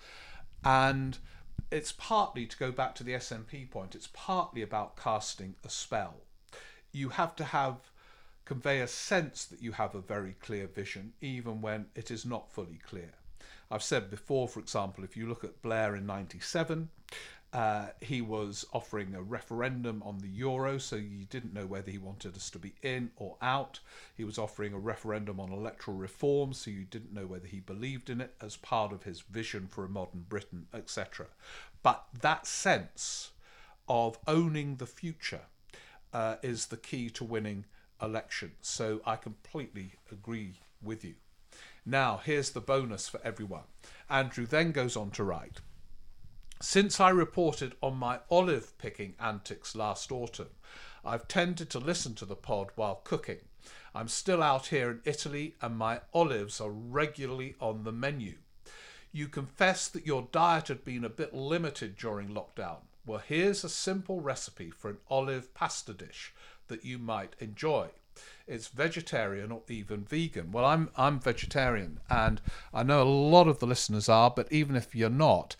And 0.64 1.18
it's 1.72 1.94
partly, 1.94 2.46
to 2.46 2.58
go 2.58 2.72
back 2.72 2.96
to 2.96 3.04
the 3.04 3.14
SNP 3.14 3.70
point, 3.70 3.96
it's 3.96 4.10
partly 4.14 4.62
about 4.62 4.98
casting 4.98 5.56
a 5.64 5.70
spell. 5.70 6.16
You 6.92 7.10
have 7.10 7.36
to 7.38 7.46
have 7.46 7.78
convey 8.44 8.82
a 8.82 8.88
sense 8.88 9.46
that 9.46 9.62
you 9.62 9.72
have 9.72 9.96
a 9.96 10.02
very 10.02 10.36
clear 10.42 10.68
vision, 10.68 11.14
even 11.22 11.62
when 11.62 11.86
it 11.96 12.12
is 12.12 12.26
not 12.26 12.52
fully 12.52 12.80
clear. 12.86 13.14
I've 13.70 13.84
said 13.84 14.10
before, 14.10 14.50
for 14.50 14.60
example, 14.60 15.06
if 15.06 15.16
you 15.16 15.28
look 15.28 15.46
at 15.46 15.62
Blair 15.62 15.96
in 15.96 16.06
97, 16.06 16.90
uh, 17.54 17.88
he 18.00 18.22
was 18.22 18.66
offering 18.72 19.14
a 19.14 19.22
referendum 19.22 20.02
on 20.06 20.20
the 20.20 20.30
euro, 20.30 20.78
so 20.78 20.96
you 20.96 21.26
didn't 21.26 21.54
know 21.54 21.66
whether 21.66 21.92
he 21.92 21.98
wanted 21.98 22.36
us 22.36 22.50
to 22.50 22.60
be 22.60 22.74
in 22.82 23.12
or 23.18 23.36
out. 23.42 23.80
He 24.16 24.24
was 24.24 24.38
offering 24.38 24.74
a 24.74 24.80
referendum 24.80 25.40
on 25.40 25.52
electoral 25.52 25.98
reform, 25.98 26.54
so 26.54 26.72
you 26.72 26.86
didn't 26.86 27.14
know 27.14 27.28
whether 27.28 27.48
he 27.48 27.60
believed 27.60 28.10
in 28.10 28.22
it 28.22 28.36
as 28.42 28.56
part 28.56 28.94
of 28.94 29.04
his 29.04 29.22
vision 29.22 29.68
for 29.68 29.84
a 29.84 29.90
modern 29.90 30.26
Britain, 30.30 30.68
etc. 30.74 31.28
But 31.84 32.06
that 32.22 32.48
sense 32.48 33.32
of 33.90 34.18
owning 34.28 34.78
the 34.78 34.86
future 34.86 35.42
uh, 36.14 36.38
is 36.42 36.68
the 36.68 36.78
key 36.78 37.10
to 37.10 37.26
winning 37.26 37.66
elections. 38.02 38.54
So 38.62 39.02
I 39.06 39.18
completely 39.18 39.94
agree 40.10 40.54
with 40.82 41.04
you. 41.04 41.16
Now, 41.86 42.22
here's 42.24 42.52
the 42.52 42.62
bonus 42.62 43.10
for 43.10 43.20
everyone. 43.26 43.64
Andrew 44.10 44.46
then 44.46 44.72
goes 44.72 44.96
on 44.96 45.12
to 45.12 45.24
write. 45.26 45.60
Since 46.62 47.00
I 47.00 47.10
reported 47.10 47.76
on 47.82 47.98
my 47.98 48.20
olive 48.30 48.78
picking 48.78 49.16
antics 49.20 49.76
last 49.76 50.12
autumn, 50.12 50.52
I've 51.04 51.28
tended 51.28 51.72
to 51.72 51.80
listen 51.80 52.14
to 52.16 52.26
the 52.26 52.36
pod 52.36 52.70
while 52.76 53.02
cooking. 53.04 53.40
I'm 53.96 54.08
still 54.08 54.44
out 54.44 54.68
here 54.68 54.92
in 54.92 55.02
Italy 55.04 55.56
and 55.60 55.76
my 55.76 56.02
olives 56.14 56.62
are 56.62 56.70
regularly 56.70 57.56
on 57.60 57.84
the 57.84 57.92
menu. 57.92 58.36
You 59.12 59.28
confess 59.28 59.88
that 59.88 60.06
your 60.06 60.28
diet 60.32 60.68
had 60.68 60.86
been 60.86 61.04
a 61.04 61.10
bit 61.10 61.34
limited 61.34 61.98
during 61.98 62.30
lockdown. 62.30 62.82
Well, 63.08 63.24
here's 63.28 63.64
a 63.64 63.70
simple 63.70 64.22
recipe 64.22 64.70
for 64.70 64.90
an 64.92 65.00
olive 65.10 65.56
pasta 65.56 65.94
dish 65.94 66.32
that 66.68 66.86
you 66.86 67.00
might 67.00 67.36
enjoy. 67.40 67.90
it's 68.48 68.68
vegetarian 68.68 69.52
or 69.52 69.62
even 69.68 70.04
vegan. 70.04 70.52
Well, 70.52 70.66
I'm 70.66 70.90
I'm 70.98 71.20
vegetarian, 71.20 72.00
and 72.10 72.42
I 72.74 72.84
know 72.84 73.02
a 73.02 73.06
lot 73.06 73.48
of 73.48 73.60
the 73.60 73.68
listeners 73.68 74.10
are, 74.10 74.30
but 74.30 74.52
even 74.52 74.76
if 74.76 74.94
you're 74.94 75.10
not, 75.10 75.56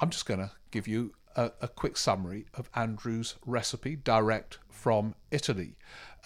I'm 0.00 0.10
just 0.10 0.26
going 0.26 0.40
to 0.40 0.50
give 0.70 0.86
you 0.86 1.14
a, 1.36 1.52
a, 1.60 1.68
quick 1.68 1.96
summary 1.96 2.46
of 2.54 2.68
Andrew's 2.74 3.34
recipe 3.46 3.96
direct 3.96 4.58
from 4.68 5.14
Italy. 5.30 5.76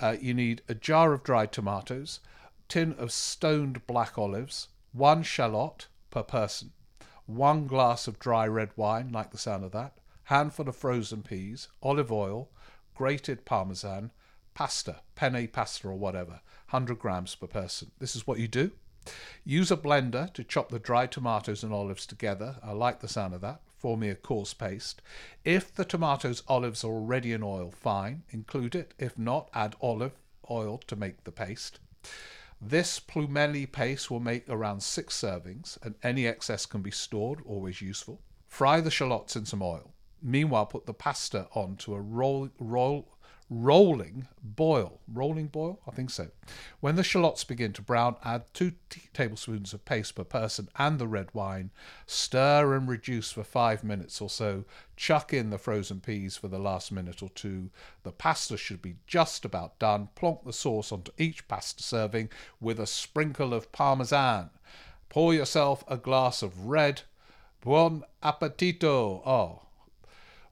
Uh, 0.00 0.16
you 0.20 0.34
need 0.34 0.62
a 0.68 0.74
jar 0.74 1.12
of 1.12 1.22
dried 1.22 1.52
tomatoes, 1.52 2.20
tin 2.68 2.94
of 2.94 3.12
stoned 3.12 3.86
black 3.86 4.18
olives, 4.18 4.68
one 4.92 5.22
shallot 5.22 5.86
per 6.10 6.22
person, 6.22 6.72
one 7.26 7.66
glass 7.66 8.08
of 8.08 8.18
dry 8.18 8.46
red 8.46 8.70
wine, 8.76 9.10
like 9.12 9.30
the 9.30 9.38
sound 9.38 9.64
of 9.64 9.72
that, 9.72 9.98
handful 10.24 10.68
of 10.68 10.76
frozen 10.76 11.22
peas, 11.22 11.68
olive 11.82 12.10
oil, 12.10 12.48
grated 12.94 13.44
parmesan, 13.44 14.10
pasta, 14.54 14.96
penne 15.14 15.48
pasta 15.48 15.88
or 15.88 15.94
whatever, 15.94 16.40
100 16.70 16.98
grams 16.98 17.34
per 17.36 17.46
person. 17.46 17.92
This 17.98 18.16
is 18.16 18.26
what 18.26 18.38
you 18.38 18.48
do. 18.48 18.72
Use 19.44 19.70
a 19.70 19.76
blender 19.76 20.32
to 20.34 20.44
chop 20.44 20.70
the 20.70 20.78
dried 20.78 21.12
tomatoes 21.12 21.62
and 21.62 21.72
olives 21.72 22.06
together. 22.06 22.56
I 22.62 22.72
like 22.72 23.00
the 23.00 23.08
sound 23.08 23.34
of 23.34 23.40
that. 23.40 23.60
Form 23.78 24.02
a 24.02 24.14
coarse 24.14 24.52
paste. 24.52 25.00
If 25.44 25.74
the 25.74 25.84
tomatoes, 25.84 26.42
olives 26.46 26.84
are 26.84 26.92
already 26.92 27.32
in 27.32 27.42
oil, 27.42 27.70
fine, 27.70 28.22
include 28.30 28.74
it. 28.74 28.92
If 28.98 29.18
not, 29.18 29.48
add 29.54 29.76
olive 29.80 30.12
oil 30.50 30.78
to 30.86 30.96
make 30.96 31.24
the 31.24 31.32
paste. 31.32 31.80
This 32.60 33.00
plumelli 33.00 33.70
paste 33.70 34.10
will 34.10 34.20
make 34.20 34.46
around 34.48 34.82
six 34.82 35.18
servings, 35.18 35.78
and 35.82 35.94
any 36.02 36.26
excess 36.26 36.66
can 36.66 36.82
be 36.82 36.90
stored, 36.90 37.40
always 37.46 37.80
useful. 37.80 38.20
Fry 38.48 38.82
the 38.82 38.90
shallots 38.90 39.34
in 39.34 39.46
some 39.46 39.62
oil. 39.62 39.94
Meanwhile, 40.22 40.66
put 40.66 40.84
the 40.84 40.92
pasta 40.92 41.48
onto 41.54 41.94
a 41.94 42.00
roll, 42.00 42.50
roll, 42.58 43.08
rolling 43.50 44.28
boil. 44.42 45.00
Rolling 45.12 45.48
boil? 45.48 45.80
I 45.86 45.90
think 45.90 46.10
so. 46.10 46.28
When 46.78 46.94
the 46.94 47.02
shallots 47.02 47.42
begin 47.42 47.72
to 47.74 47.82
brown, 47.82 48.14
add 48.24 48.44
two 48.54 48.74
t- 48.88 49.02
tablespoons 49.12 49.74
of 49.74 49.84
paste 49.84 50.14
per 50.14 50.22
person 50.22 50.68
and 50.78 50.98
the 50.98 51.08
red 51.08 51.34
wine. 51.34 51.70
Stir 52.06 52.74
and 52.74 52.88
reduce 52.88 53.32
for 53.32 53.42
five 53.42 53.82
minutes 53.82 54.20
or 54.20 54.30
so. 54.30 54.64
Chuck 54.96 55.34
in 55.34 55.50
the 55.50 55.58
frozen 55.58 56.00
peas 56.00 56.36
for 56.36 56.46
the 56.46 56.60
last 56.60 56.92
minute 56.92 57.22
or 57.22 57.28
two. 57.28 57.70
The 58.04 58.12
pasta 58.12 58.56
should 58.56 58.80
be 58.80 58.96
just 59.08 59.44
about 59.44 59.80
done. 59.80 60.10
Plonk 60.14 60.44
the 60.44 60.52
sauce 60.52 60.92
onto 60.92 61.10
each 61.18 61.48
pasta 61.48 61.82
serving 61.82 62.30
with 62.60 62.78
a 62.78 62.86
sprinkle 62.86 63.52
of 63.52 63.72
parmesan. 63.72 64.50
Pour 65.08 65.34
yourself 65.34 65.82
a 65.88 65.96
glass 65.96 66.40
of 66.42 66.66
red. 66.66 67.02
Buon 67.62 68.04
appetito! 68.22 69.26
Oh, 69.26 69.62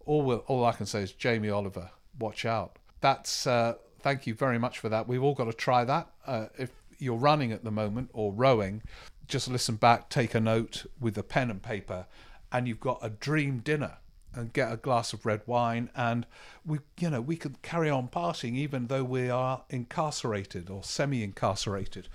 all, 0.04 0.32
all 0.32 0.64
I 0.64 0.72
can 0.72 0.84
say 0.84 1.02
is 1.02 1.12
Jamie 1.12 1.48
Oliver, 1.48 1.90
watch 2.18 2.44
out 2.44 2.78
that's 3.00 3.46
uh, 3.46 3.74
thank 4.00 4.26
you 4.26 4.34
very 4.34 4.58
much 4.58 4.78
for 4.78 4.88
that. 4.88 5.08
We've 5.08 5.22
all 5.22 5.34
got 5.34 5.44
to 5.44 5.52
try 5.52 5.84
that. 5.84 6.08
Uh, 6.26 6.46
if 6.56 6.70
you're 6.98 7.16
running 7.16 7.52
at 7.52 7.64
the 7.64 7.70
moment 7.70 8.10
or 8.12 8.32
rowing, 8.32 8.82
just 9.26 9.48
listen 9.48 9.76
back, 9.76 10.08
take 10.08 10.34
a 10.34 10.40
note 10.40 10.86
with 11.00 11.16
a 11.18 11.22
pen 11.22 11.50
and 11.50 11.62
paper, 11.62 12.06
and 12.50 12.66
you've 12.66 12.80
got 12.80 12.98
a 13.02 13.10
dream 13.10 13.58
dinner. 13.58 13.98
And 14.34 14.52
get 14.52 14.70
a 14.70 14.76
glass 14.76 15.14
of 15.14 15.24
red 15.24 15.40
wine, 15.46 15.90
and 15.96 16.26
we, 16.64 16.78
you 17.00 17.08
know, 17.08 17.20
we 17.20 17.34
could 17.34 17.60
carry 17.62 17.88
on 17.88 18.08
partying 18.08 18.54
even 18.54 18.86
though 18.86 19.02
we 19.02 19.30
are 19.30 19.64
incarcerated 19.70 20.68
or 20.68 20.84
semi-incarcerated 20.84 22.08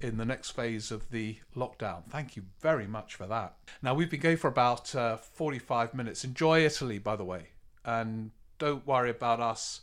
in 0.00 0.16
the 0.16 0.24
next 0.24 0.50
phase 0.50 0.90
of 0.90 1.10
the 1.10 1.38
lockdown. 1.56 2.04
Thank 2.08 2.36
you 2.36 2.44
very 2.60 2.86
much 2.86 3.14
for 3.14 3.26
that. 3.26 3.56
Now 3.82 3.94
we've 3.94 4.08
been 4.10 4.20
going 4.20 4.36
for 4.36 4.48
about 4.48 4.94
uh, 4.94 5.16
45 5.16 5.92
minutes. 5.92 6.24
Enjoy 6.24 6.64
Italy, 6.64 6.98
by 6.98 7.16
the 7.16 7.24
way, 7.24 7.48
and 7.84 8.30
don't 8.58 8.86
worry 8.86 9.10
about 9.10 9.40
us 9.40 9.82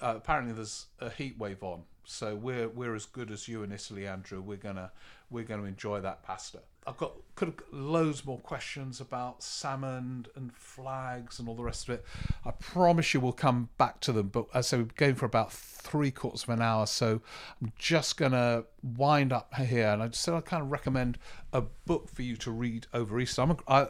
uh, 0.00 0.14
apparently 0.16 0.52
there's 0.52 0.86
a 1.00 1.10
heat 1.10 1.38
wave 1.38 1.62
on, 1.62 1.82
so 2.04 2.34
we're 2.34 2.68
we're 2.68 2.94
as 2.94 3.06
good 3.06 3.30
as 3.30 3.48
you 3.48 3.62
in 3.62 3.72
Italy, 3.72 4.06
Andrew. 4.06 4.40
We're 4.40 4.56
gonna 4.56 4.92
we're 5.30 5.44
gonna 5.44 5.64
enjoy 5.64 6.00
that 6.00 6.22
pasta. 6.22 6.60
I've 6.86 6.96
got 6.96 7.12
could 7.34 7.48
have 7.48 7.56
loads 7.70 8.24
more 8.24 8.38
questions 8.38 9.00
about 9.00 9.40
Salmond 9.40 10.26
and 10.34 10.52
flags 10.54 11.38
and 11.38 11.46
all 11.46 11.54
the 11.54 11.62
rest 11.62 11.88
of 11.88 11.96
it. 11.96 12.04
I 12.46 12.50
promise 12.52 13.12
you 13.12 13.20
we'll 13.20 13.32
come 13.32 13.68
back 13.76 14.00
to 14.00 14.12
them. 14.12 14.28
But 14.28 14.46
as 14.54 14.72
I 14.72 14.76
say, 14.76 14.76
we're 14.78 14.88
going 14.96 15.14
for 15.14 15.26
about 15.26 15.52
three 15.52 16.10
quarters 16.10 16.44
of 16.44 16.48
an 16.48 16.62
hour, 16.62 16.86
so 16.86 17.20
I'm 17.60 17.72
just 17.76 18.16
gonna 18.16 18.64
wind 18.82 19.32
up 19.32 19.54
here. 19.54 19.88
And 19.88 20.02
I 20.02 20.08
said 20.12 20.34
I 20.34 20.40
kind 20.40 20.62
of 20.62 20.70
recommend 20.70 21.18
a 21.52 21.60
book 21.60 22.08
for 22.08 22.22
you 22.22 22.36
to 22.36 22.50
read 22.50 22.86
over 22.94 23.20
Easter. 23.20 23.42
I'm 23.42 23.50
a, 23.50 23.56
I, 23.68 23.88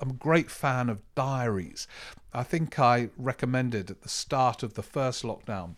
I'm 0.00 0.10
a 0.10 0.14
great 0.14 0.50
fan 0.50 0.88
of 0.88 1.02
diaries. 1.14 1.86
I 2.32 2.42
think 2.42 2.78
I 2.78 3.10
recommended 3.16 3.90
at 3.90 4.02
the 4.02 4.08
start 4.08 4.62
of 4.62 4.74
the 4.74 4.82
first 4.82 5.22
lockdown 5.22 5.74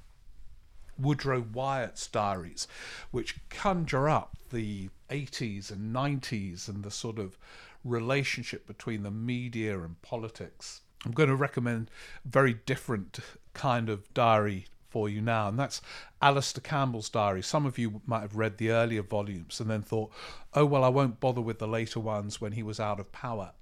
Woodrow 0.99 1.45
Wyatt's 1.53 2.07
diaries, 2.07 2.67
which 3.11 3.37
conjure 3.51 4.09
up 4.09 4.37
the 4.51 4.91
80s 5.11 5.71
and 5.71 5.95
90s 5.95 6.69
and 6.69 6.83
the 6.83 6.91
sort 6.91 7.19
of 7.19 7.39
relationship 7.85 8.67
between 8.67 9.03
the 9.03 9.11
media 9.11 9.79
and 9.81 10.01
politics. 10.03 10.81
I'm 11.05 11.13
going 11.13 11.29
to 11.29 11.37
recommend 11.37 11.91
a 12.25 12.29
very 12.29 12.55
different 12.55 13.21
kind 13.55 13.89
of 13.89 14.13
diary 14.15 14.67
for 14.89 15.09
you 15.09 15.21
now, 15.21 15.49
and 15.49 15.59
that's 15.59 15.81
Alastair 16.21 16.63
Campbell's 16.63 17.09
diary. 17.09 17.43
Some 17.43 17.67
of 17.67 17.79
you 17.79 18.01
might 18.07 18.23
have 18.23 18.37
read 18.37 18.59
the 18.59 18.71
earlier 18.71 19.03
volumes 19.03 19.61
and 19.61 19.71
then 19.71 19.83
thought, 19.83 20.11
oh, 20.55 20.65
well, 20.65 20.83
I 20.83 20.89
won't 20.89 21.21
bother 21.21 21.41
with 21.41 21.59
the 21.59 21.69
later 21.69 22.01
ones 22.01 22.41
when 22.41 22.53
he 22.53 22.63
was 22.63 22.81
out 22.81 22.99
of 22.99 23.13
power. 23.13 23.53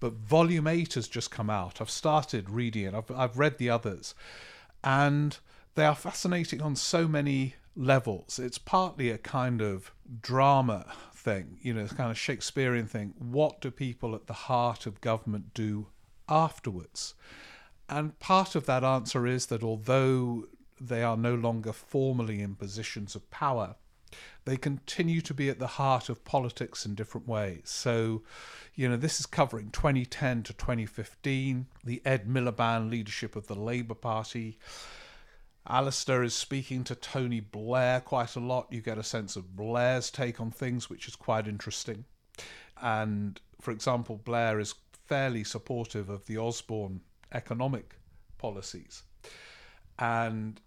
But 0.00 0.14
volume 0.14 0.66
eight 0.66 0.94
has 0.94 1.08
just 1.08 1.30
come 1.30 1.50
out. 1.50 1.80
I've 1.80 1.90
started 1.90 2.50
reading 2.50 2.84
it, 2.84 2.94
I've, 2.94 3.10
I've 3.10 3.38
read 3.38 3.58
the 3.58 3.70
others, 3.70 4.14
and 4.82 5.38
they 5.74 5.84
are 5.84 5.94
fascinating 5.94 6.62
on 6.62 6.76
so 6.76 7.08
many 7.08 7.54
levels. 7.76 8.38
It's 8.38 8.58
partly 8.58 9.10
a 9.10 9.18
kind 9.18 9.60
of 9.60 9.92
drama 10.20 10.92
thing, 11.14 11.58
you 11.62 11.72
know, 11.72 11.86
kind 11.86 12.10
of 12.10 12.18
Shakespearean 12.18 12.86
thing. 12.86 13.14
What 13.18 13.60
do 13.60 13.70
people 13.70 14.14
at 14.14 14.26
the 14.26 14.32
heart 14.32 14.86
of 14.86 15.00
government 15.00 15.54
do 15.54 15.88
afterwards? 16.28 17.14
And 17.88 18.18
part 18.18 18.54
of 18.54 18.66
that 18.66 18.84
answer 18.84 19.26
is 19.26 19.46
that 19.46 19.62
although 19.62 20.46
they 20.80 21.02
are 21.02 21.16
no 21.16 21.34
longer 21.34 21.72
formally 21.72 22.40
in 22.40 22.54
positions 22.54 23.14
of 23.14 23.30
power, 23.30 23.76
they 24.44 24.56
continue 24.56 25.20
to 25.20 25.34
be 25.34 25.48
at 25.48 25.58
the 25.58 25.66
heart 25.66 26.08
of 26.08 26.24
politics 26.24 26.86
in 26.86 26.94
different 26.94 27.28
ways. 27.28 27.62
So, 27.64 28.22
you 28.74 28.88
know, 28.88 28.96
this 28.96 29.20
is 29.20 29.26
covering 29.26 29.70
2010 29.70 30.44
to 30.44 30.52
2015, 30.52 31.66
the 31.84 32.02
Ed 32.04 32.26
Miliband 32.26 32.90
leadership 32.90 33.36
of 33.36 33.46
the 33.46 33.54
Labour 33.54 33.94
Party. 33.94 34.58
Alastair 35.66 36.22
is 36.22 36.34
speaking 36.34 36.82
to 36.84 36.94
Tony 36.94 37.40
Blair 37.40 38.00
quite 38.00 38.36
a 38.36 38.40
lot. 38.40 38.68
You 38.70 38.80
get 38.80 38.96
a 38.96 39.02
sense 39.02 39.36
of 39.36 39.54
Blair's 39.54 40.10
take 40.10 40.40
on 40.40 40.50
things, 40.50 40.88
which 40.88 41.06
is 41.06 41.14
quite 41.14 41.46
interesting. 41.46 42.04
And, 42.80 43.40
for 43.60 43.70
example, 43.70 44.16
Blair 44.16 44.60
is 44.60 44.74
fairly 45.06 45.44
supportive 45.44 46.08
of 46.08 46.24
the 46.26 46.38
Osborne 46.38 47.00
economic 47.32 47.96
policies. 48.38 49.02
And 49.98 50.60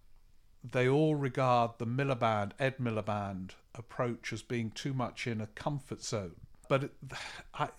they 0.64 0.88
all 0.88 1.14
regard 1.14 1.72
the 1.78 1.86
Miliband, 1.86 2.52
Ed 2.58 2.78
Miliband 2.78 3.50
approach 3.74 4.32
as 4.32 4.42
being 4.42 4.70
too 4.70 4.94
much 4.94 5.26
in 5.26 5.40
a 5.40 5.46
comfort 5.48 6.02
zone. 6.02 6.36
But 6.68 6.84
it, 6.84 6.92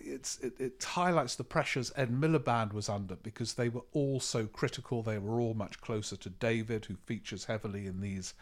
it, 0.00 0.60
it 0.60 0.84
highlights 0.84 1.34
the 1.34 1.44
pressures 1.44 1.92
Ed 1.96 2.10
Miliband 2.10 2.72
was 2.72 2.88
under 2.88 3.16
because 3.16 3.54
they 3.54 3.68
were 3.68 3.84
all 3.92 4.20
so 4.20 4.46
critical. 4.46 5.02
They 5.02 5.18
were 5.18 5.40
all 5.40 5.54
much 5.54 5.80
closer 5.80 6.16
to 6.16 6.30
David, 6.30 6.86
who 6.86 6.96
features 7.06 7.46
heavily 7.46 7.86
in 7.86 8.00
these 8.00 8.34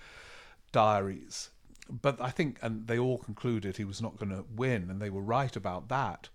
diaries. 0.72 1.50
But 1.90 2.20
I 2.20 2.30
think, 2.30 2.58
and 2.62 2.86
they 2.86 2.98
all 2.98 3.18
concluded 3.18 3.76
he 3.76 3.84
was 3.84 4.02
not 4.02 4.18
going 4.18 4.30
to 4.30 4.44
win, 4.54 4.88
and 4.90 5.00
they 5.00 5.10
were 5.10 5.22
right 5.22 5.54
about 5.54 5.88
that. 5.88 6.28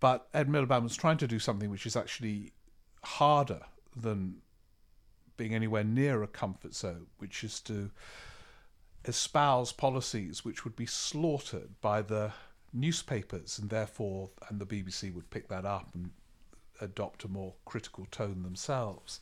But 0.00 0.28
Ed 0.32 0.48
Miliband 0.48 0.82
was 0.82 0.96
trying 0.96 1.18
to 1.18 1.26
do 1.26 1.38
something 1.38 1.70
which 1.70 1.86
is 1.86 1.96
actually 1.96 2.52
harder 3.02 3.62
than 3.96 4.42
being 5.40 5.54
anywhere 5.54 5.82
near 5.82 6.22
a 6.22 6.26
comfort 6.26 6.74
zone, 6.74 7.06
which 7.16 7.42
is 7.42 7.60
to 7.60 7.90
espouse 9.06 9.72
policies 9.72 10.44
which 10.44 10.64
would 10.64 10.76
be 10.76 10.84
slaughtered 10.84 11.70
by 11.80 12.02
the 12.02 12.30
newspapers, 12.74 13.58
and 13.58 13.70
therefore, 13.70 14.28
and 14.50 14.60
the 14.60 14.66
BBC 14.66 15.14
would 15.14 15.30
pick 15.30 15.48
that 15.48 15.64
up 15.64 15.88
and 15.94 16.10
adopt 16.82 17.24
a 17.24 17.28
more 17.28 17.54
critical 17.64 18.06
tone 18.10 18.42
themselves. 18.42 19.20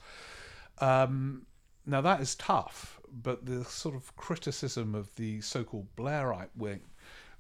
Um, 0.79 1.47
now 1.87 2.01
that 2.01 2.21
is 2.21 2.35
tough, 2.35 2.99
but 3.23 3.47
the 3.47 3.65
sort 3.65 3.95
of 3.95 4.17
criticism 4.17 4.97
of 4.97 5.15
the 5.15 5.41
so-called 5.41 5.87
Blairite 5.97 6.57
wing 6.57 6.81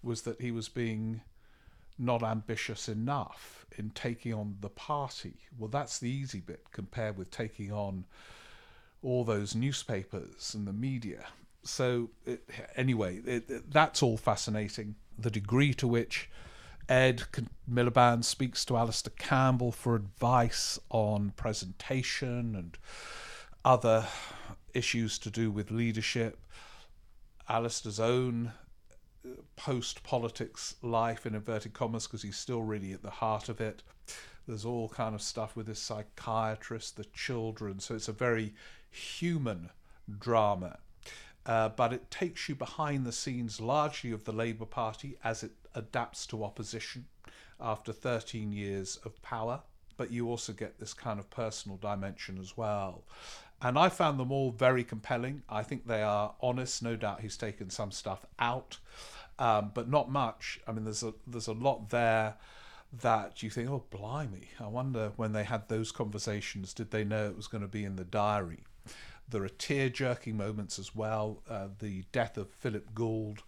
was 0.05 0.23
that 0.23 0.41
he 0.41 0.53
was 0.53 0.69
being 0.69 1.21
not 1.99 2.23
ambitious 2.23 2.89
enough 2.89 3.67
in 3.77 3.91
taking 3.91 4.33
on 4.33 4.57
the 4.61 4.69
party. 4.69 5.35
Well, 5.59 5.69
that's 5.69 5.99
the 5.99 6.09
easy 6.09 6.39
bit 6.39 6.67
compared 6.71 7.19
with 7.19 7.33
taking 7.33 7.73
on 7.73 8.05
all 9.03 9.25
those 9.25 9.55
newspapers 9.55 10.55
and 10.55 10.67
the 10.67 10.73
media. 10.73 11.27
So, 11.63 12.11
it, 12.25 12.49
anyway, 12.77 13.19
it, 13.19 13.51
it, 13.51 13.71
that's 13.71 14.03
all 14.03 14.17
fascinating. 14.17 14.95
The 15.19 15.31
degree 15.31 15.75
to 15.75 15.89
which 15.89 16.31
Ed 16.89 17.25
Miliband 17.71 18.25
speaks 18.25 18.65
to 18.65 18.77
Alastair 18.77 19.13
Campbell 19.19 19.73
for 19.73 19.95
advice 19.95 20.79
on 20.89 21.33
presentation 21.37 22.55
and 22.57 22.79
other 23.65 24.07
issues 24.73 25.19
to 25.19 25.31
do 25.31 25.51
with 25.51 25.71
leadership. 25.71 26.39
Alastair's 27.49 28.01
own 28.01 28.53
post 29.57 30.03
politics 30.03 30.77
life 30.83 31.27
in 31.27 31.35
inverted 31.35 31.75
commas 31.75 32.07
because 32.07 32.23
he's 32.23 32.37
still 32.37 32.63
really 32.63 32.93
at 32.93 33.03
the 33.03 33.11
heart 33.11 33.49
of 33.49 33.61
it. 33.61 33.83
There's 34.47 34.65
all 34.65 34.89
kind 34.89 35.15
of 35.15 35.21
stuff 35.21 35.57
with 35.57 35.67
his 35.67 35.79
psychiatrist, 35.79 36.97
the 36.97 37.05
children. 37.07 37.81
So 37.81 37.95
it's 37.95 38.09
a 38.09 38.13
very 38.13 38.55
human 38.91 39.71
drama. 40.19 40.79
Uh, 41.47 41.71
but 41.71 41.93
it 41.93 42.11
takes 42.11 42.49
you 42.49 42.55
behind 42.55 43.07
the 43.07 43.13
scenes 43.13 43.61
largely 43.61 44.11
of 44.11 44.25
the 44.25 44.33
Labour 44.33 44.67
Party 44.67 45.17
as 45.25 45.43
it 45.43 45.53
adapts 45.75 46.27
to 46.27 46.45
opposition 46.45 47.07
after 47.61 47.93
13 47.93 48.53
years 48.53 48.99
of 49.05 49.21
power. 49.23 49.63
But 49.97 50.13
you 50.13 50.29
also 50.29 50.53
get 50.53 50.79
this 50.79 50.95
kind 50.95 51.19
of 51.19 51.31
personal 51.31 51.79
dimension 51.79 52.39
as 52.39 52.57
well. 52.57 53.05
And 53.61 53.79
I 53.79 53.89
found 53.89 54.21
them 54.21 54.31
all 54.31 54.53
very 54.53 54.85
compelling. 54.85 55.43
I 55.49 55.63
think 55.63 55.87
they 55.87 56.03
are 56.03 56.35
honest. 56.41 56.83
No 56.83 56.95
doubt 56.95 57.23
he's 57.23 57.37
taken 57.37 57.71
some 57.71 57.91
stuff 57.91 58.25
out, 58.39 58.79
um, 59.39 59.73
but 59.75 59.89
not 59.89 60.11
much. 60.11 60.61
I 60.67 60.73
mean, 60.73 60.85
there's 60.85 61.03
a 61.03 61.13
there's 61.27 61.49
a 61.49 61.53
lot 61.53 61.91
there 61.91 62.37
that 63.01 63.43
you 63.43 63.51
think, 63.51 63.69
oh 63.69 63.85
blimey! 63.91 64.51
I 64.61 64.69
wonder 64.69 65.13
when 65.17 65.33
they 65.33 65.45
had 65.45 65.69
those 65.69 65.91
conversations, 65.91 66.73
did 66.73 66.91
they 66.91 67.05
know 67.05 67.27
it 67.27 67.37
was 67.37 67.49
going 67.49 67.63
to 67.63 67.69
be 67.69 67.85
in 67.85 67.97
the 67.97 68.05
diary? 68.05 68.65
There 69.31 69.45
are 69.45 69.49
tear 69.49 69.91
jerking 69.91 70.37
moments 70.37 70.79
as 70.79 70.95
well. 70.95 71.43
Uh, 71.49 71.69
the 71.79 72.05
death 72.13 72.39
of 72.39 72.49
Philip 72.49 72.95
Gould, 72.95 73.43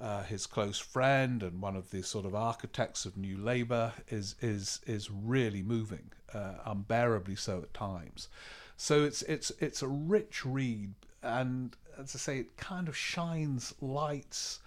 uh, 0.00 0.24
his 0.24 0.46
close 0.46 0.78
friend 0.78 1.42
and 1.42 1.62
one 1.62 1.76
of 1.76 1.90
the 1.90 2.02
sort 2.02 2.26
of 2.26 2.34
architects 2.34 3.06
of 3.06 3.16
New 3.16 3.36
Labour, 3.36 3.92
is 4.08 4.34
is 4.40 4.80
is 4.86 5.10
really 5.10 5.62
moving, 5.62 6.10
uh, 6.32 6.54
unbearably 6.66 7.36
so 7.36 7.58
at 7.62 7.72
times. 7.72 8.28
So 8.76 9.04
it's 9.04 9.22
it's 9.22 9.52
it's 9.60 9.82
a 9.82 9.88
rich 9.88 10.44
read, 10.44 10.94
and 11.22 11.76
as 11.96 12.14
I 12.16 12.18
say, 12.18 12.38
it 12.38 12.56
kind 12.56 12.88
of 12.88 12.96
shines 12.96 13.72
lights 13.80 14.60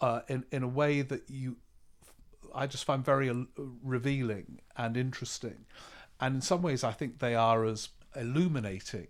uh, 0.00 0.22
in 0.28 0.44
in 0.50 0.64
a 0.64 0.68
way 0.68 1.02
that 1.02 1.30
you 1.30 1.56
I 2.52 2.66
just 2.66 2.84
find 2.84 3.04
very 3.04 3.30
uh, 3.30 3.44
revealing 3.84 4.60
and 4.76 4.96
interesting, 4.96 5.66
and 6.20 6.36
in 6.36 6.40
some 6.40 6.62
ways 6.62 6.82
I 6.82 6.92
think 6.92 7.20
they 7.20 7.36
are 7.36 7.64
as 7.64 7.90
illuminating 8.16 9.08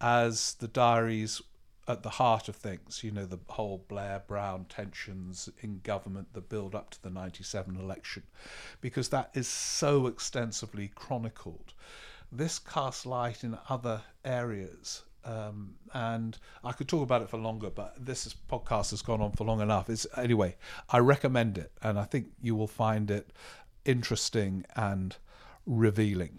as 0.00 0.54
the 0.54 0.68
diaries 0.68 1.42
at 1.90 2.02
the 2.02 2.10
heart 2.10 2.48
of 2.48 2.56
things. 2.56 3.02
You 3.02 3.10
know, 3.10 3.26
the 3.26 3.40
whole 3.48 3.84
Blair 3.88 4.22
Brown 4.26 4.66
tensions 4.68 5.48
in 5.60 5.80
government, 5.82 6.32
the 6.32 6.40
build 6.40 6.74
up 6.74 6.90
to 6.90 7.02
the 7.02 7.10
97 7.10 7.76
election, 7.76 8.22
because 8.80 9.08
that 9.08 9.30
is 9.34 9.48
so 9.48 10.06
extensively 10.06 10.88
chronicled. 10.94 11.72
This 12.32 12.58
casts 12.58 13.04
light 13.04 13.42
in 13.42 13.58
other 13.68 14.02
areas. 14.24 15.02
Um, 15.24 15.74
and 15.92 16.38
I 16.64 16.72
could 16.72 16.88
talk 16.88 17.02
about 17.02 17.22
it 17.22 17.28
for 17.28 17.36
longer, 17.36 17.68
but 17.68 17.94
this 17.98 18.34
podcast 18.48 18.90
has 18.90 19.02
gone 19.02 19.20
on 19.20 19.32
for 19.32 19.44
long 19.44 19.60
enough. 19.60 19.90
It's, 19.90 20.06
anyway, 20.16 20.56
I 20.88 20.98
recommend 20.98 21.58
it, 21.58 21.72
and 21.82 21.98
I 21.98 22.04
think 22.04 22.28
you 22.40 22.54
will 22.54 22.68
find 22.68 23.10
it 23.10 23.30
interesting 23.84 24.64
and 24.76 25.16
revealing. 25.66 26.38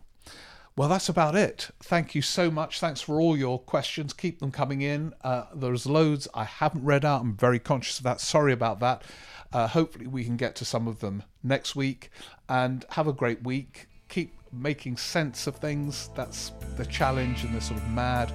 Well, 0.76 0.88
that's 0.88 1.10
about 1.10 1.36
it. 1.36 1.70
Thank 1.82 2.16
you 2.16 2.22
so 2.22 2.50
much. 2.50 2.80
Thanks 2.80 3.02
for 3.02 3.20
all 3.20 3.38
your 3.38 3.60
questions. 3.60 4.14
Keep 4.14 4.40
them 4.40 4.52
coming 4.52 4.82
in. 4.82 5.14
Uh, 5.22 5.46
there's 5.54 5.86
loads 5.86 6.28
I 6.34 6.46
haven't 6.46 6.86
read 6.86 7.04
out. 7.04 7.22
I'm 7.22 7.36
very 7.36 7.60
conscious 7.60 7.98
of 7.98 8.04
that. 8.06 8.22
Sorry 8.22 8.54
about 8.54 8.80
that. 8.80 9.04
Uh, 9.52 9.68
hopefully, 9.68 10.08
we 10.08 10.24
can 10.24 10.38
get 10.38 10.56
to 10.56 10.66
some 10.66 10.88
of 10.88 11.00
them 11.02 11.24
next 11.44 11.76
week. 11.76 12.10
And 12.48 12.86
have 12.92 13.08
a 13.08 13.14
great 13.14 13.44
week. 13.44 13.88
Keep 14.08 14.34
making 14.54 14.98
sense 14.98 15.46
of 15.46 15.58
things. 15.58 16.10
That's 16.16 16.52
the 16.78 16.86
challenge 16.86 17.44
in 17.44 17.54
this 17.54 17.68
sort 17.68 17.80
of 17.80 17.90
mad 17.90 18.32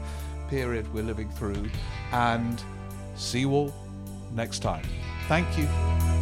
period 0.49 0.93
we're 0.93 1.05
living 1.05 1.31
through. 1.31 1.71
And 2.13 2.63
see 3.17 3.41
you 3.41 3.53
all 3.53 3.75
next 4.33 4.61
time. 4.61 4.85
Thank 5.29 5.59
you. 5.59 6.16